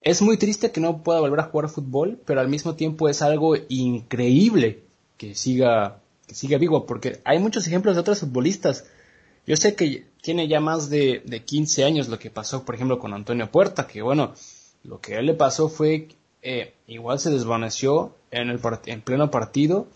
Es 0.00 0.22
muy 0.22 0.38
triste 0.38 0.72
que 0.72 0.80
no 0.80 1.02
pueda 1.02 1.20
volver 1.20 1.40
a 1.40 1.44
jugar 1.44 1.68
fútbol, 1.68 2.18
pero 2.24 2.40
al 2.40 2.48
mismo 2.48 2.74
tiempo 2.74 3.10
es 3.10 3.20
algo 3.20 3.54
increíble 3.68 4.82
que 5.22 5.36
siga, 5.36 6.00
que 6.26 6.34
siga 6.34 6.58
vivo, 6.58 6.84
porque 6.84 7.20
hay 7.22 7.38
muchos 7.38 7.64
ejemplos 7.68 7.94
de 7.94 8.00
otros 8.00 8.18
futbolistas. 8.18 8.86
Yo 9.46 9.56
sé 9.56 9.76
que 9.76 10.04
tiene 10.20 10.48
ya 10.48 10.58
más 10.58 10.90
de, 10.90 11.22
de 11.24 11.44
15 11.44 11.84
años 11.84 12.08
lo 12.08 12.18
que 12.18 12.28
pasó, 12.28 12.64
por 12.64 12.74
ejemplo, 12.74 12.98
con 12.98 13.14
Antonio 13.14 13.48
Puerta, 13.48 13.86
que 13.86 14.02
bueno, 14.02 14.34
lo 14.82 15.00
que 15.00 15.14
a 15.14 15.20
él 15.20 15.26
le 15.26 15.34
pasó 15.34 15.68
fue, 15.68 16.08
eh, 16.42 16.74
igual 16.88 17.20
se 17.20 17.30
desvaneció 17.30 18.16
en, 18.32 18.50
el 18.50 18.60
en 18.86 19.00
pleno 19.00 19.30
partido. 19.30 19.86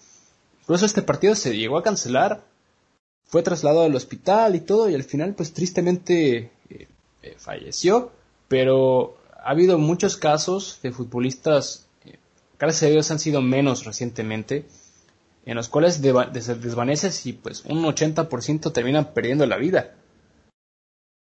Incluso 0.60 0.86
este 0.86 1.02
partido 1.02 1.34
se 1.34 1.56
llegó 1.56 1.76
a 1.76 1.82
cancelar, 1.82 2.44
fue 3.24 3.42
trasladado 3.42 3.82
al 3.82 3.96
hospital 3.96 4.54
y 4.54 4.60
todo, 4.60 4.88
y 4.88 4.94
al 4.94 5.02
final, 5.02 5.34
pues 5.34 5.52
tristemente 5.52 6.52
eh, 6.70 6.86
eh, 7.22 7.34
falleció. 7.36 8.12
Pero 8.46 9.16
ha 9.42 9.50
habido 9.50 9.76
muchos 9.76 10.16
casos 10.16 10.78
de 10.84 10.92
futbolistas, 10.92 11.88
gracias 12.60 12.84
a 12.84 12.92
Dios 12.92 13.10
han 13.10 13.18
sido 13.18 13.42
menos 13.42 13.84
recientemente, 13.84 14.66
en 15.46 15.54
los 15.54 15.68
cuales 15.68 15.94
se 15.94 16.54
desvaneces 16.56 17.24
y 17.24 17.32
pues 17.32 17.64
un 17.64 17.84
80% 17.84 18.72
terminan 18.72 19.14
perdiendo 19.14 19.46
la 19.46 19.56
vida. 19.56 19.94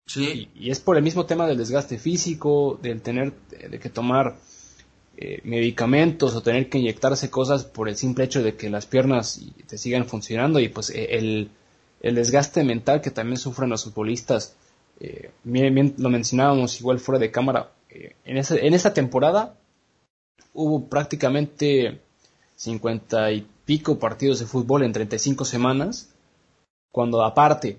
Sí. 0.06 0.50
Y, 0.54 0.70
es 0.70 0.80
por 0.80 0.98
el 0.98 1.02
mismo 1.02 1.24
tema 1.24 1.46
del 1.46 1.56
desgaste 1.56 1.98
físico, 1.98 2.78
del 2.82 3.00
tener 3.00 3.32
de 3.48 3.78
que 3.80 3.88
tomar 3.88 4.36
eh, 5.16 5.40
medicamentos 5.44 6.34
o 6.34 6.42
tener 6.42 6.68
que 6.68 6.78
inyectarse 6.78 7.30
cosas 7.30 7.64
por 7.64 7.88
el 7.88 7.96
simple 7.96 8.24
hecho 8.24 8.42
de 8.42 8.54
que 8.54 8.68
las 8.68 8.84
piernas 8.84 9.40
te 9.66 9.78
sigan 9.78 10.04
funcionando 10.04 10.60
y 10.60 10.68
pues 10.68 10.90
e, 10.90 11.16
el, 11.16 11.50
el 12.02 12.14
desgaste 12.14 12.64
mental 12.64 13.00
que 13.00 13.10
también 13.10 13.38
sufren 13.38 13.70
los 13.70 13.84
futbolistas. 13.84 14.56
Eh, 15.00 15.30
bien, 15.44 15.94
lo 15.96 16.10
mencionábamos 16.10 16.78
igual 16.78 16.98
fuera 16.98 17.18
de 17.18 17.30
cámara. 17.30 17.72
Eh, 17.88 18.14
en, 18.26 18.36
esa, 18.36 18.56
en 18.56 18.74
esa 18.74 18.92
temporada 18.92 19.56
hubo 20.52 20.86
prácticamente 20.86 22.00
50 22.56 23.32
y 23.32 23.46
pico 23.64 23.98
partidos 23.98 24.38
de 24.40 24.46
fútbol 24.46 24.82
en 24.82 24.92
35 24.92 25.44
semanas, 25.44 26.10
cuando 26.90 27.24
aparte 27.24 27.78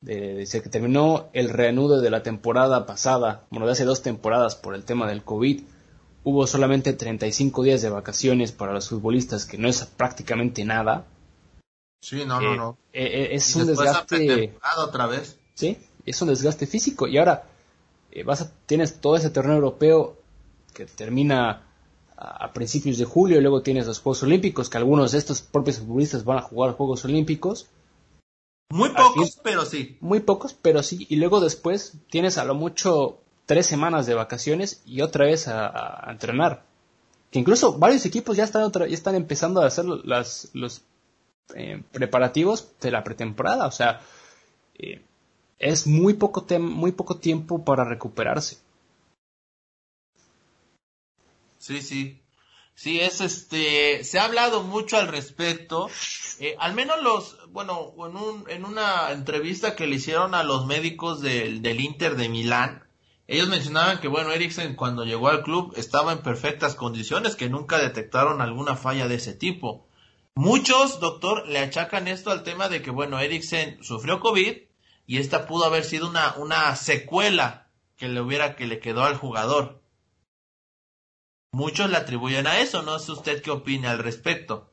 de, 0.00 0.46
que 0.50 0.68
terminó 0.68 1.28
el 1.32 1.48
reanudo 1.48 2.00
de 2.00 2.10
la 2.10 2.22
temporada 2.22 2.86
pasada, 2.86 3.46
bueno, 3.50 3.66
de 3.66 3.72
hace 3.72 3.84
dos 3.84 4.02
temporadas 4.02 4.56
por 4.56 4.74
el 4.74 4.84
tema 4.84 5.06
del 5.06 5.22
COVID, 5.22 5.62
hubo 6.24 6.46
solamente 6.46 6.92
35 6.92 7.62
días 7.62 7.82
de 7.82 7.90
vacaciones 7.90 8.52
para 8.52 8.72
los 8.72 8.88
futbolistas, 8.88 9.46
que 9.46 9.58
no 9.58 9.68
es 9.68 9.84
prácticamente 9.84 10.64
nada. 10.64 11.06
Sí, 12.00 12.24
no, 12.26 12.40
no, 12.40 12.56
no. 12.56 12.78
es 12.92 13.54
un 13.54 13.66
desgaste. 13.66 14.54
otra 14.76 15.06
vez. 15.06 15.38
Sí, 15.54 15.78
es 16.04 16.20
un 16.20 16.28
desgaste 16.28 16.66
físico. 16.66 17.06
Y 17.06 17.18
ahora 17.18 17.44
vas 18.24 18.42
a, 18.42 18.52
tienes 18.66 19.00
todo 19.00 19.16
ese 19.16 19.30
torneo 19.30 19.54
europeo 19.54 20.16
que 20.74 20.86
termina 20.86 21.71
a, 22.22 22.52
principios 22.52 22.98
de 22.98 23.04
julio, 23.04 23.38
y 23.38 23.40
luego 23.40 23.62
tienes 23.62 23.86
los 23.86 24.00
Juegos 24.00 24.22
Olímpicos, 24.22 24.70
que 24.70 24.78
algunos 24.78 25.12
de 25.12 25.18
estos 25.18 25.42
propios 25.42 25.78
futbolistas 25.78 26.24
van 26.24 26.38
a 26.38 26.42
jugar 26.42 26.72
Juegos 26.72 27.04
Olímpicos. 27.04 27.66
Muy 28.70 28.90
pocos, 28.90 29.38
pero 29.42 29.66
sí. 29.66 29.96
Muy 30.00 30.20
pocos, 30.20 30.54
pero 30.54 30.82
sí. 30.82 31.06
Y 31.10 31.16
luego 31.16 31.40
después 31.40 31.94
tienes 32.10 32.38
a 32.38 32.44
lo 32.44 32.54
mucho 32.54 33.18
tres 33.46 33.66
semanas 33.66 34.06
de 34.06 34.14
vacaciones 34.14 34.82
y 34.86 35.02
otra 35.02 35.26
vez 35.26 35.48
a, 35.48 36.06
entrenar. 36.08 36.64
Que 37.30 37.40
incluso 37.40 37.78
varios 37.78 38.06
equipos 38.06 38.36
ya 38.36 38.44
están, 38.44 38.70
ya 38.70 38.84
están 38.86 39.14
empezando 39.14 39.60
a 39.60 39.66
hacer 39.66 39.84
las, 39.84 40.50
los 40.52 40.82
eh, 41.54 41.82
preparativos 41.90 42.68
de 42.80 42.90
la 42.92 43.02
pretemporada. 43.02 43.66
O 43.66 43.72
sea, 43.72 44.00
eh, 44.74 45.02
es 45.58 45.86
muy 45.86 46.14
poco, 46.14 46.46
muy 46.60 46.92
poco 46.92 47.16
tiempo 47.16 47.64
para 47.64 47.84
recuperarse. 47.84 48.58
Sí, 51.62 51.80
sí. 51.80 52.20
Sí, 52.74 52.98
es 52.98 53.20
este, 53.20 54.02
se 54.02 54.18
ha 54.18 54.24
hablado 54.24 54.64
mucho 54.64 54.96
al 54.96 55.06
respecto. 55.06 55.88
Eh, 56.40 56.56
al 56.58 56.74
menos 56.74 57.00
los, 57.02 57.38
bueno, 57.50 57.94
en, 57.98 58.16
un, 58.16 58.44
en 58.48 58.64
una 58.64 59.12
entrevista 59.12 59.76
que 59.76 59.86
le 59.86 59.96
hicieron 59.96 60.34
a 60.34 60.42
los 60.42 60.66
médicos 60.66 61.20
del, 61.20 61.62
del 61.62 61.80
Inter 61.80 62.16
de 62.16 62.28
Milán, 62.28 62.82
ellos 63.28 63.48
mencionaban 63.48 64.00
que, 64.00 64.08
bueno, 64.08 64.32
Eriksen 64.32 64.74
cuando 64.74 65.04
llegó 65.04 65.28
al 65.28 65.44
club 65.44 65.72
estaba 65.76 66.10
en 66.12 66.22
perfectas 66.22 66.74
condiciones, 66.74 67.36
que 67.36 67.48
nunca 67.48 67.78
detectaron 67.78 68.40
alguna 68.40 68.74
falla 68.74 69.06
de 69.06 69.14
ese 69.14 69.32
tipo. 69.32 69.86
Muchos, 70.34 70.98
doctor, 70.98 71.46
le 71.46 71.60
achacan 71.60 72.08
esto 72.08 72.32
al 72.32 72.42
tema 72.42 72.68
de 72.68 72.82
que, 72.82 72.90
bueno, 72.90 73.20
Eriksen 73.20 73.84
sufrió 73.84 74.18
COVID 74.18 74.56
y 75.06 75.18
esta 75.18 75.46
pudo 75.46 75.66
haber 75.66 75.84
sido 75.84 76.08
una, 76.08 76.34
una 76.38 76.74
secuela 76.74 77.68
que 77.96 78.08
le 78.08 78.20
hubiera, 78.20 78.56
que 78.56 78.66
le 78.66 78.80
quedó 78.80 79.04
al 79.04 79.16
jugador. 79.16 79.81
Muchos 81.54 81.90
le 81.90 81.98
atribuyen 81.98 82.46
a 82.46 82.60
eso, 82.60 82.80
no 82.80 82.98
sé 82.98 83.12
usted 83.12 83.42
qué 83.42 83.50
opina 83.50 83.90
al 83.90 83.98
respecto. 83.98 84.70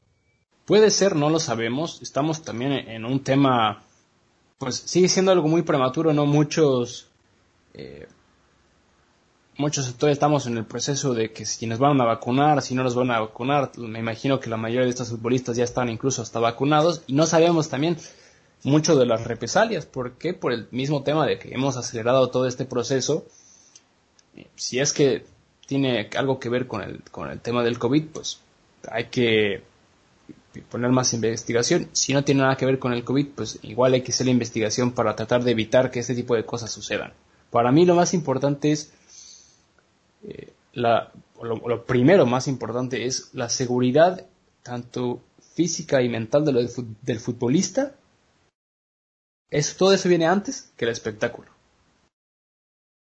Puede 0.63 0.91
ser, 0.91 1.13
no 1.13 1.29
lo 1.29 1.41
sabemos. 1.41 2.01
Estamos 2.01 2.41
también 2.41 2.71
en 2.71 3.03
un 3.03 3.21
tema, 3.21 3.83
pues 4.57 4.77
sigue 4.77 5.09
siendo 5.09 5.33
algo 5.33 5.49
muy 5.49 5.63
prematuro, 5.63 6.13
¿no? 6.13 6.25
Muchos, 6.25 7.09
eh, 7.73 8.07
muchos 9.57 9.87
sectores 9.87 10.13
estamos 10.13 10.47
en 10.47 10.55
el 10.55 10.65
proceso 10.65 11.13
de 11.13 11.33
que 11.33 11.45
si 11.45 11.67
nos 11.67 11.79
van 11.79 11.99
a 11.99 12.05
vacunar, 12.05 12.61
si 12.61 12.75
no 12.75 12.83
nos 12.83 12.95
van 12.95 13.11
a 13.11 13.19
vacunar. 13.19 13.71
Me 13.77 13.99
imagino 13.99 14.39
que 14.39 14.49
la 14.49 14.55
mayoría 14.55 14.85
de 14.85 14.91
estos 14.91 15.09
futbolistas 15.09 15.57
ya 15.57 15.65
están 15.65 15.89
incluso 15.89 16.21
hasta 16.21 16.39
vacunados 16.39 17.03
y 17.07 17.13
no 17.13 17.25
sabemos 17.25 17.67
también 17.67 17.97
mucho 18.63 18.95
de 18.95 19.05
las 19.05 19.25
represalias. 19.25 19.85
¿Por 19.85 20.13
qué? 20.13 20.33
Por 20.33 20.53
el 20.53 20.69
mismo 20.71 21.03
tema 21.03 21.25
de 21.25 21.39
que 21.39 21.53
hemos 21.53 21.75
acelerado 21.75 22.29
todo 22.29 22.47
este 22.47 22.63
proceso. 22.63 23.25
Eh, 24.37 24.47
si 24.55 24.79
es 24.79 24.93
que 24.93 25.25
tiene 25.69 26.09
algo 26.17 26.39
que 26.39 26.49
ver 26.49 26.65
con 26.65 26.81
el, 26.81 27.03
con 27.11 27.29
el 27.29 27.39
tema 27.41 27.63
del 27.63 27.77
COVID, 27.77 28.05
pues 28.07 28.41
hay 28.89 29.05
que 29.05 29.61
poner 30.71 30.89
más 30.89 31.13
investigación. 31.13 31.89
Si 31.91 32.11
no 32.11 32.23
tiene 32.23 32.41
nada 32.41 32.57
que 32.57 32.65
ver 32.65 32.79
con 32.79 32.91
el 32.91 33.03
COVID, 33.03 33.27
pues 33.35 33.59
igual 33.61 33.93
hay 33.93 34.01
que 34.01 34.11
hacer 34.11 34.25
la 34.25 34.31
investigación 34.31 34.93
para 34.93 35.15
tratar 35.15 35.43
de 35.43 35.51
evitar 35.51 35.91
que 35.91 35.99
este 35.99 36.15
tipo 36.15 36.35
de 36.35 36.43
cosas 36.43 36.71
sucedan. 36.71 37.13
Para 37.51 37.71
mí 37.71 37.85
lo 37.85 37.93
más 37.93 38.15
importante 38.15 38.71
es, 38.71 38.91
eh, 40.23 40.53
la, 40.73 41.11
lo, 41.39 41.85
primero 41.85 42.25
más 42.25 42.47
importante 42.47 43.05
es 43.05 43.29
la 43.33 43.47
seguridad 43.47 44.25
tanto 44.63 45.21
física 45.53 46.01
y 46.01 46.09
mental 46.09 46.45
de 46.45 46.67
del 47.03 47.19
futbolista. 47.19 47.93
Eso, 49.51 49.75
todo 49.77 49.93
eso 49.93 50.09
viene 50.09 50.25
antes 50.25 50.71
que 50.75 50.85
el 50.85 50.91
espectáculo. 50.91 51.58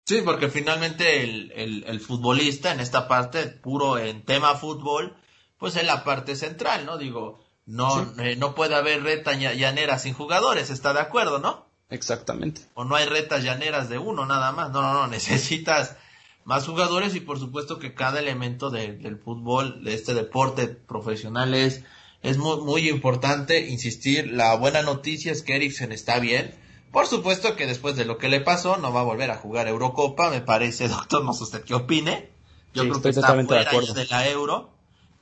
Sí, 0.07 0.23
porque 0.25 0.49
finalmente 0.49 1.25
el, 1.25 1.83
el, 1.85 2.01
futbolista 2.01 2.71
en 2.71 2.79
esta 2.79 3.09
parte, 3.09 3.47
puro 3.49 3.99
en 3.99 4.25
tema 4.25 4.55
fútbol, 4.55 5.17
pues 5.59 5.75
es 5.75 5.85
la 5.85 6.05
parte 6.05 6.37
central, 6.37 6.87
¿no? 6.87 6.97
Digo, 6.97 7.45
no, 7.67 8.15
eh, 8.21 8.37
no 8.37 8.55
puede 8.55 8.77
haber 8.77 9.03
reta 9.03 9.35
llanera 9.35 9.99
sin 9.99 10.15
jugadores, 10.15 10.71
¿está 10.71 10.93
de 10.93 11.01
acuerdo, 11.01 11.41
no? 11.41 11.67
Exactamente. 11.91 12.63
O 12.75 12.85
no 12.85 12.95
hay 12.95 13.07
retas 13.07 13.43
llaneras 13.43 13.89
de 13.89 13.99
uno 13.99 14.27
nada 14.27 14.53
más, 14.53 14.71
no, 14.71 14.81
no, 14.81 14.93
no, 14.93 15.07
necesitas 15.09 15.97
más 16.45 16.67
jugadores 16.67 17.17
y 17.17 17.21
por 17.21 17.41
supuesto 17.41 17.81
que 17.81 17.93
cada 17.93 18.21
elemento 18.21 18.71
del 18.71 19.19
fútbol, 19.19 19.83
de 19.83 19.95
este 19.95 20.15
deporte 20.15 20.69
profesional 20.69 21.53
es, 21.53 21.83
es 22.23 22.39
muy, 22.39 22.61
muy 22.61 22.89
importante, 22.89 23.67
insistir, 23.69 24.31
la 24.31 24.55
buena 24.55 24.83
noticia 24.83 25.33
es 25.33 25.43
que 25.43 25.57
Eriksen 25.57 25.91
está 25.91 26.21
bien, 26.21 26.55
por 26.97 27.07
supuesto 27.09 27.57
que 27.57 27.67
después 27.67 27.95
de 27.95 28.07
lo 28.07 28.17
que 28.17 28.31
le 28.31 28.41
pasó, 28.41 28.79
no 28.79 28.91
va 28.91 29.01
a 29.01 29.05
volver 29.05 29.31
a 29.31 29.37
jugar 29.37 29.69
Eurocopa, 29.69 30.31
me 30.31 30.41
parece, 30.41 30.89
doctor, 30.89 31.23
no 31.23 31.35
sé 31.35 31.43
usted 31.43 31.63
qué 31.63 31.75
opine. 31.75 32.33
Yo 32.73 32.85
creo 32.85 33.03
que 33.03 33.11
está 33.11 33.35
fuera 33.35 33.71
de, 33.71 33.93
de, 33.93 34.07
la 34.07 34.27
Euro. 34.31 34.71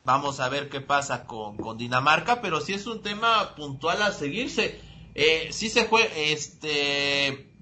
Vamos 0.05 0.39
a 0.39 0.49
ver 0.49 0.68
qué 0.68 0.81
pasa 0.81 1.25
con, 1.27 1.57
con 1.57 1.77
Dinamarca, 1.77 2.41
pero 2.41 2.61
sí 2.61 2.75
es 2.75 2.87
un 2.87 3.03
tema 3.03 3.57
puntual 3.57 4.03
a 4.03 4.12
seguirse. 4.12 4.81
Eh, 5.16 5.49
sí 5.51 5.68
se 5.68 5.87
fue, 5.87 6.09
este, 6.33 7.53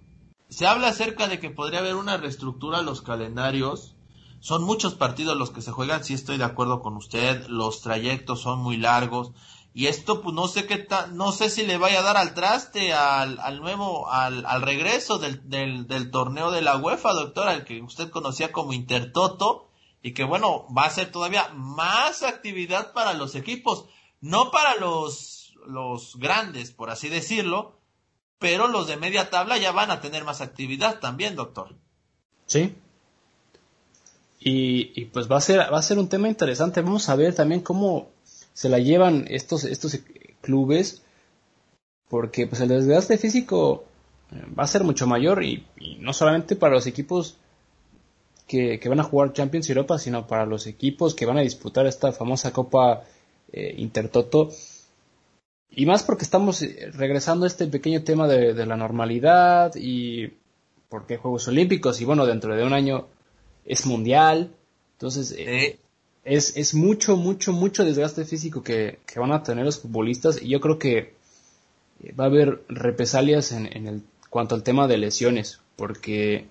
se 0.50 0.66
habla 0.66 0.88
acerca 0.88 1.26
de 1.26 1.40
que 1.40 1.48
podría 1.48 1.78
haber 1.78 1.94
una 1.94 2.18
reestructura 2.18 2.80
a 2.80 2.82
los 2.82 3.00
calendarios. 3.00 3.94
Son 4.40 4.62
muchos 4.62 4.92
partidos 4.92 5.38
los 5.38 5.52
que 5.52 5.62
se 5.62 5.70
juegan, 5.70 6.04
sí 6.04 6.12
estoy 6.12 6.36
de 6.36 6.44
acuerdo 6.44 6.82
con 6.82 6.98
usted. 6.98 7.46
Los 7.46 7.80
trayectos 7.80 8.42
son 8.42 8.58
muy 8.58 8.76
largos. 8.76 9.32
Y 9.74 9.86
esto, 9.86 10.20
pues 10.20 10.34
no 10.34 10.48
sé 10.48 10.66
qué 10.66 10.86
no 11.12 11.32
sé 11.32 11.48
si 11.48 11.64
le 11.64 11.78
vaya 11.78 12.00
a 12.00 12.02
dar 12.02 12.18
al 12.18 12.34
traste 12.34 12.92
al, 12.92 13.38
al 13.40 13.60
nuevo, 13.60 14.10
al, 14.10 14.44
al 14.44 14.60
regreso 14.60 15.18
del, 15.18 15.48
del, 15.48 15.86
del, 15.86 16.10
torneo 16.10 16.50
de 16.50 16.60
la 16.60 16.76
UEFA, 16.76 17.14
doctora, 17.14 17.54
el 17.54 17.64
que 17.64 17.80
usted 17.80 18.10
conocía 18.10 18.52
como 18.52 18.74
Intertoto, 18.74 19.70
y 20.02 20.12
que 20.12 20.24
bueno, 20.24 20.66
va 20.76 20.84
a 20.84 20.90
ser 20.90 21.10
todavía 21.10 21.48
más 21.54 22.22
actividad 22.22 22.92
para 22.92 23.14
los 23.14 23.34
equipos, 23.34 23.86
no 24.20 24.50
para 24.50 24.76
los, 24.76 25.54
los 25.66 26.16
grandes, 26.16 26.70
por 26.70 26.90
así 26.90 27.08
decirlo, 27.08 27.78
pero 28.38 28.68
los 28.68 28.88
de 28.88 28.96
media 28.96 29.30
tabla 29.30 29.56
ya 29.56 29.72
van 29.72 29.90
a 29.90 30.00
tener 30.00 30.24
más 30.24 30.40
actividad 30.40 30.98
también, 30.98 31.34
doctor. 31.34 31.74
Sí. 32.46 32.74
Y, 34.40 35.00
y 35.00 35.04
pues 35.06 35.30
va 35.30 35.38
a 35.38 35.40
ser, 35.40 35.60
va 35.72 35.78
a 35.78 35.82
ser 35.82 35.98
un 35.98 36.08
tema 36.08 36.28
interesante. 36.28 36.82
Vamos 36.82 37.08
a 37.08 37.14
ver 37.14 37.34
también 37.34 37.60
cómo, 37.60 38.10
se 38.52 38.68
la 38.68 38.78
llevan 38.78 39.26
estos, 39.28 39.64
estos 39.64 39.98
clubes 40.40 41.02
porque 42.12 42.46
pues 42.46 42.60
el 42.60 42.68
desgaste 42.68 43.16
físico 43.16 43.84
eh, 44.30 44.44
va 44.58 44.64
a 44.64 44.66
ser 44.66 44.84
mucho 44.84 45.06
mayor 45.06 45.42
y, 45.42 45.64
no 45.98 46.12
solamente 46.12 46.56
para 46.56 46.74
los 46.74 46.86
equipos 46.86 47.38
que, 48.46 48.78
van 48.86 49.00
a 49.00 49.04
jugar 49.04 49.32
Champions 49.32 49.70
Europa, 49.70 49.98
sino 49.98 50.26
para 50.26 50.44
los 50.44 50.66
equipos 50.66 51.14
que 51.14 51.24
van 51.24 51.38
a 51.38 51.40
disputar 51.40 51.86
esta 51.86 52.12
famosa 52.12 52.52
Copa 52.52 53.04
eh, 53.50 53.74
Intertoto. 53.78 54.50
Y 55.70 55.86
más 55.86 56.02
porque 56.02 56.24
estamos 56.24 56.60
eh, 56.60 56.90
regresando 56.92 57.46
a 57.46 57.48
este 57.48 57.66
pequeño 57.66 58.04
tema 58.04 58.28
de, 58.28 58.66
la 58.66 58.76
normalidad 58.76 59.72
y 59.74 60.34
porque 60.90 61.16
Juegos 61.16 61.48
Olímpicos 61.48 61.98
y 62.02 62.04
bueno, 62.04 62.26
dentro 62.26 62.54
de 62.54 62.62
un 62.62 62.74
año 62.74 63.06
es 63.64 63.86
mundial. 63.86 64.50
Entonces, 64.96 65.34
es, 66.24 66.56
es 66.56 66.74
mucho, 66.74 67.16
mucho, 67.16 67.52
mucho 67.52 67.84
desgaste 67.84 68.24
físico 68.24 68.62
que, 68.62 68.98
van 69.16 69.32
a 69.32 69.42
tener 69.42 69.64
los 69.64 69.80
futbolistas 69.80 70.40
y 70.40 70.48
yo 70.48 70.60
creo 70.60 70.78
que 70.78 71.14
va 72.18 72.24
a 72.24 72.28
haber 72.28 72.62
represalias 72.68 73.52
en, 73.52 73.66
en 73.76 73.86
el 73.88 74.02
cuanto 74.30 74.54
al 74.54 74.62
tema 74.62 74.88
de 74.88 74.98
lesiones, 74.98 75.60
porque 75.76 76.46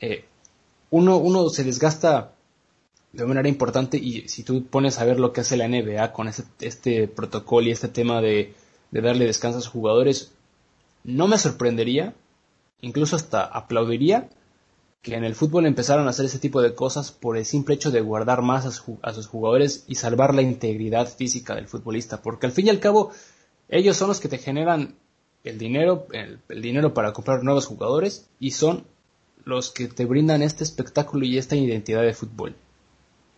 eh, 0.00 0.24
uno, 0.90 1.16
uno 1.16 1.48
se 1.48 1.64
desgasta 1.64 2.32
de 3.12 3.26
manera 3.26 3.48
importante 3.48 3.98
y 3.98 4.28
si 4.28 4.42
tú 4.42 4.64
pones 4.64 4.98
a 4.98 5.04
ver 5.04 5.20
lo 5.20 5.32
que 5.32 5.42
hace 5.42 5.56
la 5.56 5.68
NBA 5.68 6.12
con 6.12 6.28
este, 6.28 6.44
este 6.60 7.08
protocolo 7.08 7.66
y 7.66 7.72
este 7.72 7.88
tema 7.88 8.20
de, 8.20 8.54
de 8.90 9.00
darle 9.00 9.26
descanso 9.26 9.58
a 9.58 9.62
sus 9.62 9.70
jugadores, 9.70 10.32
no 11.04 11.26
me 11.26 11.38
sorprendería, 11.38 12.14
incluso 12.80 13.16
hasta 13.16 13.44
aplaudiría 13.44 14.28
que 15.02 15.16
en 15.16 15.24
el 15.24 15.34
fútbol 15.34 15.66
empezaron 15.66 16.06
a 16.06 16.10
hacer 16.10 16.26
ese 16.26 16.38
tipo 16.38 16.62
de 16.62 16.76
cosas 16.76 17.10
por 17.10 17.36
el 17.36 17.44
simple 17.44 17.74
hecho 17.74 17.90
de 17.90 18.00
guardar 18.00 18.40
más 18.40 18.64
a, 18.64 19.12
sus 19.12 19.26
jugadores 19.26 19.84
y 19.88 19.96
salvar 19.96 20.32
la 20.32 20.42
integridad 20.42 21.08
física 21.08 21.56
del 21.56 21.66
futbolista, 21.66 22.22
porque 22.22 22.46
al 22.46 22.52
fin 22.52 22.68
y 22.68 22.70
al 22.70 22.78
cabo 22.78 23.10
ellos 23.68 23.96
son 23.96 24.08
los 24.08 24.20
que 24.20 24.28
te 24.28 24.38
generan 24.38 24.94
el 25.42 25.58
dinero, 25.58 26.06
el, 26.12 26.38
dinero 26.62 26.94
para 26.94 27.12
comprar 27.12 27.42
nuevos 27.42 27.66
jugadores 27.66 28.28
y 28.38 28.52
son 28.52 28.84
los 29.44 29.72
que 29.72 29.88
te 29.88 30.04
brindan 30.04 30.40
este 30.40 30.62
espectáculo 30.62 31.26
y 31.26 31.36
esta 31.36 31.56
identidad 31.56 32.02
de 32.02 32.14
fútbol. 32.14 32.54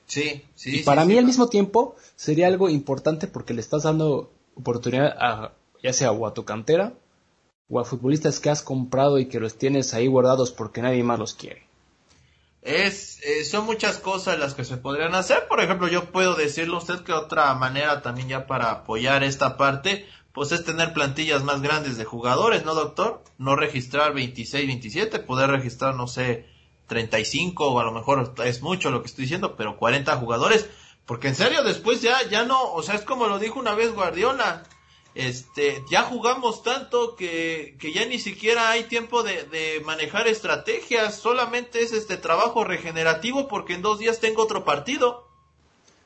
Sí, 0.07 0.43
sí. 0.55 0.81
Y 0.81 0.83
para 0.83 1.07
mí 1.07 1.17
al 1.17 1.25
mismo 1.25 1.49
tiempo 1.49 1.97
sería 2.15 2.47
algo 2.47 2.69
importante 2.69 3.27
porque 3.27 3.55
le 3.55 3.62
estás 3.62 3.85
dando 3.85 4.31
oportunidad 4.55 5.17
a 5.19 5.53
ya 5.83 5.95
sea 5.95 6.12
o 6.12 6.27
a 6.27 6.35
tu 6.35 6.45
cantera 6.45 6.93
o 7.69 7.81
a 7.81 7.85
futbolistas 7.85 8.41
que 8.41 8.51
has 8.51 8.62
comprado 8.62 9.19
y 9.19 9.27
que 9.27 9.41
los 9.41 9.57
tienes 9.57 9.95
ahí 9.95 10.07
guardados 10.07 10.51
porque 10.53 10.83
nadie 10.83 11.03
más 11.03 11.19
los 11.19 11.35
quiere. 11.35 11.67
es, 12.62 13.21
eh, 13.23 13.45
son 13.45 13.67
muchas 13.67 13.99
cosas 13.99 14.39
las 14.39 14.55
que 14.55 14.65
se 14.65 14.79
podrían 14.79 15.15
hacer. 15.15 15.47
Por 15.49 15.61
ejemplo, 15.61 15.89
yo 15.89 16.07
puedo 16.11 16.35
decirle 16.35 16.75
a 16.75 16.79
usted 16.79 17.01
que 17.01 17.12
otra 17.12 17.53
manera 17.55 18.01
también 18.03 18.29
ya 18.29 18.47
para 18.47 18.71
apoyar 18.71 19.23
esta 19.23 19.57
parte, 19.57 20.07
pues 20.33 20.51
es 20.51 20.65
tener 20.65 20.93
plantillas 20.93 21.45
más 21.45 21.62
grandes 21.62 21.97
de 21.97 22.05
jugadores, 22.05 22.65
¿no, 22.65 22.75
doctor? 22.75 23.23
No 23.39 23.55
registrar 23.55 24.15
26, 24.15 24.67
27, 24.67 25.19
poder 25.21 25.51
registrar, 25.51 25.95
no 25.95 26.09
sé, 26.09 26.47
35 26.87 27.69
o 27.71 27.81
a 27.81 27.85
lo 27.85 27.93
mejor 27.93 28.35
es 28.45 28.62
mucho 28.62 28.91
lo 28.91 29.03
que 29.03 29.09
estoy 29.09 29.25
diciendo, 29.25 29.57
pero 29.57 29.77
40 29.77 30.17
jugadores. 30.17 30.69
Porque 31.07 31.29
en 31.29 31.35
serio, 31.35 31.62
después 31.62 32.01
ya, 32.01 32.17
ya 32.31 32.45
no, 32.45 32.73
o 32.73 32.83
sea, 32.83 32.95
es 32.95 33.03
como 33.03 33.27
lo 33.27 33.39
dijo 33.39 33.61
una 33.61 33.75
vez 33.75 33.93
Guardiola, 33.95 34.65
este, 35.15 35.85
ya 35.89 36.03
jugamos 36.03 36.62
tanto 36.62 37.15
que, 37.15 37.77
que 37.79 37.93
ya 37.93 38.05
ni 38.05 38.19
siquiera 38.19 38.71
hay 38.71 38.85
tiempo 38.85 39.23
de, 39.23 39.45
de, 39.45 39.81
manejar 39.85 40.27
estrategias, 40.27 41.17
solamente 41.17 41.81
es 41.81 41.93
este 41.93 42.17
trabajo 42.17 42.65
regenerativo 42.65 43.47
porque 43.47 43.75
en 43.75 43.83
dos 43.83 43.99
días 43.99 44.21
tengo 44.21 44.43
otro 44.43 44.65
partido. 44.65 45.29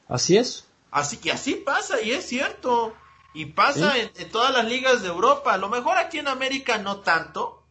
Así 0.08 0.36
es. 0.36 0.66
Así 0.90 1.16
que 1.18 1.32
así 1.32 1.54
pasa 1.54 2.00
y 2.00 2.12
es 2.12 2.26
cierto. 2.26 2.94
Y 3.34 3.46
pasa 3.46 3.92
¿Sí? 3.92 4.00
en, 4.00 4.10
en, 4.16 4.30
todas 4.30 4.52
las 4.52 4.66
ligas 4.66 5.02
de 5.02 5.08
Europa. 5.08 5.54
A 5.54 5.58
lo 5.58 5.68
mejor 5.68 5.96
aquí 5.96 6.18
en 6.18 6.28
América 6.28 6.78
no 6.78 7.00
tanto, 7.00 7.62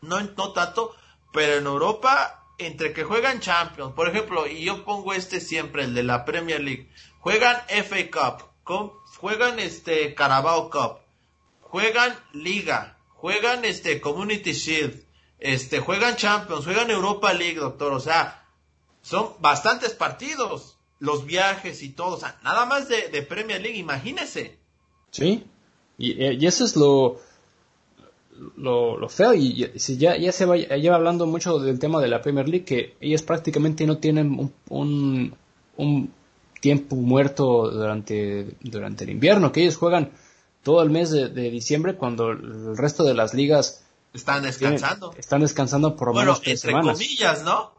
no, 0.00 0.20
no 0.20 0.52
tanto, 0.52 0.94
pero 1.32 1.54
en 1.54 1.66
Europa, 1.66 2.44
entre 2.58 2.92
que 2.92 3.04
juegan 3.04 3.40
Champions, 3.40 3.92
por 3.94 4.08
ejemplo, 4.08 4.46
y 4.46 4.64
yo 4.64 4.84
pongo 4.84 5.12
este 5.12 5.40
siempre, 5.40 5.84
el 5.84 5.94
de 5.94 6.04
la 6.04 6.24
Premier 6.24 6.60
League, 6.60 6.88
juegan 7.18 7.56
FA 7.68 8.10
Cup, 8.10 8.44
juegan 8.64 9.58
este 9.58 10.14
Carabao 10.14 10.70
Cup, 10.70 10.98
juegan 11.60 12.14
Liga, 12.32 12.98
juegan 13.08 13.64
este 13.64 14.00
Community 14.00 14.52
Shield, 14.52 15.04
este 15.38 15.80
juegan 15.80 16.16
Champions, 16.16 16.64
juegan 16.64 16.90
Europa 16.90 17.32
League, 17.32 17.56
doctor, 17.56 17.92
o 17.92 18.00
sea, 18.00 18.46
son 19.02 19.30
bastantes 19.40 19.92
partidos, 19.92 20.76
los 20.98 21.26
viajes 21.26 21.82
y 21.82 21.90
todo, 21.90 22.16
o 22.16 22.18
sea, 22.18 22.38
nada 22.42 22.64
más 22.64 22.88
de, 22.88 23.08
de 23.08 23.22
Premier 23.22 23.60
League, 23.60 23.78
imagínese. 23.78 24.58
Sí, 25.10 25.44
y, 25.98 26.24
y 26.24 26.46
eso 26.46 26.64
es 26.64 26.76
lo, 26.76 27.20
lo, 28.56 29.08
feo 29.08 29.34
y, 29.34 29.70
y 29.74 29.96
ya, 29.96 30.16
ya 30.16 30.32
se 30.32 30.46
va, 30.46 30.56
lleva 30.56 30.96
hablando 30.96 31.26
mucho 31.26 31.58
del 31.58 31.78
tema 31.78 32.00
de 32.00 32.08
la 32.08 32.22
Premier 32.22 32.48
League 32.48 32.64
que 32.64 32.96
ellos 33.00 33.22
prácticamente 33.22 33.86
no 33.86 33.98
tienen 33.98 34.52
un, 34.68 35.36
un 35.76 36.14
tiempo 36.64 36.96
muerto 36.96 37.70
durante, 37.70 38.56
durante 38.62 39.04
el 39.04 39.10
invierno, 39.10 39.52
que 39.52 39.60
ellos 39.60 39.76
juegan 39.76 40.12
todo 40.62 40.82
el 40.82 40.88
mes 40.88 41.10
de, 41.10 41.28
de 41.28 41.50
diciembre 41.50 41.96
cuando 41.96 42.30
el 42.30 42.74
resto 42.74 43.04
de 43.04 43.12
las 43.12 43.34
ligas 43.34 43.84
están 44.14 44.42
descansando. 44.44 45.10
Tienen, 45.10 45.20
están 45.20 45.40
descansando 45.42 45.94
por 45.94 46.08
lo 46.08 46.14
bueno, 46.14 46.30
menos 46.30 46.40
tres 46.40 46.64
entre 46.64 46.70
semanas. 46.70 46.96
comillas, 46.96 47.44
¿no? 47.44 47.72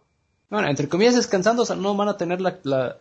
Bueno, 0.52 0.68
entre 0.70 0.88
comillas 0.88 1.16
descansando, 1.16 1.64
o 1.64 1.66
sea, 1.66 1.76
no 1.76 1.96
van 1.96 2.10
a 2.10 2.18
tener 2.18 2.42
la, 2.42 2.60
la 2.62 2.98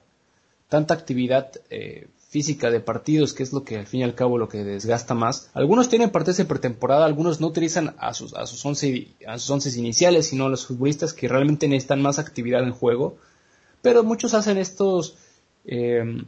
tanta 0.70 0.94
actividad 0.94 1.50
eh, 1.68 2.08
física 2.30 2.70
de 2.70 2.80
partidos, 2.80 3.34
que 3.34 3.42
es 3.42 3.52
lo 3.52 3.62
que 3.62 3.76
al 3.76 3.86
fin 3.86 4.00
y 4.00 4.04
al 4.04 4.14
cabo 4.14 4.38
lo 4.38 4.48
que 4.48 4.64
desgasta 4.64 5.12
más. 5.12 5.50
Algunos 5.52 5.90
tienen 5.90 6.08
partidos 6.08 6.38
de 6.38 6.46
pretemporada, 6.46 7.04
algunos 7.04 7.42
no 7.42 7.48
utilizan 7.48 7.94
a 7.98 8.14
sus, 8.14 8.32
a 8.32 8.46
sus 8.46 8.64
once, 8.64 9.08
a 9.26 9.38
sus 9.38 9.50
once 9.50 9.78
iniciales, 9.78 10.28
sino 10.28 10.46
a 10.46 10.48
los 10.48 10.64
futbolistas 10.64 11.12
que 11.12 11.28
realmente 11.28 11.68
necesitan 11.68 12.00
más 12.00 12.18
actividad 12.18 12.62
en 12.62 12.72
juego. 12.72 13.18
Pero 13.82 14.02
muchos 14.02 14.32
hacen 14.32 14.56
estos 14.56 15.18
eh, 15.64 16.24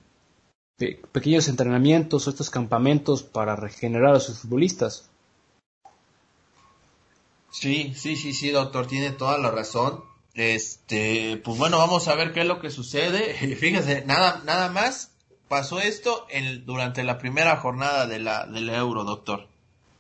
pe 0.76 1.00
pequeños 1.12 1.48
entrenamientos 1.48 2.26
o 2.26 2.30
estos 2.30 2.50
campamentos 2.50 3.22
para 3.22 3.56
regenerar 3.56 4.14
a 4.14 4.20
sus 4.20 4.40
futbolistas. 4.40 5.08
Sí, 7.50 7.94
sí, 7.94 8.16
sí, 8.16 8.32
sí, 8.34 8.50
doctor, 8.50 8.86
tiene 8.86 9.10
toda 9.10 9.38
la 9.38 9.50
razón. 9.50 10.04
Este, 10.34 11.40
pues 11.42 11.56
bueno, 11.56 11.78
vamos 11.78 12.06
a 12.08 12.14
ver 12.14 12.34
qué 12.34 12.40
es 12.40 12.46
lo 12.46 12.60
que 12.60 12.70
sucede. 12.70 13.34
Fíjese, 13.56 14.04
nada, 14.04 14.42
nada 14.44 14.68
más 14.68 15.12
pasó 15.48 15.80
esto 15.80 16.26
en, 16.28 16.66
durante 16.66 17.04
la 17.04 17.18
primera 17.18 17.56
jornada 17.56 18.06
de 18.06 18.18
la, 18.18 18.46
del 18.46 18.68
Euro, 18.68 19.04
doctor. 19.04 19.46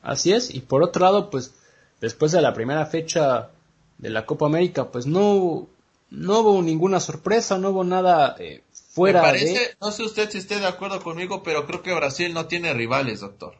Así 0.02 0.32
es, 0.32 0.54
y 0.54 0.60
por 0.60 0.82
otro 0.82 1.04
lado, 1.04 1.30
pues 1.30 1.54
después 2.00 2.32
de 2.32 2.42
la 2.42 2.52
primera 2.52 2.86
fecha 2.86 3.50
de 3.98 4.10
la 4.10 4.26
Copa 4.26 4.46
América, 4.46 4.90
pues 4.90 5.06
no, 5.06 5.66
no 6.10 6.40
hubo 6.40 6.62
ninguna 6.62 7.00
sorpresa, 7.00 7.58
no 7.58 7.70
hubo 7.70 7.84
nada 7.84 8.36
eh, 8.38 8.62
fuera 8.96 9.20
Me 9.20 9.28
parece, 9.28 9.58
de... 9.58 9.76
no 9.80 9.90
sé 9.90 10.02
usted 10.02 10.30
si 10.30 10.38
esté 10.38 10.58
de 10.58 10.66
acuerdo 10.66 11.02
conmigo, 11.02 11.42
pero 11.42 11.66
creo 11.66 11.82
que 11.82 11.94
Brasil 11.94 12.32
no 12.32 12.46
tiene 12.46 12.72
rivales, 12.72 13.20
doctor. 13.20 13.56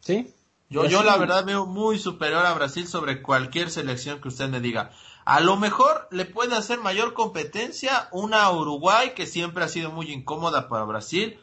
Sí. 0.00 0.32
Yo, 0.68 0.86
yo 0.86 1.02
la 1.02 1.16
verdad 1.16 1.44
veo 1.44 1.66
muy 1.66 1.98
superior 1.98 2.46
a 2.46 2.54
Brasil 2.54 2.86
sobre 2.86 3.20
cualquier 3.20 3.70
selección 3.70 4.20
que 4.20 4.28
usted 4.28 4.48
me 4.48 4.60
diga. 4.60 4.92
A 5.24 5.40
lo 5.40 5.56
mejor 5.56 6.06
le 6.12 6.24
puede 6.24 6.54
hacer 6.54 6.78
mayor 6.78 7.12
competencia 7.12 8.08
una 8.12 8.48
Uruguay 8.50 9.12
que 9.16 9.26
siempre 9.26 9.64
ha 9.64 9.68
sido 9.68 9.90
muy 9.90 10.12
incómoda 10.12 10.68
para 10.68 10.84
Brasil, 10.84 11.38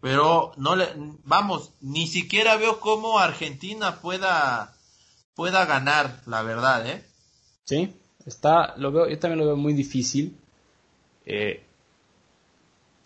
pero 0.00 0.52
no 0.56 0.74
le, 0.74 0.88
vamos, 1.24 1.70
ni 1.80 2.08
siquiera 2.08 2.56
veo 2.56 2.80
cómo 2.80 3.20
Argentina 3.20 4.00
pueda, 4.00 4.74
pueda 5.34 5.64
ganar, 5.66 6.20
la 6.26 6.42
verdad, 6.42 6.88
¿eh? 6.88 7.04
Sí, 7.64 7.94
está, 8.26 8.76
lo 8.76 8.90
veo, 8.90 9.08
yo 9.08 9.18
también 9.20 9.38
lo 9.38 9.46
veo 9.46 9.56
muy 9.56 9.72
difícil. 9.72 10.36
Eh, 11.24 11.64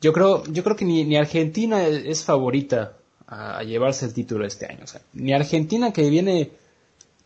yo 0.03 0.13
creo, 0.13 0.43
yo 0.47 0.65
creo 0.65 0.77
que 0.77 0.85
ni, 0.85 1.05
ni 1.05 1.17
Argentina 1.17 1.87
es, 1.87 2.25
favorita 2.25 2.97
a, 3.27 3.63
llevarse 3.63 4.05
el 4.05 4.13
título 4.13 4.45
este 4.45 4.67
año. 4.67 4.81
O 4.83 4.87
sea, 4.87 5.01
ni 5.15 5.33
Argentina 5.33 5.93
que 5.93 6.11
viene 6.11 6.51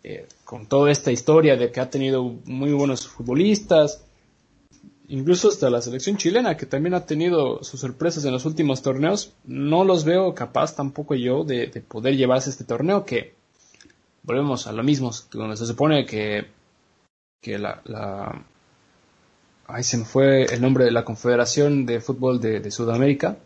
eh, 0.05 0.29
con 0.45 0.66
toda 0.66 0.93
esta 0.93 1.11
historia 1.11 1.57
de 1.57 1.72
que 1.72 1.81
ha 1.81 1.91
tenido 1.91 2.22
muy 2.45 2.72
buenos 2.72 3.09
futbolistas, 3.09 4.05
incluso 5.09 5.49
hasta 5.49 5.70
la 5.70 5.81
selección 5.81 6.18
chilena 6.18 6.57
que 6.57 6.66
también 6.66 6.95
ha 6.95 7.07
tenido 7.07 7.64
sus 7.64 7.81
sorpresas 7.81 8.24
en 8.27 8.33
los 8.33 8.45
últimos 8.45 8.83
torneos, 8.83 9.33
no 9.45 9.83
los 9.83 10.05
veo 10.05 10.35
capaz 10.35 10.77
tampoco 10.77 11.14
yo 11.14 11.45
de, 11.45 11.68
de 11.68 11.81
poder 11.81 12.14
llevarse 12.16 12.51
este 12.51 12.64
torneo 12.64 13.07
que 13.07 13.35
volvemos 14.22 14.66
a 14.66 14.72
lo 14.72 14.83
mismo, 14.83 15.12
donde 15.33 15.57
se 15.57 15.66
supone 15.66 16.05
que, 16.05 16.47
que 17.41 17.59
la, 17.59 17.81
la 17.85 18.45
Ahí 19.68 19.82
se 19.82 19.96
me 19.96 20.04
fue 20.04 20.44
el 20.44 20.60
nombre 20.60 20.84
de 20.84 20.92
la 20.92 21.04
Confederación 21.04 21.86
de 21.86 22.00
Fútbol 22.00 22.40
de, 22.40 22.70
Sudamérica. 22.70 23.36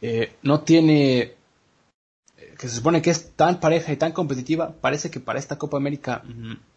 Eh, 0.00 0.34
no 0.42 0.60
tiene, 0.60 1.20
eh, 1.20 1.34
que 2.58 2.68
se 2.68 2.76
supone 2.76 3.02
que 3.02 3.10
es 3.10 3.32
tan 3.32 3.60
pareja 3.60 3.92
y 3.92 3.96
tan 3.96 4.12
competitiva, 4.12 4.72
parece 4.80 5.10
que 5.10 5.20
para 5.20 5.38
esta 5.38 5.58
Copa 5.58 5.76
América 5.76 6.22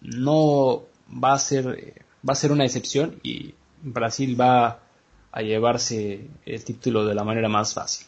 no 0.01 0.83
va 1.11 1.33
a 1.33 1.39
ser, 1.39 1.67
eh, 1.79 2.01
va 2.27 2.33
a 2.33 2.36
ser 2.36 2.51
una 2.51 2.65
excepción 2.65 3.19
y 3.23 3.53
Brasil 3.81 4.39
va 4.39 4.79
a 5.31 5.41
llevarse 5.41 6.27
el 6.45 6.63
título 6.63 7.05
de 7.05 7.13
la 7.13 7.23
manera 7.23 7.49
más 7.49 7.73
fácil. 7.73 8.07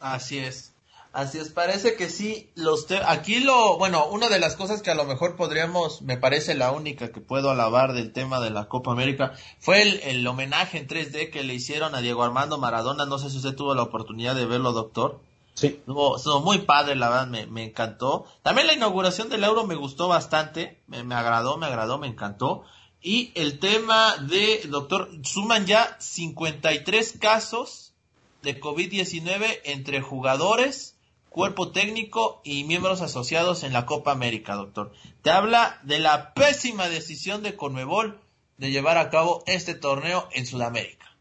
Así 0.00 0.38
es. 0.38 0.75
Así 1.16 1.38
es, 1.38 1.48
parece 1.48 1.96
que 1.96 2.10
sí, 2.10 2.50
los 2.56 2.86
te 2.86 2.98
aquí 2.98 3.40
lo, 3.40 3.78
bueno, 3.78 4.06
una 4.08 4.28
de 4.28 4.38
las 4.38 4.54
cosas 4.54 4.82
que 4.82 4.90
a 4.90 4.94
lo 4.94 5.04
mejor 5.04 5.34
podríamos, 5.34 6.02
me 6.02 6.18
parece 6.18 6.54
la 6.54 6.72
única 6.72 7.10
que 7.10 7.22
puedo 7.22 7.50
alabar 7.50 7.94
del 7.94 8.12
tema 8.12 8.38
de 8.38 8.50
la 8.50 8.68
Copa 8.68 8.92
América, 8.92 9.32
fue 9.58 9.80
el, 9.80 10.00
el 10.00 10.26
homenaje 10.26 10.76
en 10.76 10.86
3D 10.86 11.30
que 11.30 11.42
le 11.42 11.54
hicieron 11.54 11.94
a 11.94 12.02
Diego 12.02 12.22
Armando 12.22 12.58
Maradona, 12.58 13.06
no 13.06 13.18
sé 13.18 13.30
si 13.30 13.38
usted 13.38 13.54
tuvo 13.54 13.74
la 13.74 13.84
oportunidad 13.84 14.34
de 14.34 14.44
verlo, 14.44 14.72
doctor. 14.72 15.22
Sí. 15.54 15.68
Estuvo, 15.68 16.18
estuvo 16.18 16.40
muy 16.42 16.58
padre, 16.58 16.96
la 16.96 17.08
verdad, 17.08 17.28
me, 17.28 17.46
me, 17.46 17.64
encantó. 17.64 18.26
También 18.42 18.66
la 18.66 18.74
inauguración 18.74 19.30
del 19.30 19.44
Euro 19.44 19.66
me 19.66 19.74
gustó 19.74 20.08
bastante, 20.08 20.82
me, 20.86 21.02
me 21.02 21.14
agradó, 21.14 21.56
me 21.56 21.64
agradó, 21.64 21.96
me 21.96 22.08
encantó. 22.08 22.64
Y 23.00 23.32
el 23.36 23.58
tema 23.58 24.16
de, 24.18 24.60
doctor, 24.68 25.08
suman 25.22 25.64
ya 25.64 25.96
53 25.98 27.16
casos 27.18 27.94
de 28.42 28.60
COVID-19 28.60 29.60
entre 29.64 30.02
jugadores, 30.02 30.95
cuerpo 31.36 31.70
técnico 31.70 32.40
y 32.44 32.64
miembros 32.64 33.02
asociados 33.02 33.62
en 33.62 33.74
la 33.74 33.84
Copa 33.84 34.10
América, 34.10 34.54
doctor. 34.54 34.94
Te 35.20 35.28
habla 35.28 35.78
de 35.82 35.98
la 35.98 36.32
pésima 36.32 36.88
decisión 36.88 37.42
de 37.42 37.54
Conmebol 37.54 38.18
de 38.56 38.70
llevar 38.70 38.96
a 38.96 39.10
cabo 39.10 39.44
este 39.46 39.74
torneo 39.74 40.30
en 40.32 40.46
Sudamérica. 40.46 41.14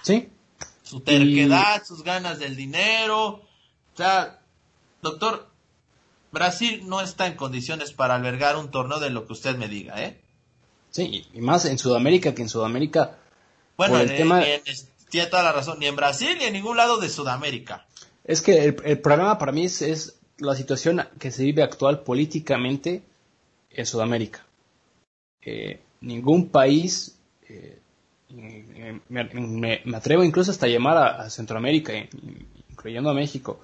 Sí. 0.00 0.30
Su 0.82 1.00
terquedad, 1.00 1.82
y... 1.82 1.84
sus 1.84 2.02
ganas 2.04 2.38
del 2.38 2.56
dinero. 2.56 3.42
O 3.92 3.96
sea, 3.96 4.40
doctor, 5.02 5.46
Brasil 6.32 6.84
no 6.86 7.02
está 7.02 7.26
en 7.26 7.36
condiciones 7.36 7.92
para 7.92 8.14
albergar 8.14 8.56
un 8.56 8.70
torneo 8.70 8.98
de 8.98 9.10
lo 9.10 9.26
que 9.26 9.34
usted 9.34 9.58
me 9.58 9.68
diga, 9.68 10.02
¿eh? 10.02 10.22
Sí, 10.88 11.26
y 11.34 11.40
más 11.42 11.66
en 11.66 11.76
Sudamérica 11.76 12.34
que 12.34 12.40
en 12.40 12.48
Sudamérica. 12.48 13.18
Bueno, 13.76 13.98
el 13.98 14.10
en, 14.10 14.16
tema... 14.16 14.42
en, 14.42 14.62
tiene 15.10 15.26
toda 15.26 15.42
la 15.42 15.52
razón, 15.52 15.80
ni 15.80 15.86
en 15.86 15.96
Brasil 15.96 16.34
ni 16.38 16.44
en 16.44 16.54
ningún 16.54 16.78
lado 16.78 16.96
de 16.96 17.10
Sudamérica. 17.10 17.86
Es 18.30 18.42
que 18.42 18.64
el, 18.64 18.76
el 18.84 19.00
problema 19.00 19.36
para 19.38 19.50
mí 19.50 19.64
es, 19.64 20.16
la 20.38 20.54
situación 20.54 21.02
que 21.18 21.32
se 21.32 21.42
vive 21.42 21.64
actual 21.64 22.04
políticamente 22.04 23.02
en 23.70 23.84
Sudamérica. 23.84 24.46
Eh, 25.42 25.80
ningún 26.00 26.48
país, 26.48 27.18
eh, 27.48 27.80
me, 29.08 29.96
atrevo 29.96 30.22
incluso 30.22 30.52
hasta 30.52 30.68
llamar 30.68 30.96
a, 30.96 31.28
Centroamérica, 31.28 31.92
incluyendo 32.68 33.10
a 33.10 33.14
México, 33.14 33.58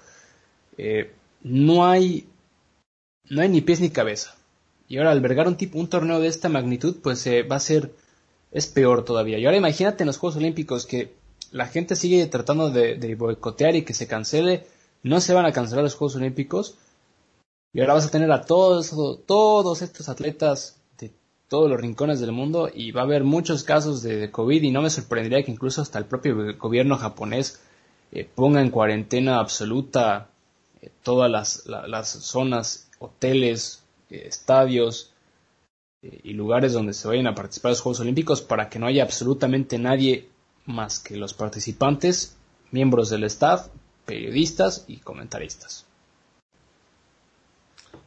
eh, 0.77 1.13
no 1.45 1.87
hay 1.87 2.27
no 3.31 3.43
hay 3.43 3.49
ni 3.49 3.61
pies 3.61 3.81
ni 3.81 3.91
cabeza. 3.91 4.35
Y 4.89 4.99
ahora 4.99 5.13
albergar 5.13 5.47
un 5.47 5.57
tipo 5.57 5.79
un 5.79 5.89
torneo 5.89 6.19
de 6.19 6.27
esta 6.27 6.49
magnitud, 6.49 6.97
pues 7.05 7.25
va 7.49 7.55
a 7.55 7.61
ser 7.61 7.93
es 8.51 8.67
peor 8.67 9.05
todavía. 9.05 9.39
Y 9.39 9.45
ahora 9.47 9.59
imagínate 9.59 10.03
en 10.03 10.09
los 10.09 10.19
Juegos 10.19 10.39
Olímpicos 10.39 10.87
que 10.87 11.15
la 11.53 11.67
gente 11.67 11.97
sigue 11.97 12.27
tratando 12.27 12.71
de, 12.71 13.15
boicotear 13.15 13.77
y 13.77 13.83
que 13.83 13.95
se 13.95 14.07
cancele. 14.07 14.67
No 15.03 15.21
se 15.21 15.35
van 15.35 15.47
a 15.47 15.53
cancelar 15.53 15.85
los 15.85 15.95
Juegos 15.95 16.17
Olímpicos. 16.17 16.77
Y 17.73 17.81
ahora 17.81 17.95
vas 17.95 18.07
a 18.07 18.11
tener 18.11 18.31
a 18.33 18.43
todos, 18.43 18.95
todos 19.27 19.83
estos 19.83 20.09
atletas 20.09 20.79
de 20.99 21.13
todos 21.49 21.69
los 21.69 21.81
rincones 21.81 22.21
del 22.21 22.33
mundo 22.33 22.71
y 22.73 22.91
va 22.91 23.03
a 23.03 23.05
haber 23.05 23.25
muchos 23.25 23.65
casos 23.65 24.03
de, 24.03 24.31
COVID 24.31 24.63
y 24.63 24.71
no 24.71 24.83
me 24.83 24.91
sorprendería 24.91 25.45
que 25.45 25.51
incluso 25.51 25.83
hasta 25.83 25.99
el 25.99 26.07
propio 26.07 26.57
gobierno 26.57 26.97
japonés 26.97 27.61
eh, 28.13 28.29
ponga 28.35 28.63
en 28.63 28.71
cuarentena 28.71 29.41
absoluta 29.41 30.31
eh, 30.81 30.91
todas 31.03 31.31
las, 31.31 32.09
zonas, 32.09 32.89
hoteles, 32.99 33.85
eh, 34.09 34.25
estadios, 34.27 35.13
y 36.03 36.35
lugares 36.35 36.73
donde 36.73 36.93
se 36.93 37.09
vayan 37.09 37.27
a 37.27 37.35
participar 37.35 37.73
los 37.73 37.81
Juegos 37.81 38.01
Olímpicos 38.01 38.41
para 38.41 38.69
que 38.69 38.79
no 38.79 38.87
haya 38.87 39.03
absolutamente 39.03 39.79
nadie 39.79 40.29
más 40.67 40.99
que 40.99 41.17
los 41.17 41.35
participantes, 41.35 42.37
miembros 42.71 43.11
del 43.11 43.25
staff, 43.25 43.69
periodistas 44.05 44.85
y 44.87 44.99
comentaristas. 44.99 45.87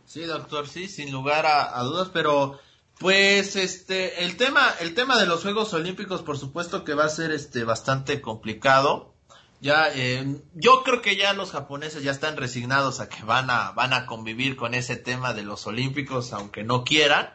Sí, 0.06 0.22
doctor, 0.22 0.68
sí, 0.68 0.88
sin 0.88 1.12
lugar 1.12 1.46
a, 1.46 1.80
dudas, 1.84 2.10
pero 2.12 2.60
pues 2.98 3.56
este 3.56 4.26
el 4.26 4.36
tema 4.38 4.74
el 4.80 4.96
tema 4.96 5.18
de 5.20 5.28
los 5.28 5.44
Juegos 5.44 5.74
Olímpicos, 5.74 6.24
por 6.24 6.38
supuesto 6.38 6.84
que 6.84 6.96
va 6.96 7.06
a 7.06 7.10
ser 7.10 7.32
este 7.32 7.64
bastante 7.64 8.20
complicado. 8.20 9.14
Ya 9.62 9.90
eh, 9.94 10.42
yo 10.56 10.84
creo 10.84 11.02
que 11.02 11.16
ya 11.16 11.34
los 11.34 11.52
japoneses 11.52 12.02
ya 12.02 12.12
están 12.12 12.38
resignados 12.38 13.00
a 13.00 13.10
que 13.10 13.24
van 13.24 13.50
a 13.50 13.72
van 13.72 13.94
a 13.94 14.06
convivir 14.06 14.56
con 14.56 14.74
ese 14.74 14.96
tema 14.96 15.34
de 15.34 15.44
los 15.44 15.68
Olímpicos, 15.68 16.34
aunque 16.34 16.64
no 16.64 16.84
quieran. 16.84 17.30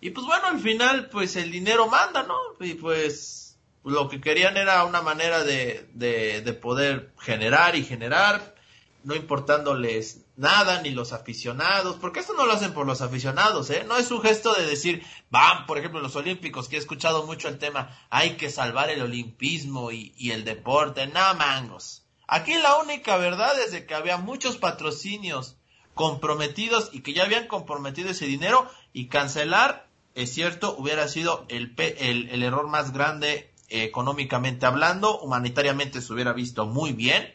Y 0.00 0.10
pues 0.10 0.26
bueno, 0.26 0.46
al 0.46 0.60
final, 0.60 1.08
pues 1.08 1.34
el 1.34 1.50
dinero 1.50 1.88
manda, 1.88 2.22
¿no? 2.22 2.36
Y 2.60 2.74
pues 2.74 3.43
lo 3.84 4.08
que 4.08 4.20
querían 4.20 4.56
era 4.56 4.84
una 4.84 5.02
manera 5.02 5.44
de, 5.44 5.88
de, 5.92 6.40
de 6.40 6.52
poder 6.54 7.12
generar 7.18 7.76
y 7.76 7.84
generar, 7.84 8.54
no 9.02 9.14
importándoles 9.14 10.22
nada, 10.36 10.80
ni 10.82 10.90
los 10.90 11.12
aficionados, 11.12 11.96
porque 12.00 12.20
esto 12.20 12.32
no 12.32 12.46
lo 12.46 12.54
hacen 12.54 12.72
por 12.72 12.86
los 12.86 13.02
aficionados, 13.02 13.70
¿eh? 13.70 13.84
No 13.86 13.96
es 13.96 14.10
un 14.10 14.22
gesto 14.22 14.54
de 14.54 14.66
decir, 14.66 15.04
van, 15.30 15.66
por 15.66 15.78
ejemplo, 15.78 16.00
los 16.00 16.16
olímpicos, 16.16 16.68
que 16.68 16.76
he 16.76 16.78
escuchado 16.78 17.26
mucho 17.26 17.48
el 17.48 17.58
tema, 17.58 17.96
hay 18.10 18.36
que 18.36 18.50
salvar 18.50 18.90
el 18.90 19.02
olimpismo 19.02 19.92
y, 19.92 20.14
y 20.16 20.30
el 20.30 20.44
deporte, 20.44 21.06
nada 21.06 21.34
mangos. 21.34 22.06
Aquí 22.26 22.54
la 22.54 22.76
única 22.78 23.18
verdad 23.18 23.52
es 23.60 23.72
de 23.72 23.86
que 23.86 23.94
había 23.94 24.16
muchos 24.16 24.56
patrocinios 24.56 25.56
comprometidos 25.92 26.88
y 26.92 27.00
que 27.02 27.12
ya 27.12 27.24
habían 27.24 27.46
comprometido 27.46 28.10
ese 28.10 28.26
dinero 28.26 28.68
y 28.92 29.08
cancelar 29.08 29.86
es 30.14 30.32
cierto, 30.32 30.76
hubiera 30.78 31.08
sido 31.08 31.44
el, 31.48 31.74
el, 31.76 32.42
error 32.42 32.68
más 32.68 32.92
grande 32.92 33.50
económicamente 33.68 34.66
hablando, 34.66 35.20
humanitariamente 35.20 36.00
se 36.00 36.12
hubiera 36.12 36.32
visto 36.32 36.66
muy 36.66 36.92
bien, 36.92 37.32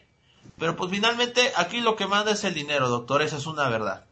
pero 0.58 0.76
pues 0.76 0.90
finalmente 0.90 1.52
aquí 1.56 1.80
lo 1.80 1.96
que 1.96 2.06
manda 2.06 2.32
es 2.32 2.44
el 2.44 2.54
dinero, 2.54 2.88
doctor, 2.88 3.22
esa 3.22 3.36
es 3.36 3.46
una 3.46 3.68
verdad. 3.68 4.04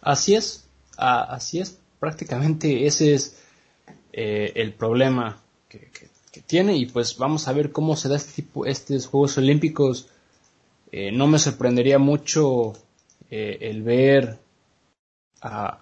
Así 0.00 0.34
es, 0.34 0.66
así 0.96 1.60
es, 1.60 1.78
prácticamente 1.98 2.86
ese 2.86 3.14
es 3.14 3.38
eh, 4.12 4.52
el 4.56 4.72
problema 4.72 5.38
que, 5.68 5.90
tiene 6.46 6.76
y 6.76 6.86
pues 6.86 7.18
vamos 7.18 7.48
a 7.48 7.52
ver 7.52 7.70
cómo 7.70 7.96
se 7.96 8.08
da 8.08 8.16
este 8.16 8.42
tipo, 8.42 8.64
estos 8.64 9.06
Juegos 9.06 9.36
Olímpicos. 9.36 10.08
Eh, 10.90 11.12
no 11.12 11.26
me 11.26 11.38
sorprendería 11.38 11.98
mucho 11.98 12.72
el 13.28 13.82
ver 13.82 14.38
a 15.42 15.78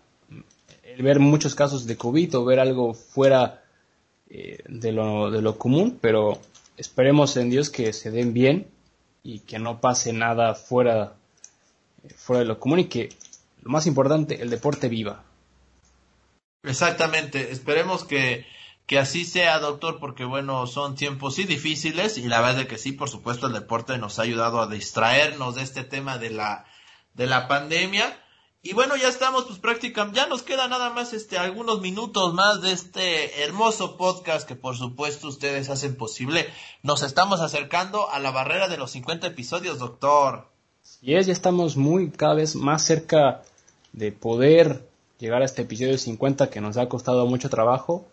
ver 1.03 1.21
muchos 1.21 1.55
casos 1.55 1.87
de 1.87 1.97
COVID 1.97 2.39
o 2.39 2.45
ver 2.45 2.61
algo 2.61 2.95
fuera 2.95 3.63
eh, 4.31 4.59
de, 4.69 4.93
lo, 4.93 5.31
de 5.31 5.41
lo 5.41 5.57
común, 5.57 5.99
pero 6.01 6.39
esperemos 6.77 7.37
en 7.39 7.49
Dios 7.49 7.71
que 7.71 7.93
se 7.95 8.11
den 8.11 8.35
bien 8.35 8.69
y 9.23 9.41
que 9.41 9.59
no 9.59 9.81
pase 9.81 10.13
nada 10.13 10.55
fuera, 10.55 11.15
eh, 12.05 12.15
fuera 12.15 12.41
de 12.41 12.47
lo 12.47 12.61
común 12.61 12.81
y 12.81 12.85
que, 12.85 13.09
lo 13.63 13.71
más 13.71 13.87
importante, 13.87 14.43
el 14.43 14.51
deporte 14.51 14.89
viva. 14.89 15.25
Exactamente, 16.63 17.53
esperemos 17.53 18.05
que, 18.05 18.45
que 18.87 18.99
así 18.99 19.25
sea, 19.25 19.61
doctor, 19.61 19.99
porque 19.99 20.25
bueno, 20.25 20.67
son 20.67 20.95
tiempos 20.95 21.37
sí 21.37 21.45
difíciles 21.45 22.19
y 22.19 22.29
la 22.29 22.43
verdad 22.43 22.63
es 22.63 22.69
que 22.69 22.79
sí, 22.79 22.93
por 22.93 23.09
supuesto, 23.09 23.47
el 23.47 23.55
deporte 23.55 23.97
nos 23.97 24.19
ha 24.19 24.23
ayudado 24.23 24.61
a 24.61 24.67
distraernos 24.67 25.55
de 25.55 25.63
este 25.63 25.85
tema 25.85 26.19
de 26.19 26.31
la, 26.31 26.67
de 27.15 27.27
la 27.27 27.49
pandemia 27.49 28.15
y 28.61 28.73
bueno, 28.73 28.97
ya 28.97 29.09
estamos, 29.09 29.45
pues 29.45 29.61
prácticamente, 29.61 30.19
ya 30.19 30.27
nos 30.27 30.43
queda 30.43 30.67
nada 30.67 30.91
más 30.91 31.13
este, 31.13 31.39
algunos 31.39 31.81
minutos 31.81 32.35
más 32.35 32.61
de 32.61 32.73
este 32.73 33.45
hermoso 33.45 33.97
podcast 33.97 34.49
que 34.49 34.57
por 34.57 34.77
supuesto 34.77 35.29
ustedes 35.29 35.71
hacen 35.71 35.95
posible. 35.95 36.47
Nos 36.83 37.05
estamos 37.05 37.41
acercando 37.41 38.11
a 38.11 38.19
la 38.19 38.33
barrera 38.33 38.67
de 38.67 38.77
los 38.77 38.91
50 38.91 39.29
episodios, 39.29 39.79
doctor. 39.79 40.49
Y 41.01 41.15
es, 41.15 41.27
ya 41.27 41.33
estamos 41.33 41.77
muy 41.77 42.11
cada 42.11 42.35
vez 42.35 42.57
más 42.57 42.83
cerca 42.83 43.43
de 43.93 44.11
poder 44.11 44.89
llegar 45.21 45.43
a 45.43 45.45
este 45.45 45.63
episodio 45.63 45.97
50 45.97 46.51
que 46.51 46.61
nos 46.61 46.77
ha 46.79 46.89
costado 46.89 47.27
mucho 47.27 47.49
trabajo. 47.49 48.07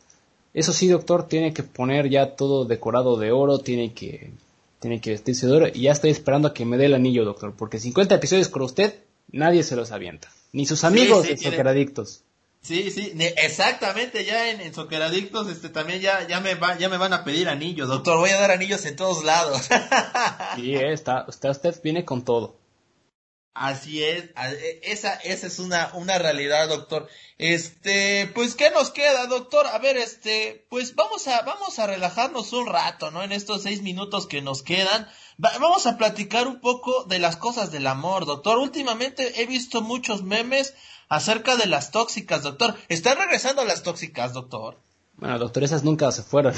Eso 0.53 0.73
sí, 0.73 0.87
doctor, 0.87 1.27
tiene 1.27 1.53
que 1.53 1.63
poner 1.63 2.07
ya 2.09 2.35
todo 2.35 2.65
decorado 2.65 3.17
de 3.17 3.31
oro, 3.31 3.59
tiene 3.59 3.93
que, 3.93 4.31
tiene 4.79 5.01
que 5.01 5.09
vestirse 5.09 5.47
de 5.47 5.53
oro 5.53 5.67
y 5.73 5.81
ya 5.81 5.91
estoy 5.91 6.11
esperando 6.11 6.49
a 6.49 6.53
que 6.53 6.65
me 6.65 6.77
dé 6.77 6.85
el 6.85 6.93
anillo, 6.93 7.25
doctor, 7.25 7.55
porque 7.57 7.79
50 7.79 8.13
episodios 8.13 8.49
con 8.49 8.61
usted 8.61 9.04
nadie 9.27 9.63
se 9.63 9.75
los 9.75 9.91
avienta. 9.91 10.31
Ni 10.51 10.65
sus 10.65 10.83
amigos 10.83 11.27
de 11.27 11.37
Soqueradictos. 11.37 12.23
Sí, 12.61 12.89
sí, 12.89 13.13
exactamente, 13.37 14.25
ya 14.25 14.49
en, 14.49 14.59
en 14.59 14.73
Soqueradictos 14.73 15.47
este, 15.49 15.69
también 15.69 16.01
ya, 16.01 16.27
ya, 16.27 16.39
me 16.39 16.55
va, 16.55 16.75
ya 16.77 16.89
me 16.89 16.97
van 16.97 17.13
a 17.13 17.23
pedir 17.23 17.47
anillos, 17.47 17.87
doctor, 17.87 18.17
voy 18.17 18.31
a 18.31 18.39
dar 18.39 18.49
anillos 18.49 18.83
en 18.85 18.95
todos 18.95 19.23
lados. 19.23 19.69
sí, 20.55 20.73
está, 20.73 21.25
usted, 21.27 21.49
usted 21.49 21.79
viene 21.83 22.05
con 22.05 22.25
todo. 22.25 22.57
Así 23.53 24.03
es, 24.03 24.31
e, 24.35 24.81
esa, 24.83 25.13
esa 25.13 25.47
es 25.47 25.59
una, 25.59 25.91
una 25.93 26.17
realidad, 26.17 26.67
doctor. 26.67 27.07
Este, 27.37 28.29
pues, 28.33 28.55
¿qué 28.55 28.69
nos 28.71 28.89
queda, 28.89 29.27
doctor? 29.27 29.65
A 29.67 29.77
ver, 29.77 29.95
este, 29.95 30.65
pues 30.69 30.95
vamos 30.95 31.27
a, 31.27 31.41
vamos 31.43 31.79
a 31.79 31.87
relajarnos 31.87 32.51
un 32.51 32.65
rato, 32.65 33.11
¿no? 33.11 33.23
En 33.23 33.31
estos 33.31 33.63
seis 33.63 33.81
minutos 33.81 34.27
que 34.27 34.41
nos 34.41 34.61
quedan 34.61 35.07
vamos 35.37 35.85
a 35.87 35.97
platicar 35.97 36.47
un 36.47 36.59
poco 36.59 37.03
de 37.05 37.19
las 37.19 37.35
cosas 37.35 37.71
del 37.71 37.87
amor, 37.87 38.25
doctor. 38.25 38.57
Últimamente 38.57 39.41
he 39.41 39.45
visto 39.45 39.81
muchos 39.81 40.23
memes 40.23 40.73
acerca 41.09 41.55
de 41.55 41.65
las 41.65 41.91
tóxicas, 41.91 42.43
doctor. 42.43 42.75
¿Están 42.89 43.17
regresando 43.17 43.63
las 43.65 43.83
tóxicas, 43.83 44.33
doctor? 44.33 44.79
Bueno, 45.17 45.39
doctor, 45.39 45.63
esas 45.63 45.83
nunca 45.83 46.11
se 46.11 46.23
fueron. 46.23 46.53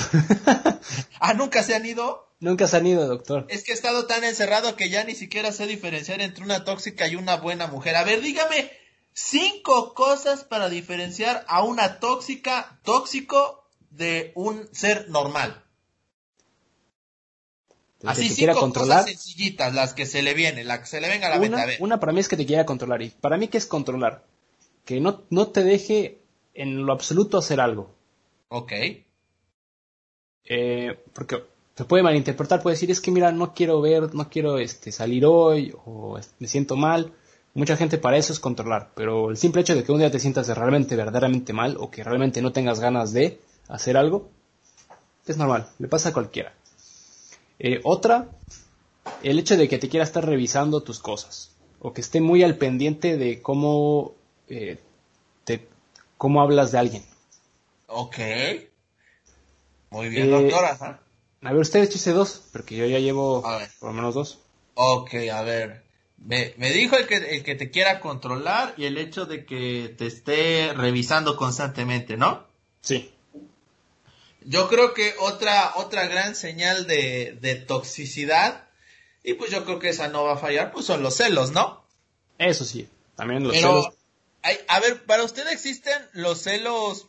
¿Ah, 1.20 1.34
nunca 1.34 1.64
se 1.64 1.76
han 1.76 1.86
ido? 1.86 2.28
Nunca 2.40 2.68
se 2.68 2.78
han 2.78 2.88
ido, 2.88 3.08
doctor. 3.08 3.46
Es 3.50 3.64
que 3.64 3.72
he 3.72 3.76
estado 3.76 4.06
tan 4.06 4.24
encerrado 4.24 4.76
que 4.76 4.90
ya 4.90 5.04
ni 5.04 5.16
siquiera 5.16 5.52
sé 5.52 5.68
diferenciar 5.68 6.22
entre 6.22 6.44
una 6.44 6.64
tóxica 6.64 7.08
y 7.08 7.16
una 7.16 7.38
buena 7.38 7.68
mujer. 7.68 7.96
A 7.96 8.04
ver, 8.04 8.22
dígame 8.22 8.72
cinco 9.14 9.94
cosas 9.94 10.44
para 10.44 10.70
diferenciar 10.70 11.46
a 11.48 11.64
una 11.64 12.00
tóxica, 12.00 12.80
tóxico, 12.84 13.68
de 13.90 14.32
un 14.36 14.70
ser 14.74 15.10
normal. 15.10 15.64
Así 18.06 18.30
cinco 18.30 18.60
controlar, 18.60 19.06
cosas 19.06 19.22
sencillitas, 19.22 19.74
las 19.74 19.94
que 19.94 20.06
se 20.06 20.22
le 20.22 20.34
vienen, 20.34 20.68
las 20.68 20.80
que 20.80 20.86
se 20.86 21.02
le 21.02 21.10
venga 21.10 21.28
a 21.28 21.38
la 21.38 21.46
una, 21.46 21.66
Una 21.80 22.00
para 22.00 22.14
mí 22.14 22.20
es 22.20 22.28
que 22.28 22.38
te 22.38 22.46
quiera 22.46 22.66
controlar. 22.66 23.02
Y 23.02 23.10
para 23.10 23.38
mí, 23.38 23.48
¿qué 23.48 23.58
es 23.58 23.66
controlar? 23.66 24.24
Que 24.86 25.00
no, 25.00 25.24
no 25.30 25.48
te 25.48 25.64
deje 25.64 26.20
en 26.54 26.86
lo 26.86 26.94
absoluto 26.94 27.38
hacer 27.38 27.60
algo. 27.60 27.96
Ok. 28.50 28.72
Eh, 30.46 30.98
porque 31.14 31.44
se 31.76 31.86
puede 31.86 32.04
malinterpretar, 32.04 32.62
puede 32.62 32.76
decir, 32.76 32.92
es 32.92 33.02
que 33.02 33.12
mira, 33.12 33.32
no 33.32 33.54
quiero 33.54 33.82
ver, 33.82 34.14
no 34.14 34.30
quiero 34.30 34.60
este, 34.60 34.92
salir 34.92 35.26
hoy, 35.26 35.74
o 35.86 36.20
me 36.40 36.48
siento 36.48 36.76
mal. 36.76 37.14
Mucha 37.54 37.78
gente 37.78 37.98
para 37.98 38.18
eso 38.18 38.32
es 38.32 38.40
controlar, 38.40 38.92
pero 38.94 39.32
el 39.32 39.38
simple 39.38 39.62
hecho 39.62 39.76
de 39.76 39.84
que 39.84 39.92
un 39.92 39.98
día 39.98 40.12
te 40.12 40.20
sientas 40.20 40.48
realmente, 40.50 40.96
verdaderamente 40.96 41.54
mal, 41.54 41.78
o 41.80 41.90
que 41.90 42.04
realmente 42.04 42.42
no 42.42 42.52
tengas 42.52 42.80
ganas 42.80 43.14
de 43.14 43.42
hacer 43.68 43.98
algo, 43.98 44.30
es 45.26 45.38
normal, 45.38 45.68
le 45.80 45.88
pasa 45.88 46.10
a 46.10 46.14
cualquiera. 46.14 46.54
Eh, 47.60 47.82
otra, 47.84 48.30
el 49.24 49.40
hecho 49.40 49.58
de 49.58 49.68
que 49.68 49.78
te 49.78 49.90
quiera 49.90 50.04
estar 50.04 50.26
revisando 50.26 50.82
tus 50.82 51.00
cosas 51.00 51.52
o 51.80 51.94
que 51.94 52.02
esté 52.02 52.22
muy 52.22 52.44
al 52.44 52.58
pendiente 52.58 53.18
de 53.18 53.42
cómo, 53.42 54.14
eh, 54.48 54.80
te, 55.44 55.68
cómo 56.18 56.42
hablas 56.42 56.72
de 56.72 56.80
alguien. 56.80 57.06
Ok. 57.88 58.18
Muy 59.90 60.10
bien, 60.10 60.28
eh, 60.28 60.42
doctora. 60.42 61.02
A 61.42 61.52
ver, 61.52 61.62
usted 61.62 61.84
échese 61.84 62.12
dos, 62.12 62.44
porque 62.52 62.76
yo 62.76 62.86
ya 62.86 63.00
llevo 63.00 63.42
por 63.80 63.90
lo 63.90 63.94
menos 63.94 64.16
dos. 64.16 64.40
Ok, 64.74 65.14
a 65.32 65.42
ver. 65.44 65.84
Me, 66.18 66.54
me 66.58 66.72
dijo 66.72 66.98
el 66.98 67.08
que, 67.08 67.16
el 67.16 67.44
que 67.44 67.56
te 67.56 67.70
quiera 67.70 68.00
controlar 68.00 68.74
y 68.76 68.86
el 68.86 68.98
hecho 68.98 69.26
de 69.26 69.46
que 69.46 69.94
te 69.98 70.08
esté 70.08 70.74
revisando 70.74 71.38
constantemente, 71.38 72.18
¿no? 72.18 72.46
Sí. 72.82 73.14
Yo 74.46 74.70
creo 74.70 74.94
que 74.94 75.14
otra, 75.20 75.74
otra 75.76 76.08
gran 76.08 76.36
señal 76.36 76.88
de, 76.88 77.38
de 77.42 77.56
toxicidad, 77.56 78.68
y 79.24 79.34
pues 79.34 79.52
yo 79.52 79.66
creo 79.66 79.80
que 79.80 79.90
esa 79.90 80.08
no 80.08 80.24
va 80.24 80.34
a 80.34 80.38
fallar, 80.38 80.72
pues 80.72 80.86
son 80.86 81.04
los 81.04 81.16
celos, 81.16 81.52
¿no? 81.52 81.84
Eso 82.38 82.64
sí, 82.64 82.88
también 83.16 83.44
los 83.44 83.56
celos. 83.56 83.90
a 84.68 84.80
ver, 84.80 85.04
para 85.06 85.24
usted 85.24 85.48
existen 85.50 85.98
los 86.14 86.40
celos, 86.42 87.08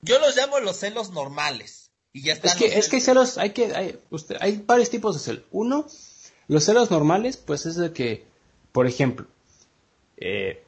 yo 0.00 0.18
los 0.18 0.36
llamo 0.36 0.58
los 0.60 0.76
celos 0.76 1.10
normales. 1.10 1.90
Y 2.12 2.22
ya 2.22 2.32
es 2.32 2.54
que, 2.56 2.66
es 2.76 2.88
que 2.88 2.96
hay 2.96 3.02
celos, 3.02 3.38
hay 3.38 3.50
que, 3.50 3.72
hay, 3.74 3.98
usted, 4.10 4.36
hay 4.40 4.62
varios 4.66 4.90
tipos 4.90 5.14
de 5.14 5.20
celos. 5.20 5.44
Uno, 5.52 5.86
los 6.48 6.64
celos 6.64 6.90
normales, 6.90 7.36
pues 7.36 7.66
es 7.66 7.76
de 7.76 7.92
que, 7.92 8.24
por 8.72 8.88
ejemplo, 8.88 9.26
eh, 10.16 10.64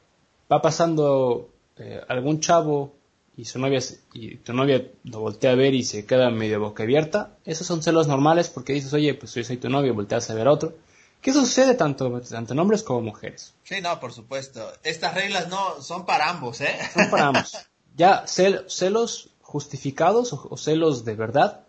va 0.49 0.61
pasando 0.61 1.49
eh, 1.75 2.01
algún 2.07 2.39
chavo 2.39 2.95
y 3.35 3.45
su 3.45 3.59
novia 3.59 3.79
y 4.13 4.35
tu 4.37 4.53
novia 4.53 4.85
lo 5.03 5.19
voltea 5.19 5.51
a 5.51 5.55
ver 5.55 5.73
y 5.73 5.83
se 5.83 6.05
queda 6.05 6.29
medio 6.29 6.59
boca 6.59 6.83
abierta, 6.83 7.37
esos 7.45 7.65
son 7.65 7.81
celos 7.81 8.07
normales 8.07 8.49
porque 8.49 8.73
dices, 8.73 8.93
oye, 8.93 9.13
pues 9.15 9.33
yo 9.33 9.43
soy 9.43 9.57
tu 9.57 9.69
novio, 9.69 9.93
volteas 9.93 10.29
a 10.29 10.33
ver 10.33 10.47
a 10.47 10.51
otro. 10.51 10.75
Eso 11.23 11.39
sucede 11.39 11.75
tanto, 11.75 12.19
tanto 12.21 12.53
en 12.53 12.59
hombres 12.59 12.83
como 12.83 13.01
mujeres. 13.01 13.53
Sí, 13.63 13.75
no, 13.81 13.97
por 13.99 14.11
supuesto. 14.11 14.73
Estas 14.83 15.13
reglas 15.13 15.47
no 15.47 15.81
son 15.81 16.05
para 16.05 16.29
ambos, 16.29 16.59
¿eh? 16.59 16.77
Son 16.93 17.09
para 17.09 17.27
ambos. 17.27 17.57
Ya 17.95 18.25
celos 18.25 19.29
justificados 19.41 20.33
o, 20.33 20.57
celos 20.57 21.05
de 21.05 21.13
verdad 21.13 21.61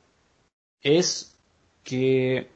es 0.80 1.36
que 1.82 2.50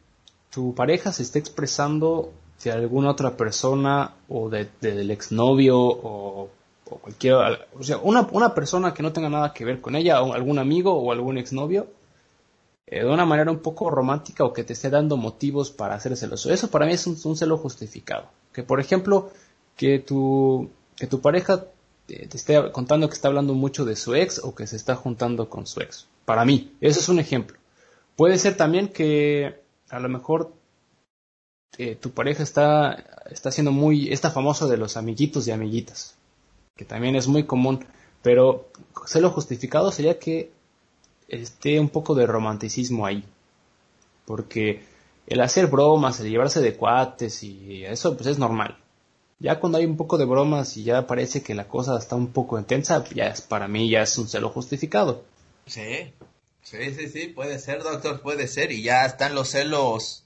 tu 0.48 0.74
pareja 0.74 1.12
se 1.12 1.22
esté 1.22 1.38
expresando 1.38 2.32
de 2.64 2.72
alguna 2.72 3.10
otra 3.10 3.36
persona 3.36 4.14
o 4.26 4.48
de, 4.48 4.70
del 4.80 5.10
exnovio 5.10 5.78
o 5.78 6.48
o 6.90 6.98
cualquier, 6.98 7.34
o 7.34 7.82
sea, 7.82 7.98
una, 7.98 8.26
una, 8.32 8.54
persona 8.54 8.94
que 8.94 9.02
no 9.02 9.12
tenga 9.12 9.28
nada 9.28 9.52
que 9.52 9.64
ver 9.64 9.80
con 9.80 9.94
ella, 9.96 10.22
o 10.22 10.32
algún 10.32 10.58
amigo 10.58 10.94
o 10.94 11.12
algún 11.12 11.38
exnovio, 11.38 11.88
eh, 12.86 13.00
de 13.00 13.10
una 13.10 13.26
manera 13.26 13.50
un 13.50 13.60
poco 13.60 13.90
romántica 13.90 14.44
o 14.44 14.52
que 14.52 14.64
te 14.64 14.72
esté 14.72 14.88
dando 14.88 15.16
motivos 15.16 15.70
para 15.70 15.94
hacer 15.94 16.16
celoso. 16.16 16.50
Eso 16.52 16.70
para 16.70 16.86
mí 16.86 16.92
es 16.92 17.06
un, 17.06 17.36
celo 17.36 17.58
justificado. 17.58 18.28
Que 18.52 18.62
por 18.62 18.80
ejemplo, 18.80 19.30
que 19.76 19.98
tu, 19.98 20.70
que 20.96 21.06
tu 21.06 21.20
pareja 21.20 21.66
te, 22.06 22.24
esté 22.34 22.72
contando 22.72 23.08
que 23.08 23.14
está 23.14 23.28
hablando 23.28 23.54
mucho 23.54 23.84
de 23.84 23.96
su 23.96 24.14
ex 24.14 24.40
o 24.42 24.54
que 24.54 24.66
se 24.66 24.76
está 24.76 24.96
juntando 24.96 25.50
con 25.50 25.66
su 25.66 25.80
ex. 25.80 26.06
Para 26.24 26.44
mí, 26.44 26.72
eso 26.80 27.00
es 27.00 27.08
un 27.08 27.18
ejemplo. 27.18 27.58
Puede 28.16 28.38
ser 28.38 28.56
también 28.56 28.88
que 28.88 29.62
a 29.90 30.00
lo 30.00 30.08
mejor 30.08 30.52
eh, 31.76 31.94
tu 31.94 32.10
pareja 32.12 32.42
está, 32.42 33.04
está 33.30 33.50
siendo 33.52 33.70
muy, 33.70 34.12
está 34.12 34.30
famoso 34.30 34.66
de 34.68 34.78
los 34.78 34.96
amiguitos 34.96 35.46
y 35.46 35.50
amiguitas 35.50 36.17
que 36.78 36.84
también 36.84 37.16
es 37.16 37.26
muy 37.26 37.42
común, 37.42 37.84
pero 38.22 38.68
lo 39.20 39.30
justificado 39.30 39.90
sería 39.90 40.18
que 40.18 40.52
esté 41.26 41.80
un 41.80 41.88
poco 41.88 42.14
de 42.14 42.24
romanticismo 42.24 43.04
ahí, 43.04 43.24
porque 44.24 44.84
el 45.26 45.40
hacer 45.40 45.66
bromas, 45.66 46.20
el 46.20 46.30
llevarse 46.30 46.60
de 46.60 46.76
cuates 46.76 47.42
y 47.42 47.84
eso 47.84 48.16
pues 48.16 48.28
es 48.28 48.38
normal. 48.38 48.78
Ya 49.40 49.58
cuando 49.58 49.78
hay 49.78 49.86
un 49.86 49.96
poco 49.96 50.18
de 50.18 50.24
bromas 50.24 50.76
y 50.76 50.84
ya 50.84 51.06
parece 51.06 51.42
que 51.42 51.54
la 51.54 51.68
cosa 51.68 51.98
está 51.98 52.14
un 52.14 52.28
poco 52.28 52.58
intensa, 52.58 53.04
ya 53.12 53.26
es 53.26 53.40
para 53.40 53.66
mí 53.66 53.90
ya 53.90 54.02
es 54.02 54.16
un 54.16 54.28
celo 54.28 54.48
justificado. 54.48 55.24
Sí, 55.66 56.12
sí, 56.62 56.94
sí, 56.94 57.08
sí, 57.08 57.26
puede 57.26 57.58
ser, 57.58 57.82
doctor, 57.82 58.20
puede 58.22 58.46
ser, 58.46 58.70
y 58.70 58.82
ya 58.82 59.04
están 59.04 59.34
los 59.34 59.48
celos 59.48 60.24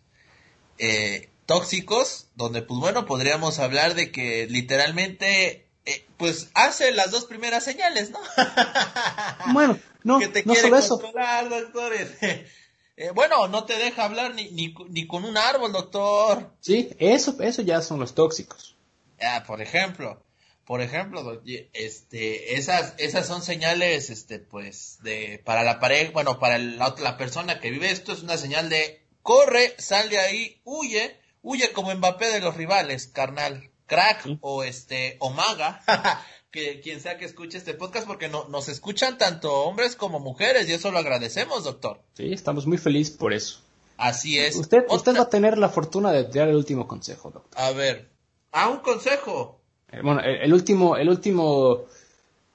eh, 0.79 1.31
tóxicos, 1.47 2.29
donde 2.37 2.61
pues 2.61 2.79
bueno, 2.79 3.07
podríamos 3.07 3.59
hablar 3.59 3.95
de 3.95 4.13
que 4.13 4.47
literalmente 4.49 5.72
eh, 5.85 6.07
pues 6.17 6.51
hace 6.55 6.93
las 6.93 7.11
dos 7.11 7.25
primeras 7.25 7.65
señales, 7.65 8.11
¿no? 8.11 8.21
bueno, 9.53 9.79
no, 10.05 10.21
que 10.21 10.29
te 10.29 10.45
no 10.45 10.55
quiere 10.55 10.71
controlar, 10.71 11.49
doctor. 11.49 11.93
Eh, 12.95 13.11
bueno, 13.15 13.49
no 13.49 13.65
te 13.65 13.79
deja 13.79 14.05
hablar 14.05 14.35
ni, 14.35 14.51
ni, 14.51 14.75
ni, 14.91 15.07
con 15.07 15.25
un 15.25 15.39
árbol, 15.39 15.73
doctor. 15.73 16.53
Sí, 16.61 16.91
eso, 16.99 17.35
eso 17.41 17.63
ya 17.63 17.81
son 17.81 17.99
los 17.99 18.15
tóxicos. 18.15 18.77
Ah, 19.19 19.45
por 19.47 19.63
ejemplo, 19.63 20.23
por 20.67 20.83
ejemplo, 20.83 21.43
este, 21.73 22.55
esas, 22.55 22.95
esas 22.99 23.27
son 23.27 23.43
señales, 23.43 24.11
este, 24.11 24.41
pues, 24.41 24.99
de, 25.03 25.41
para 25.43 25.63
la 25.63 25.81
pareja, 25.81 26.13
bueno, 26.13 26.39
para 26.39 26.59
la, 26.59 26.95
la 26.99 27.17
persona 27.17 27.61
que 27.61 27.71
vive 27.71 27.91
esto 27.91 28.13
es 28.13 28.23
una 28.23 28.37
señal 28.37 28.69
de 28.69 29.03
corre, 29.23 29.75
sal 29.79 30.11
de 30.11 30.19
ahí, 30.19 30.61
huye, 30.65 31.17
huye 31.41 31.73
como 31.73 31.95
Mbappé 31.95 32.27
de 32.27 32.41
los 32.41 32.57
rivales, 32.57 33.07
carnal 33.07 33.72
crack 33.93 34.39
o 34.41 34.65
este 34.65 35.17
o 35.19 35.29
maga 35.31 35.83
que 36.51 36.81
quien 36.81 36.99
sea 36.99 37.19
que 37.19 37.27
escuche 37.27 37.59
este 37.59 37.75
podcast 37.75 38.07
porque 38.07 38.29
no, 38.31 38.49
nos 38.49 38.71
escuchan 38.71 39.19
tanto 39.19 39.53
hombres 39.65 39.97
como 39.97 40.19
mujeres 40.19 40.67
y 40.69 40.73
eso 40.73 40.91
lo 40.91 40.99
agradecemos 40.99 41.65
doctor. 41.65 42.01
Sí 42.15 42.33
estamos 42.33 42.67
muy 42.67 42.79
felices 42.79 43.15
por 43.15 43.35
eso. 43.35 43.61
Así 43.99 44.39
es. 44.39 44.57
Usted 44.57 44.87
usted 44.89 45.15
va 45.15 45.25
a 45.25 45.29
tener 45.29 45.59
la 45.59 45.69
fortuna 45.69 46.11
de 46.11 46.25
dar 46.25 46.49
el 46.49 46.57
último 46.57 46.89
consejo 46.89 47.31
doctor. 47.31 47.61
A 47.61 47.73
ver 47.73 48.09
a 48.51 48.71
un 48.71 48.79
consejo. 48.79 49.61
Eh, 49.91 50.01
bueno 50.03 50.23
el, 50.23 50.55
último 50.55 50.97
el 50.97 51.11
último 51.11 51.85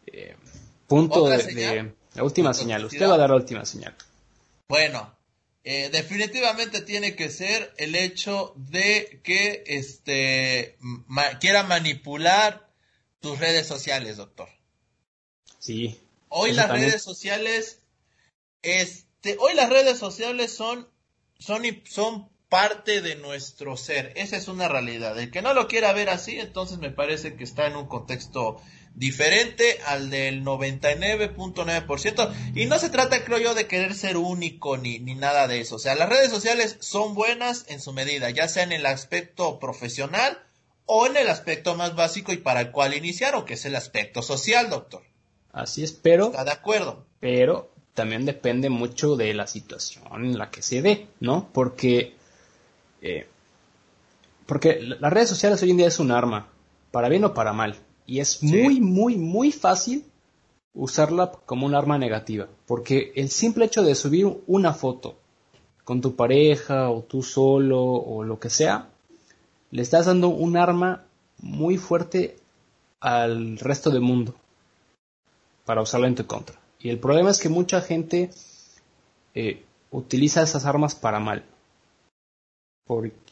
eh, 0.07 0.35
punto 0.87 1.29
de, 1.29 1.93
la 2.15 2.23
última 2.23 2.51
señal. 2.55 2.85
usted 2.85 3.07
va 3.07 3.13
a 3.13 3.17
dar 3.19 3.29
la 3.29 3.35
última 3.35 3.63
señal. 3.63 3.93
Bueno 4.67 5.16
eh, 5.69 5.89
definitivamente 5.89 6.79
tiene 6.79 7.17
que 7.17 7.29
ser 7.29 7.73
el 7.75 7.97
hecho 7.97 8.53
de 8.55 9.19
que 9.21 9.65
este 9.67 10.77
quiera 11.41 11.63
manipular 11.63 12.71
tus 13.19 13.37
redes 13.37 13.67
sociales, 13.67 14.15
doctor. 14.15 14.47
Sí. 15.59 15.99
Hoy 16.29 16.53
las 16.53 16.69
redes 16.69 17.03
sociales, 17.03 17.81
este, 18.61 19.35
hoy 19.41 19.55
las 19.55 19.69
redes 19.69 19.99
sociales 19.99 20.53
son, 20.53 20.87
son, 21.37 21.63
son 21.83 22.29
parte 22.47 23.01
de 23.01 23.15
nuestro 23.15 23.75
ser. 23.75 24.13
Esa 24.15 24.37
es 24.37 24.47
una 24.47 24.69
realidad. 24.69 25.19
El 25.19 25.31
que 25.31 25.41
no 25.41 25.53
lo 25.53 25.67
quiera 25.67 25.91
ver 25.91 26.09
así, 26.09 26.39
entonces 26.39 26.77
me 26.77 26.91
parece 26.91 27.35
que 27.35 27.43
está 27.43 27.67
en 27.67 27.75
un 27.75 27.87
contexto 27.87 28.61
diferente 28.97 29.79
al 29.85 30.09
del 30.09 30.43
99.9%. 30.43 32.33
Y 32.55 32.65
no 32.65 32.79
se 32.79 32.89
trata, 32.89 33.23
creo 33.23 33.37
yo, 33.37 33.53
de 33.53 33.67
querer 33.67 33.93
ser 33.93 34.17
único 34.17 34.75
ni, 34.77 34.99
ni 34.99 35.15
nada 35.15 35.47
de 35.47 35.61
eso. 35.61 35.75
O 35.75 35.79
sea, 35.79 35.95
las 35.95 36.09
redes 36.09 36.31
sociales 36.31 36.77
son 36.79 37.13
buenas 37.13 37.65
en 37.69 37.79
su 37.79 37.93
medida, 37.93 38.29
ya 38.31 38.47
sea 38.47 38.63
en 38.63 38.73
el 38.73 38.85
aspecto 38.85 39.59
profesional 39.59 40.39
o 40.85 41.05
en 41.05 41.15
el 41.15 41.29
aspecto 41.29 41.75
más 41.75 41.95
básico 41.95 42.33
y 42.33 42.37
para 42.37 42.61
el 42.61 42.71
cual 42.71 42.95
iniciaron, 42.95 43.45
que 43.45 43.53
es 43.53 43.65
el 43.65 43.75
aspecto 43.75 44.21
social, 44.21 44.69
doctor. 44.69 45.03
Así 45.51 45.83
es, 45.83 45.91
pero... 45.91 46.27
Está 46.27 46.43
de 46.43 46.51
acuerdo. 46.51 47.05
Pero 47.19 47.71
también 47.93 48.25
depende 48.25 48.69
mucho 48.69 49.15
de 49.15 49.33
la 49.33 49.47
situación 49.47 50.25
en 50.25 50.37
la 50.37 50.49
que 50.49 50.61
se 50.61 50.81
dé, 50.81 51.07
¿no? 51.19 51.49
Porque... 51.53 52.15
Eh, 53.01 53.27
porque 54.47 54.79
las 54.81 55.11
redes 55.11 55.29
sociales 55.29 55.61
hoy 55.61 55.71
en 55.71 55.77
día 55.77 55.87
es 55.87 55.99
un 55.99 56.11
arma, 56.11 56.47
para 56.89 57.09
bien 57.09 57.25
o 57.25 57.33
para 57.33 57.53
mal. 57.53 57.75
Y 58.07 58.19
es 58.19 58.41
muy, 58.41 58.79
muy, 58.79 59.17
muy 59.17 59.51
fácil 59.51 60.05
usarla 60.73 61.31
como 61.45 61.65
un 61.65 61.75
arma 61.75 61.97
negativa. 61.97 62.47
Porque 62.65 63.11
el 63.15 63.29
simple 63.29 63.65
hecho 63.65 63.83
de 63.83 63.93
subir 63.93 64.41
una 64.47 64.73
foto 64.73 65.17
con 65.83 66.01
tu 66.01 66.15
pareja 66.15 66.89
o 66.89 67.03
tú 67.03 67.21
solo 67.21 67.81
o 67.81 68.23
lo 68.23 68.39
que 68.39 68.49
sea, 68.49 68.89
le 69.71 69.81
estás 69.81 70.05
dando 70.05 70.29
un 70.29 70.57
arma 70.57 71.05
muy 71.39 71.77
fuerte 71.77 72.37
al 72.99 73.57
resto 73.59 73.89
del 73.89 74.01
mundo 74.01 74.35
para 75.65 75.81
usarla 75.81 76.07
en 76.07 76.15
tu 76.15 76.25
contra. 76.25 76.59
Y 76.79 76.89
el 76.89 76.99
problema 76.99 77.29
es 77.29 77.39
que 77.39 77.49
mucha 77.49 77.81
gente 77.81 78.29
eh, 79.33 79.63
utiliza 79.91 80.41
esas 80.41 80.65
armas 80.65 80.95
para 80.95 81.19
mal. 81.19 81.43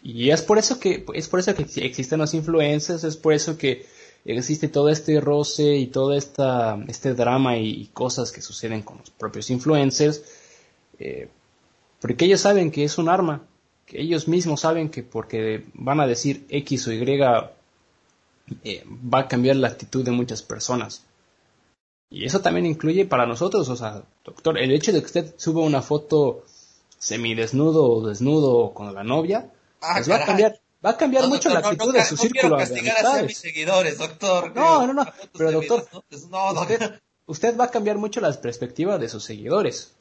y 0.03 0.31
es 0.31 0.41
por 0.41 0.57
eso 0.57 0.79
que 0.79 1.05
es 1.13 1.29
por 1.29 1.39
eso 1.39 1.55
que 1.55 1.63
existen 1.85 2.19
los 2.19 2.33
influencers, 2.33 3.03
es 3.03 3.15
por 3.15 3.33
eso 3.33 3.57
que 3.57 3.85
existe 4.25 4.67
todo 4.67 4.89
este 4.89 5.21
roce 5.21 5.75
y 5.75 5.87
todo 5.87 6.13
esta, 6.13 6.77
este 6.87 7.13
drama 7.13 7.57
y, 7.57 7.87
cosas 7.93 8.31
que 8.31 8.41
suceden 8.41 8.81
con 8.81 8.97
los 8.97 9.11
propios 9.11 9.49
influencers, 9.51 10.23
eh, 10.99 11.29
porque 12.01 12.25
ellos 12.25 12.41
saben 12.41 12.71
que 12.71 12.83
es 12.83 12.97
un 12.97 13.09
arma, 13.09 13.43
que 13.85 14.01
ellos 14.01 14.27
mismos 14.27 14.61
saben 14.61 14.89
que 14.89 15.03
porque 15.03 15.65
van 15.73 15.99
a 15.99 16.07
decir 16.07 16.45
X 16.49 16.87
o 16.87 16.93
Y 16.93 17.21
eh, 18.63 18.83
va 18.85 19.19
a 19.19 19.27
cambiar 19.27 19.55
la 19.57 19.67
actitud 19.67 20.03
de 20.03 20.11
muchas 20.11 20.41
personas. 20.41 21.03
Y 22.09 22.25
eso 22.25 22.41
también 22.41 22.65
incluye 22.65 23.05
para 23.05 23.25
nosotros, 23.25 23.67
o 23.69 23.75
sea, 23.75 24.03
doctor, 24.23 24.57
el 24.57 24.71
hecho 24.71 24.91
de 24.91 24.99
que 24.99 25.05
usted 25.05 25.35
suba 25.37 25.63
una 25.63 25.81
foto 25.81 26.43
semidesnudo 26.97 27.83
o 27.83 28.07
desnudo 28.07 28.73
con 28.73 28.93
la 28.93 29.03
novia, 29.03 29.51
ah, 29.81 29.93
pues 29.95 30.09
va 30.09 30.17
a 30.17 30.25
cambiar, 30.25 30.59
Va 30.85 30.91
a 30.91 30.97
cambiar 30.97 31.27
mucho 31.27 31.49
la 31.49 31.59
actitud 31.59 31.93
de 31.93 32.05
su 32.05 32.15
círculo 32.15 32.57
de 32.57 32.63
amistades. 32.63 33.05
A 33.05 33.23
mis 33.23 33.37
seguidores, 33.39 33.97
doctor. 33.97 34.55
No, 34.55 34.85
no, 34.85 34.93
no. 34.93 35.05
Pero 35.35 35.51
doctor, 35.51 35.87
usted, 36.11 37.01
usted, 37.25 37.57
va 37.57 37.65
a 37.65 37.71
cambiar 37.71 37.97
mucho 37.97 38.21
la 38.21 38.31
perspectiva 38.39 38.99
de 38.99 39.09
sus 39.09 39.23
seguidores. 39.23 39.95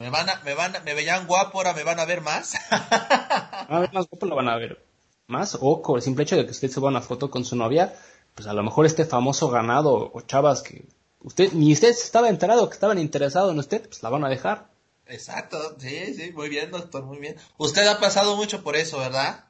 Me 0.00 0.10
van 0.10 0.28
a, 0.28 0.40
me 0.44 0.54
van 0.54 0.72
me 0.84 0.94
veían 0.94 1.26
guapo, 1.26 1.58
ahora 1.58 1.74
me 1.74 1.84
van 1.84 2.00
a 2.00 2.04
ver 2.04 2.22
más. 2.22 2.54
a 2.70 3.78
ver 3.80 3.92
más 3.92 4.08
guapo, 4.08 4.26
lo 4.26 4.34
van 4.34 4.48
a 4.48 4.56
ver 4.56 4.84
más. 5.28 5.56
O 5.60 5.80
con 5.80 5.96
el 5.96 6.02
simple 6.02 6.24
hecho 6.24 6.36
de 6.36 6.44
que 6.44 6.50
usted 6.50 6.70
suba 6.70 6.88
una 6.88 7.00
foto 7.00 7.30
con 7.30 7.44
su 7.44 7.54
novia, 7.54 7.94
pues 8.34 8.48
a 8.48 8.52
lo 8.52 8.64
mejor 8.64 8.84
este 8.84 9.04
famoso 9.04 9.48
ganado 9.48 10.10
o 10.12 10.20
chavas 10.22 10.62
que 10.62 10.84
usted, 11.20 11.52
ni 11.52 11.72
usted 11.72 11.90
estaba 11.90 12.28
enterado 12.28 12.68
que 12.68 12.74
estaban 12.74 12.98
interesados 12.98 13.52
en 13.52 13.60
usted, 13.60 13.88
pues 13.88 14.02
la 14.02 14.10
van 14.10 14.24
a 14.24 14.28
dejar. 14.28 14.75
Exacto, 15.08 15.76
sí, 15.78 16.14
sí, 16.14 16.32
muy 16.32 16.48
bien, 16.48 16.70
doctor, 16.70 17.04
muy 17.04 17.18
bien. 17.18 17.36
Usted 17.58 17.86
ha 17.86 18.00
pasado 18.00 18.36
mucho 18.36 18.62
por 18.62 18.76
eso, 18.76 18.98
¿verdad? 18.98 19.44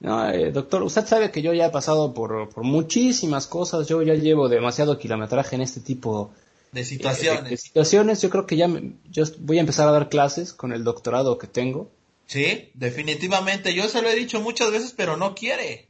No, 0.00 0.28
eh, 0.30 0.50
doctor, 0.52 0.82
usted 0.82 1.06
sabe 1.06 1.30
que 1.30 1.42
yo 1.42 1.52
ya 1.54 1.66
he 1.66 1.70
pasado 1.70 2.12
por, 2.12 2.48
por, 2.50 2.64
muchísimas 2.64 3.46
cosas, 3.46 3.86
yo 3.88 4.02
ya 4.02 4.14
llevo 4.14 4.48
demasiado 4.48 4.98
kilometraje 4.98 5.56
en 5.56 5.62
este 5.62 5.80
tipo 5.80 6.32
De 6.72 6.84
situaciones. 6.84 7.44
De, 7.44 7.50
de 7.50 7.56
situaciones, 7.56 8.20
yo 8.20 8.28
creo 8.30 8.46
que 8.46 8.56
ya 8.56 8.68
me- 8.68 8.94
yo 9.08 9.24
voy 9.38 9.58
a 9.58 9.60
empezar 9.60 9.88
a 9.88 9.92
dar 9.92 10.08
clases 10.08 10.52
con 10.52 10.72
el 10.72 10.84
doctorado 10.84 11.38
que 11.38 11.46
tengo. 11.46 11.88
Sí, 12.26 12.70
definitivamente. 12.74 13.72
Yo 13.74 13.88
se 13.88 14.02
lo 14.02 14.08
he 14.08 14.14
dicho 14.16 14.40
muchas 14.40 14.70
veces, 14.70 14.92
pero 14.94 15.16
no 15.16 15.34
quiere. 15.34 15.88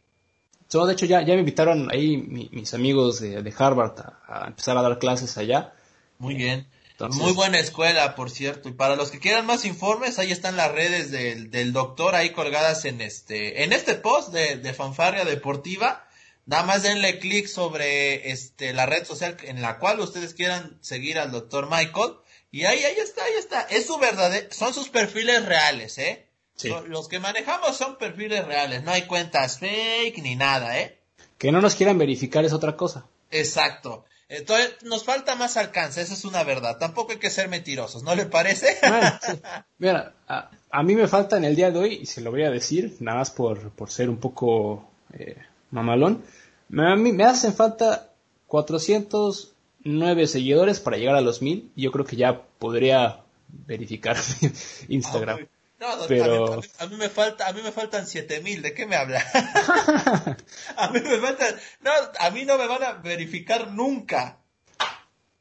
So, 0.69 0.85
de 0.87 0.93
hecho, 0.93 1.07
ya, 1.07 1.23
ya 1.23 1.35
me 1.35 1.41
invitaron 1.41 1.89
ahí 1.91 2.17
mi- 2.17 2.49
mis 2.53 2.75
amigos 2.75 3.21
de, 3.21 3.43
de 3.43 3.55
Harvard 3.57 3.99
a, 4.01 4.45
a 4.45 4.47
empezar 4.49 4.77
a 4.77 4.83
dar 4.83 4.99
clases 4.99 5.37
allá. 5.39 5.73
Muy 6.19 6.35
bien. 6.35 6.67
Entonces- 6.97 7.23
Muy 7.23 7.33
buena 7.33 7.59
escuela, 7.59 8.15
por 8.15 8.31
cierto. 8.31 8.69
Y 8.71 8.73
para 8.73 8.97
los 8.97 9.11
que 9.11 9.19
quieran 9.21 9.45
más 9.45 9.65
informes, 9.67 10.19
ahí 10.19 10.33
están 10.33 10.57
las 10.57 10.73
redes 10.73 11.11
del, 11.11 11.51
del 11.51 11.73
doctor 11.75 12.15
ahí 12.15 12.31
colgadas 12.31 12.87
en 12.87 13.03
este, 13.03 13.65
en 13.65 13.73
este 13.75 13.95
post 13.97 14.31
de, 14.33 14.57
de 14.57 14.73
Fanfarria 14.73 15.25
Deportiva. 15.27 16.09
Nada 16.47 16.63
más 16.63 16.83
denle 16.83 17.19
clic 17.19 17.49
sobre 17.49 18.31
este, 18.31 18.73
la 18.73 18.87
red 18.87 19.05
social 19.05 19.37
en 19.43 19.61
la 19.61 19.79
cual 19.79 20.01
ustedes 20.01 20.33
quieran 20.33 20.79
seguir 20.81 21.19
al 21.19 21.33
doctor 21.33 21.69
Michael. 21.71 22.15
Y 22.51 22.65
ahí, 22.65 22.83
ahí 22.83 22.97
está, 22.97 23.25
ahí 23.25 23.35
está. 23.39 23.63
Es 23.63 23.87
su 23.87 23.99
verdadero, 23.99 24.47
son 24.53 24.73
sus 24.73 24.89
perfiles 24.89 25.45
reales, 25.45 25.99
¿eh? 25.99 26.27
Sí. 26.55 26.69
Lo- 26.69 26.87
Los 26.87 27.09
que 27.09 27.19
manejamos 27.21 27.77
son 27.77 27.99
perfiles 27.99 28.47
reales. 28.47 28.83
No 28.85 28.93
hay 28.93 29.03
cuentas 29.03 29.59
fake 29.59 30.19
ni 30.23 30.37
nada, 30.37 30.79
¿eh? 30.81 30.99
Que 31.37 31.53
no 31.53 31.61
nos 31.61 31.75
quieran 31.75 31.99
verificar 31.99 32.45
es 32.47 32.55
otra 32.55 32.77
cosa. 32.77 33.05
Exacto. 33.31 34.05
Entonces, 34.29 34.75
nos 34.83 35.05
falta 35.05 35.37
más 35.37 35.57
alcance, 35.57 36.01
esa 36.01 36.15
es 36.15 36.25
una 36.25 36.43
verdad. 36.43 36.79
Tampoco 36.79 37.13
hay 37.13 37.19
que 37.19 37.31
ser 37.31 37.49
mentirosos, 37.49 38.03
¿no 38.03 38.15
le 38.15 38.27
parece? 38.27 38.77
Bueno, 38.89 39.13
sí. 39.23 39.33
Mira, 39.79 40.15
a, 40.27 40.51
a 40.71 40.83
mí 40.83 40.97
me 40.97 41.07
falta 41.07 41.37
en 41.37 41.45
el 41.45 41.55
día 41.55 41.71
de 41.71 41.79
hoy, 41.79 41.95
y 42.03 42.07
se 42.07 42.21
lo 42.21 42.31
voy 42.31 42.43
a 42.43 42.51
decir, 42.51 42.97
nada 43.01 43.19
más 43.19 43.31
por, 43.31 43.71
por 43.71 43.91
ser 43.91 44.11
un 44.11 44.19
poco 44.19 44.89
eh, 45.13 45.37
mamalón, 45.71 46.25
me, 46.69 46.93
a 46.93 46.97
mí 46.97 47.13
me 47.13 47.25
hacen 47.25 47.55
falta 47.55 48.11
409 48.49 50.27
seguidores 50.27 50.81
para 50.81 50.97
llegar 50.97 51.15
a 51.15 51.21
los 51.21 51.41
1000, 51.41 51.71
y 51.77 51.83
yo 51.83 51.93
creo 51.93 52.05
que 52.05 52.17
ya 52.17 52.43
podría 52.59 53.21
verificar 53.49 54.17
Instagram. 54.89 55.39
Ah, 55.43 55.56
No, 55.79 55.89
doctor, 55.97 56.09
Pero- 56.09 56.53
a, 56.55 56.57
mí, 56.57 56.63
a 56.79 56.87
mí 56.87 56.97
me 56.97 57.09
falta, 57.09 57.47
a 57.49 57.53
mí 57.53 57.61
me 57.63 57.71
faltan 57.73 58.07
siete 58.07 58.41
mil, 58.41 58.63
¿de 58.63 58.73
qué 58.73 58.87
me 58.87 58.97
habla? 58.97 59.23
a 60.77 60.89
mí 60.91 61.01
me 61.01 61.19
faltan, 61.19 61.55
no, 61.81 61.91
a 62.19 62.31
mí 62.31 62.45
no 62.45 62.57
me 62.57 62.67
van 62.67 62.83
a 62.83 62.93
verificar 62.95 63.71
nunca. 63.73 64.39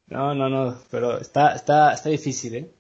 No, 0.08 0.36
no, 0.36 0.50
no, 0.50 0.84
pero 0.92 1.20
está, 1.20 1.56
está, 1.56 1.94
está 1.94 2.10
difícil, 2.10 2.56
¿eh? 2.56 2.72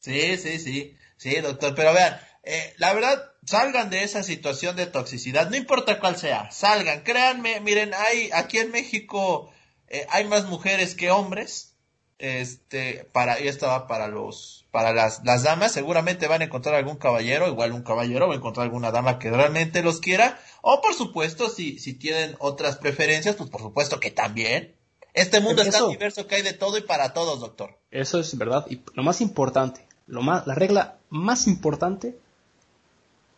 Sí, 0.00 0.36
sí, 0.36 0.58
sí, 0.58 0.96
sí, 1.16 1.34
doctor, 1.40 1.74
pero 1.74 1.92
vean, 1.92 2.20
eh, 2.44 2.74
la 2.76 2.92
verdad, 2.92 3.32
salgan 3.44 3.90
de 3.90 4.04
esa 4.04 4.22
situación 4.22 4.76
de 4.76 4.86
toxicidad, 4.86 5.48
no 5.50 5.56
importa 5.56 5.98
cuál 6.00 6.16
sea, 6.16 6.50
salgan, 6.50 7.02
créanme, 7.02 7.60
miren, 7.60 7.92
hay, 7.94 8.30
aquí 8.32 8.58
en 8.58 8.70
México 8.70 9.50
eh, 9.88 10.06
hay 10.10 10.24
más 10.26 10.44
mujeres 10.44 10.94
que 10.94 11.10
hombres, 11.10 11.74
este, 12.18 13.08
para, 13.12 13.40
y 13.40 13.48
esto 13.48 13.66
va 13.66 13.86
para 13.86 14.08
los, 14.08 14.57
para 14.70 14.92
las, 14.92 15.24
las 15.24 15.42
damas, 15.42 15.72
seguramente 15.72 16.26
van 16.26 16.42
a 16.42 16.44
encontrar 16.44 16.74
algún 16.74 16.96
caballero, 16.96 17.48
igual 17.48 17.72
un 17.72 17.82
caballero 17.82 18.28
va 18.28 18.34
a 18.34 18.36
encontrar 18.36 18.64
alguna 18.64 18.90
dama 18.90 19.18
que 19.18 19.30
realmente 19.30 19.82
los 19.82 20.00
quiera, 20.00 20.38
o 20.60 20.80
por 20.82 20.94
supuesto, 20.94 21.48
si, 21.48 21.78
si 21.78 21.94
tienen 21.94 22.36
otras 22.38 22.76
preferencias, 22.76 23.36
pues 23.36 23.48
por 23.50 23.62
supuesto 23.62 23.98
que 24.00 24.10
también. 24.10 24.74
Este 25.14 25.40
mundo 25.40 25.62
es 25.62 25.70
tan 25.70 25.88
diverso 25.88 26.26
que 26.26 26.36
hay 26.36 26.42
de 26.42 26.52
todo 26.52 26.76
y 26.76 26.82
para 26.82 27.12
todos, 27.12 27.40
doctor. 27.40 27.78
Eso 27.90 28.20
es 28.20 28.36
verdad. 28.36 28.66
Y 28.68 28.82
lo 28.94 29.02
más 29.02 29.20
importante, 29.20 29.86
lo 30.06 30.22
más, 30.22 30.46
la 30.46 30.54
regla 30.54 30.98
más 31.08 31.46
importante, 31.46 32.18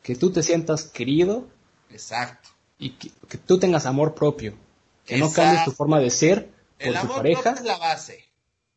que 0.03 0.17
tú 0.17 0.33
te 0.33 0.43
sientas 0.43 0.85
querido 0.85 1.47
Exacto. 1.91 2.49
y 2.79 2.91
que, 2.91 3.11
que 3.29 3.39
tú 3.39 3.59
tengas 3.59 3.87
amor 3.87 4.15
propio. 4.15 4.55
Que 5.07 5.17
no 5.19 5.33
cambies 5.33 5.65
tu 5.65 5.73
forma 5.73 6.01
de 6.01 6.11
ser 6.11 6.47
por 6.47 6.87
El 6.87 6.93
tu 6.95 6.99
amor 6.99 7.17
pareja. 7.17 7.43
propio 7.43 7.61
es 7.61 7.67
la 7.67 7.79
base. 7.79 8.25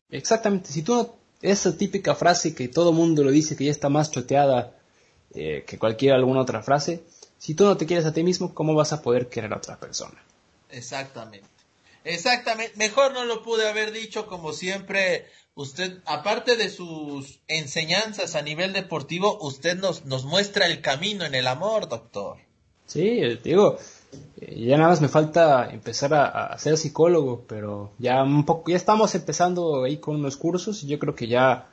Exactamente. 0.10 0.72
Si 0.72 0.82
tú 0.84 0.96
no, 0.96 1.16
esa 1.44 1.78
típica 1.78 2.16
frase 2.16 2.56
que 2.56 2.68
todo 2.68 2.94
mundo 2.94 3.24
lo 3.24 3.30
dice 3.30 3.56
que 3.56 3.66
ya 3.66 3.72
está 3.72 3.90
más 3.90 4.10
choteada 4.10 4.76
eh, 5.36 5.64
que 5.68 5.78
cualquier 5.78 6.14
alguna 6.14 6.42
otra 6.42 6.64
frase, 6.64 7.04
si 7.38 7.54
tú 7.54 7.66
no 7.66 7.76
te 7.78 7.86
quieres 7.86 8.06
a 8.06 8.14
ti 8.14 8.24
mismo, 8.24 8.54
¿cómo 8.54 8.74
vas 8.74 8.94
a 8.94 9.02
poder 9.02 9.28
querer 9.28 9.54
a 9.54 9.58
otra 9.58 9.80
persona? 9.80 10.24
Exactamente. 10.70 11.48
Exactamente. 12.06 12.74
Mejor 12.78 13.14
no 13.14 13.26
lo 13.26 13.44
pude 13.44 13.68
haber 13.68 13.92
dicho 13.92 14.26
como 14.28 14.54
siempre. 14.54 15.28
Usted, 15.56 16.00
aparte 16.06 16.56
de 16.56 16.70
sus 16.70 17.40
enseñanzas 17.48 18.36
a 18.36 18.42
nivel 18.42 18.74
deportivo, 18.74 19.38
usted 19.42 19.78
nos, 19.78 20.06
nos 20.06 20.26
muestra 20.26 20.66
el 20.66 20.82
camino 20.82 21.26
en 21.26 21.36
el 21.36 21.48
amor, 21.48 21.90
doctor. 21.90 22.38
Sí, 22.88 23.22
digo, 23.44 23.78
ya 24.40 24.78
nada 24.78 24.90
más 24.90 25.02
me 25.02 25.08
falta 25.08 25.70
empezar 25.72 26.14
a, 26.14 26.26
a 26.26 26.58
ser 26.58 26.78
psicólogo, 26.78 27.44
pero 27.48 27.92
ya 28.00 28.24
un 28.24 28.46
poco, 28.46 28.72
ya 28.72 28.78
estamos 28.78 29.16
empezando 29.16 29.84
ahí 29.84 29.98
con 29.98 30.16
unos 30.16 30.38
cursos 30.38 30.84
y 30.84 30.88
yo 30.88 31.00
creo 31.00 31.16
que 31.16 31.28
ya 31.28 31.68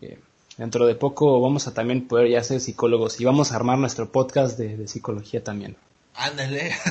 eh, 0.00 0.18
dentro 0.56 0.86
de 0.86 0.94
poco 0.94 1.40
vamos 1.40 1.66
a 1.66 1.74
también 1.74 2.06
poder 2.06 2.28
ya 2.28 2.42
ser 2.42 2.60
psicólogos 2.60 3.20
y 3.20 3.24
vamos 3.24 3.52
a 3.52 3.56
armar 3.56 3.78
nuestro 3.78 4.10
podcast 4.10 4.58
de, 4.58 4.76
de 4.76 4.88
psicología 4.88 5.42
también. 5.42 5.76
Ándale. 6.14 6.72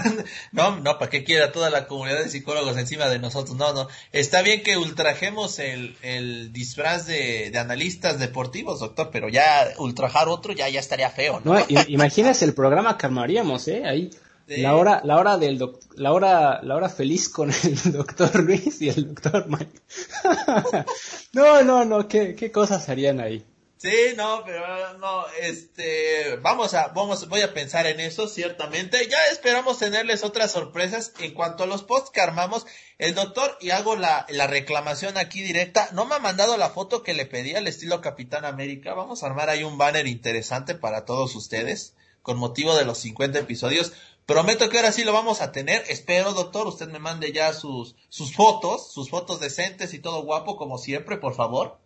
No, 0.52 0.78
no, 0.78 0.97
¿para 0.97 1.12
qué 1.12 1.24
quiera 1.24 1.52
toda 1.52 1.70
la 1.70 1.86
comunidad 1.86 2.24
de 2.24 2.30
psicólogos 2.30 2.76
encima 2.76 3.08
de 3.08 3.20
nosotros? 3.20 3.56
No, 3.56 3.72
no. 3.74 3.88
Está 4.12 4.41
bien 4.41 4.64
que 4.64 4.78
ultrajemos 4.78 5.60
el, 5.60 5.95
el 6.02 6.52
disfraz 6.52 7.06
de, 7.06 7.52
de 7.52 7.60
analistas 7.60 8.18
deportivos, 8.18 8.80
doctor, 8.80 9.10
pero 9.12 9.30
ya 9.30 9.68
ultrajar 9.78 10.28
otro 10.28 10.54
ya, 10.54 10.68
ya 10.70 10.80
estaría 10.80 11.10
feo, 11.12 11.39
¿no? 11.43 11.54
No, 11.54 11.66
imagínese 11.88 12.45
el 12.45 12.56
programa 12.56 12.97
que 12.97 13.06
armaríamos, 13.06 13.68
¿eh? 13.68 13.84
Ahí 13.86 14.10
La 14.58 14.76
hora, 14.76 15.02
la 15.04 15.18
hora 15.18 15.38
del 15.38 15.58
doc- 15.58 15.80
la 15.95 16.12
hora, 16.12 16.62
la 16.64 16.76
hora 16.76 16.89
feliz 16.89 17.30
con 17.30 17.52
el 17.52 17.91
doctor 17.93 18.43
Luis 18.43 18.82
y 18.82 18.89
el 18.89 19.14
doctor 19.14 19.45
Mike. 19.47 19.80
no, 21.34 21.62
no, 21.64 21.86
no, 21.86 22.08
qué, 22.08 22.36
qué 22.36 22.52
cosas 22.52 22.89
harían 22.89 23.20
ahí. 23.20 23.45
Sí, 23.78 23.93
no, 24.18 24.43
pero 24.45 24.97
no, 24.97 25.24
este, 25.41 26.36
vamos 26.41 26.74
a, 26.74 26.89
vamos, 26.89 27.30
voy 27.30 27.39
a 27.39 27.54
pensar 27.54 27.88
en 27.88 28.02
eso, 28.02 28.28
ciertamente. 28.28 29.08
Ya 29.10 29.18
esperamos 29.32 29.80
tenerles 29.80 30.26
otras 30.26 30.52
sorpresas 30.52 31.14
en 31.22 31.34
cuanto 31.34 31.64
a 31.64 31.68
los 31.68 31.84
posts 31.84 32.10
que 32.10 32.20
armamos. 32.20 32.66
El 32.97 33.16
doctor, 33.16 33.58
y 33.62 33.70
hago 33.70 33.95
la, 33.95 34.26
la 34.28 34.47
reclamación 34.47 35.18
aquí 35.18 35.41
directa, 35.41 35.88
no 35.93 36.04
me 36.06 36.16
ha 36.16 36.20
mandado 36.20 36.58
la 36.58 36.72
foto 36.72 37.04
que 37.04 37.14
le 37.14 37.26
pedí 37.26 37.56
al 37.56 37.68
estilo 37.70 38.02
Capitán 38.02 38.43
América. 38.43 38.93
Vamos 38.95 39.24
a 39.24 39.28
armar 39.28 39.50
ahí 39.50 39.64
un 39.64 39.78
banner 39.78 40.08
interesante 40.08 40.76
para 40.76 41.06
todos 41.06 41.34
ustedes, 41.38 41.93
con 42.22 42.38
motivo 42.38 42.76
de 42.76 42.84
los 42.84 42.97
50 42.97 43.39
episodios. 43.39 43.93
Prometo 44.30 44.69
que 44.69 44.77
ahora 44.77 44.91
sí 44.91 45.03
lo 45.03 45.11
vamos 45.11 45.41
a 45.41 45.51
tener. 45.51 45.84
Espero, 45.89 46.34
doctor, 46.34 46.67
usted 46.67 46.88
me 46.88 46.99
mande 46.99 47.32
ya 47.32 47.51
sus, 47.51 47.95
sus 48.09 48.36
fotos, 48.36 48.93
sus 48.93 49.09
fotos 49.09 49.39
decentes 49.39 49.91
y 49.95 49.97
todo 49.97 50.21
guapo, 50.21 50.55
como 50.55 50.77
siempre, 50.77 51.17
por 51.17 51.34
favor. 51.34 51.80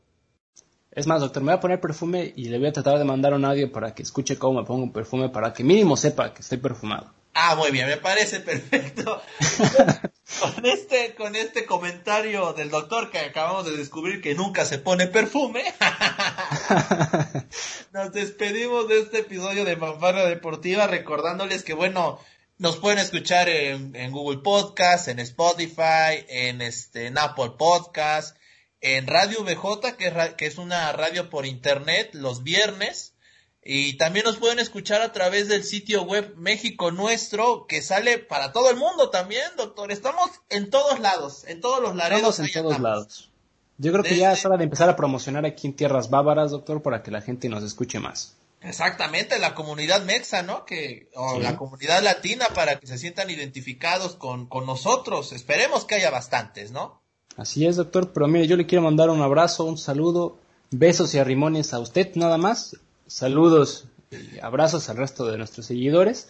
Es 0.91 1.07
más, 1.07 1.21
doctor, 1.21 1.41
me 1.41 1.53
voy 1.53 1.57
a 1.57 1.61
poner 1.61 1.79
perfume 1.79 2.33
y 2.35 2.49
le 2.49 2.57
voy 2.57 2.67
a 2.67 2.73
tratar 2.73 2.99
de 2.99 3.05
mandar 3.05 3.33
un 3.33 3.45
audio 3.45 3.71
para 3.71 3.95
que 3.95 4.03
escuche 4.03 4.37
cómo 4.37 4.59
me 4.59 4.67
pongo 4.67 4.91
perfume 4.91 5.29
para 5.29 5.53
que 5.53 5.63
mínimo 5.63 5.95
sepa 5.95 6.33
que 6.33 6.41
estoy 6.41 6.57
perfumado. 6.57 7.13
Ah, 7.33 7.55
muy 7.55 7.71
bien, 7.71 7.87
me 7.87 7.95
parece 7.95 8.41
perfecto. 8.41 9.21
con 10.41 10.65
este, 10.65 11.15
con 11.15 11.35
este 11.35 11.65
comentario 11.65 12.53
del 12.53 12.69
doctor 12.69 13.09
que 13.09 13.19
acabamos 13.19 13.65
de 13.65 13.77
descubrir 13.77 14.21
que 14.21 14.35
nunca 14.35 14.65
se 14.65 14.77
pone 14.77 15.07
perfume, 15.07 15.63
nos 17.93 18.11
despedimos 18.11 18.87
de 18.87 18.99
este 18.99 19.19
episodio 19.19 19.65
de 19.65 19.77
Fanfarra 19.77 20.25
Deportiva 20.25 20.85
recordándoles 20.85 21.63
que 21.63 21.73
bueno, 21.73 22.19
nos 22.58 22.78
pueden 22.78 22.99
escuchar 22.99 23.49
en, 23.49 23.95
en 23.95 24.12
Google 24.12 24.39
Podcast, 24.39 25.08
en 25.08 25.20
Spotify, 25.20 26.26
en 26.30 26.62
este, 26.62 27.08
en 27.08 27.18
Apple 27.18 27.54
Podcast, 27.58 28.38
en 28.82 29.08
Radio 29.08 29.43
VJ, 29.43 29.95
que 29.97 30.08
es, 30.08 30.34
que 30.36 30.45
es 30.45 30.58
una 30.58 30.91
radio 30.91 31.30
por 31.30 31.45
internet 31.45 32.12
los 32.14 32.43
viernes. 32.43 33.14
Y 33.66 33.93
también 33.97 34.26
nos 34.26 34.38
pueden 34.38 34.60
escuchar 34.60 35.01
a 35.01 35.14
través 35.14 35.47
del 35.47 35.64
sitio 35.64 36.04
web 36.04 36.34
México 36.36 36.91
Nuestro, 36.91 37.66
que 37.66 37.82
sale 37.82 38.20
para 38.20 38.51
todo 38.51 38.70
el 38.70 38.76
mundo 38.76 39.10
también, 39.10 39.43
doctor. 39.58 39.89
Estamos 39.91 40.30
en 40.49 40.70
todos 40.70 40.99
lados, 40.99 41.45
en 41.47 41.62
todos 41.62 41.82
los 41.82 41.95
laredos. 41.95 42.39
Estamos 42.39 42.56
en 42.56 42.64
todos 42.64 42.80
lados. 42.82 43.30
Yo 43.78 43.91
creo 43.93 44.04
que 44.04 44.18
ya 44.18 44.34
es 44.34 44.45
hora 44.45 44.58
de 44.58 44.66
empezar 44.66 44.89
a 44.89 44.95
promocionar 44.95 45.45
aquí 45.45 45.68
en 45.68 45.76
tierras 45.76 46.10
bávaras, 46.10 46.51
doctor, 46.51 46.82
para 46.82 47.04
que 47.04 47.12
la 47.12 47.22
gente 47.22 47.47
nos 47.47 47.64
escuche 47.64 47.99
más. 47.99 48.36
Exactamente, 48.64 49.39
la 49.39 49.55
comunidad 49.55 50.03
mexa, 50.03 50.41
¿no? 50.41 50.66
Que, 50.66 51.09
o 51.16 51.36
Sí. 51.36 51.41
la 51.41 51.57
comunidad 51.57 52.01
latina 52.01 52.45
para 52.55 52.80
que 52.80 52.88
se 52.88 52.97
sientan 52.97 53.30
identificados 53.30 54.16
con, 54.16 54.47
con 54.47 54.66
nosotros. 54.66 55.34
Esperemos 55.34 55.86
que 55.86 55.95
haya 55.95 56.09
bastantes, 56.09 56.72
¿no? 56.72 57.01
Así 57.36 57.66
es, 57.66 57.76
doctor, 57.76 58.14
pero 58.14 58.28
mire, 58.28 58.47
yo 58.47 58.55
le 58.55 58.66
quiero 58.66 58.84
mandar 58.84 59.09
un 59.09 59.22
abrazo, 59.22 59.66
un 59.66 59.78
saludo, 59.78 60.38
besos 60.72 61.14
y 61.14 61.20
arrimones 61.20 61.74
a 61.74 61.80
usted 61.80 62.16
nada 62.16 62.38
más. 62.38 62.78
Saludos 63.07 63.86
y 64.11 64.39
abrazos 64.39 64.89
al 64.89 64.97
resto 64.97 65.26
de 65.26 65.38
nuestros 65.38 65.66
seguidores. 65.66 66.28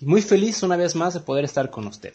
Y 0.00 0.04
muy 0.06 0.20
feliz 0.22 0.62
una 0.62 0.76
vez 0.76 0.94
más 0.94 1.14
de 1.14 1.20
poder 1.20 1.44
estar 1.44 1.70
con 1.70 1.86
usted. 1.86 2.14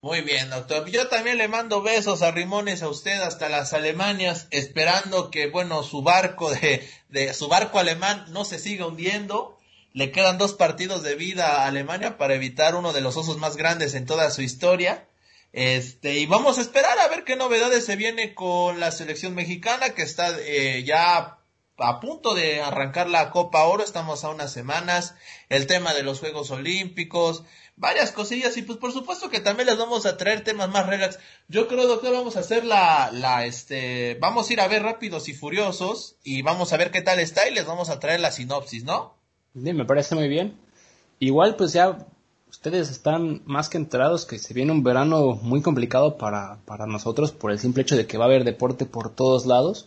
Muy 0.00 0.20
bien, 0.20 0.48
doctor. 0.48 0.88
Yo 0.88 1.08
también 1.08 1.38
le 1.38 1.48
mando 1.48 1.82
besos 1.82 2.22
a 2.22 2.30
Rimones 2.30 2.82
a 2.82 2.88
usted 2.88 3.20
hasta 3.20 3.48
las 3.48 3.72
Alemanias, 3.72 4.46
esperando 4.52 5.28
que, 5.32 5.48
bueno, 5.48 5.82
su 5.82 6.02
barco 6.02 6.52
de, 6.52 6.88
de 7.08 7.34
su 7.34 7.48
barco 7.48 7.80
alemán 7.80 8.26
no 8.28 8.44
se 8.44 8.60
siga 8.60 8.86
hundiendo. 8.86 9.58
Le 9.92 10.12
quedan 10.12 10.38
dos 10.38 10.52
partidos 10.52 11.02
de 11.02 11.16
vida 11.16 11.62
a 11.62 11.66
Alemania 11.66 12.16
para 12.16 12.34
evitar 12.34 12.76
uno 12.76 12.92
de 12.92 13.00
los 13.00 13.16
osos 13.16 13.38
más 13.38 13.56
grandes 13.56 13.94
en 13.94 14.06
toda 14.06 14.30
su 14.30 14.40
historia. 14.40 15.08
Este, 15.52 16.14
y 16.14 16.26
vamos 16.26 16.58
a 16.58 16.60
esperar 16.60 16.96
a 17.00 17.08
ver 17.08 17.24
qué 17.24 17.34
novedades 17.34 17.84
se 17.84 17.96
viene 17.96 18.34
con 18.34 18.78
la 18.78 18.92
selección 18.92 19.34
mexicana 19.34 19.90
que 19.90 20.02
está 20.02 20.32
eh, 20.38 20.84
ya 20.84 21.38
a 21.78 22.00
punto 22.00 22.34
de 22.34 22.60
arrancar 22.60 23.08
la 23.08 23.30
Copa 23.30 23.64
Oro, 23.64 23.84
estamos 23.84 24.24
a 24.24 24.30
unas 24.30 24.52
semanas, 24.52 25.14
el 25.48 25.66
tema 25.68 25.94
de 25.94 26.02
los 26.02 26.18
Juegos 26.18 26.50
Olímpicos, 26.50 27.44
varias 27.78 28.12
cosillas 28.12 28.56
y 28.56 28.62
pues 28.62 28.78
por 28.78 28.92
supuesto 28.92 29.30
que 29.30 29.40
también 29.40 29.66
les 29.66 29.78
vamos 29.78 30.06
a 30.06 30.16
traer 30.16 30.44
temas 30.44 30.68
más 30.68 30.86
relax. 30.86 31.18
Yo 31.48 31.68
creo, 31.68 31.86
doctor, 31.86 32.12
vamos 32.12 32.36
a 32.36 32.40
hacer 32.40 32.64
la, 32.64 33.10
la, 33.12 33.46
este, 33.46 34.16
vamos 34.20 34.48
a 34.48 34.52
ir 34.52 34.60
a 34.60 34.68
ver 34.68 34.82
Rápidos 34.82 35.28
y 35.28 35.34
Furiosos 35.34 36.16
y 36.24 36.42
vamos 36.42 36.72
a 36.72 36.76
ver 36.76 36.90
qué 36.90 37.02
tal 37.02 37.18
está 37.20 37.48
y 37.48 37.54
les 37.54 37.66
vamos 37.66 37.88
a 37.88 38.00
traer 38.00 38.20
la 38.20 38.30
sinopsis, 38.30 38.84
¿no? 38.84 39.14
Sí, 39.54 39.72
me 39.72 39.84
parece 39.84 40.14
muy 40.14 40.28
bien. 40.28 40.58
Igual 41.20 41.56
pues 41.56 41.72
ya 41.72 42.06
ustedes 42.50 42.90
están 42.90 43.42
más 43.44 43.68
que 43.68 43.78
enterados 43.78 44.26
que 44.26 44.38
se 44.38 44.54
viene 44.54 44.72
un 44.72 44.82
verano 44.82 45.38
muy 45.42 45.62
complicado 45.62 46.18
para, 46.18 46.58
para 46.64 46.86
nosotros 46.86 47.32
por 47.32 47.50
el 47.50 47.58
simple 47.58 47.82
hecho 47.82 47.96
de 47.96 48.06
que 48.06 48.18
va 48.18 48.24
a 48.24 48.28
haber 48.28 48.44
deporte 48.44 48.86
por 48.86 49.14
todos 49.14 49.46
lados 49.46 49.86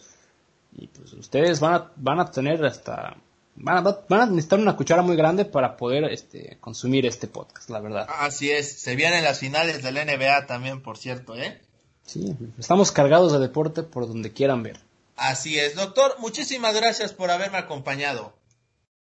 y 0.73 0.87
pues 0.87 1.13
ustedes 1.13 1.59
van 1.59 1.73
a, 1.73 1.91
van 1.97 2.19
a 2.19 2.31
tener 2.31 2.63
hasta 2.65 3.17
van 3.63 3.85
a, 3.87 3.97
van 4.09 4.21
a 4.21 4.25
necesitar 4.25 4.59
una 4.59 4.75
cuchara 4.75 5.01
muy 5.01 5.15
grande 5.15 5.45
para 5.45 5.77
poder 5.77 6.05
este 6.05 6.57
consumir 6.59 7.05
este 7.05 7.27
podcast, 7.27 7.69
la 7.69 7.79
verdad. 7.79 8.07
Así 8.19 8.51
es, 8.51 8.79
se 8.79 8.95
vienen 8.95 9.23
las 9.23 9.39
finales 9.39 9.83
del 9.83 9.95
NBA 9.95 10.47
también, 10.47 10.81
por 10.81 10.97
cierto, 10.97 11.35
¿eh? 11.35 11.61
Sí, 12.03 12.35
estamos 12.57 12.91
cargados 12.91 13.31
de 13.31 13.39
deporte 13.39 13.83
por 13.83 14.07
donde 14.07 14.33
quieran 14.33 14.63
ver. 14.63 14.79
Así 15.15 15.59
es, 15.59 15.75
doctor, 15.75 16.15
muchísimas 16.19 16.75
gracias 16.75 17.13
por 17.13 17.29
haberme 17.29 17.57
acompañado. 17.57 18.33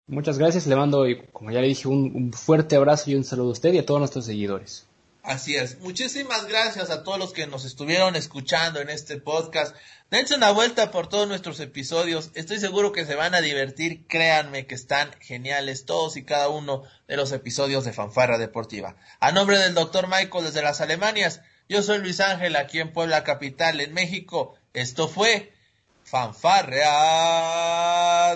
Muchas 0.08 0.38
gracias, 0.38 0.68
le 0.68 0.76
mando, 0.76 1.06
como 1.32 1.52
ya 1.52 1.62
le 1.62 1.68
dije, 1.68 1.88
un, 1.88 2.12
un 2.14 2.34
fuerte 2.34 2.76
abrazo 2.76 3.12
y 3.12 3.16
un 3.16 3.24
saludo 3.24 3.50
a 3.50 3.54
usted 3.54 3.74
y 3.74 3.78
a 3.78 3.86
todos 3.86 4.00
nuestros 4.00 4.26
seguidores. 4.26 4.89
Así 5.30 5.56
es. 5.56 5.80
Muchísimas 5.82 6.48
gracias 6.48 6.90
a 6.90 7.04
todos 7.04 7.20
los 7.20 7.34
que 7.34 7.46
nos 7.46 7.64
estuvieron 7.64 8.16
escuchando 8.16 8.82
en 8.82 8.90
este 8.90 9.18
podcast. 9.18 9.76
Dense 10.10 10.34
una 10.34 10.50
vuelta 10.50 10.90
por 10.90 11.08
todos 11.08 11.28
nuestros 11.28 11.60
episodios. 11.60 12.32
Estoy 12.34 12.60
seguro 12.60 12.92
que 12.92 13.06
se 13.06 13.14
van 13.14 13.36
a 13.36 13.42
divertir. 13.42 14.08
Créanme 14.08 14.66
que 14.66 14.74
están 14.74 15.12
geniales 15.20 15.86
todos 15.86 16.18
y 16.18 16.24
cada 16.24 16.50
uno 16.50 16.82
de 17.08 17.16
los 17.16 17.32
episodios 17.32 17.86
de 17.86 17.94
Fanfarra 17.94 18.40
Deportiva. 18.40 18.96
A 19.20 19.32
nombre 19.32 19.60
del 19.60 19.76
doctor 19.76 20.08
Michael 20.08 20.46
desde 20.46 20.64
las 20.64 20.82
Alemanias, 20.82 21.42
yo 21.70 21.84
soy 21.84 22.00
Luis 22.00 22.22
Ángel 22.22 22.56
aquí 22.56 22.80
en 22.80 22.92
Puebla 22.92 23.24
Capital, 23.24 23.82
en 23.82 23.94
México. 23.94 24.56
Esto 24.74 25.08
fue 25.08 25.54
Fanfarra 26.06 26.76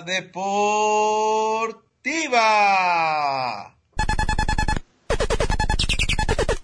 Deportiva. 0.02 1.34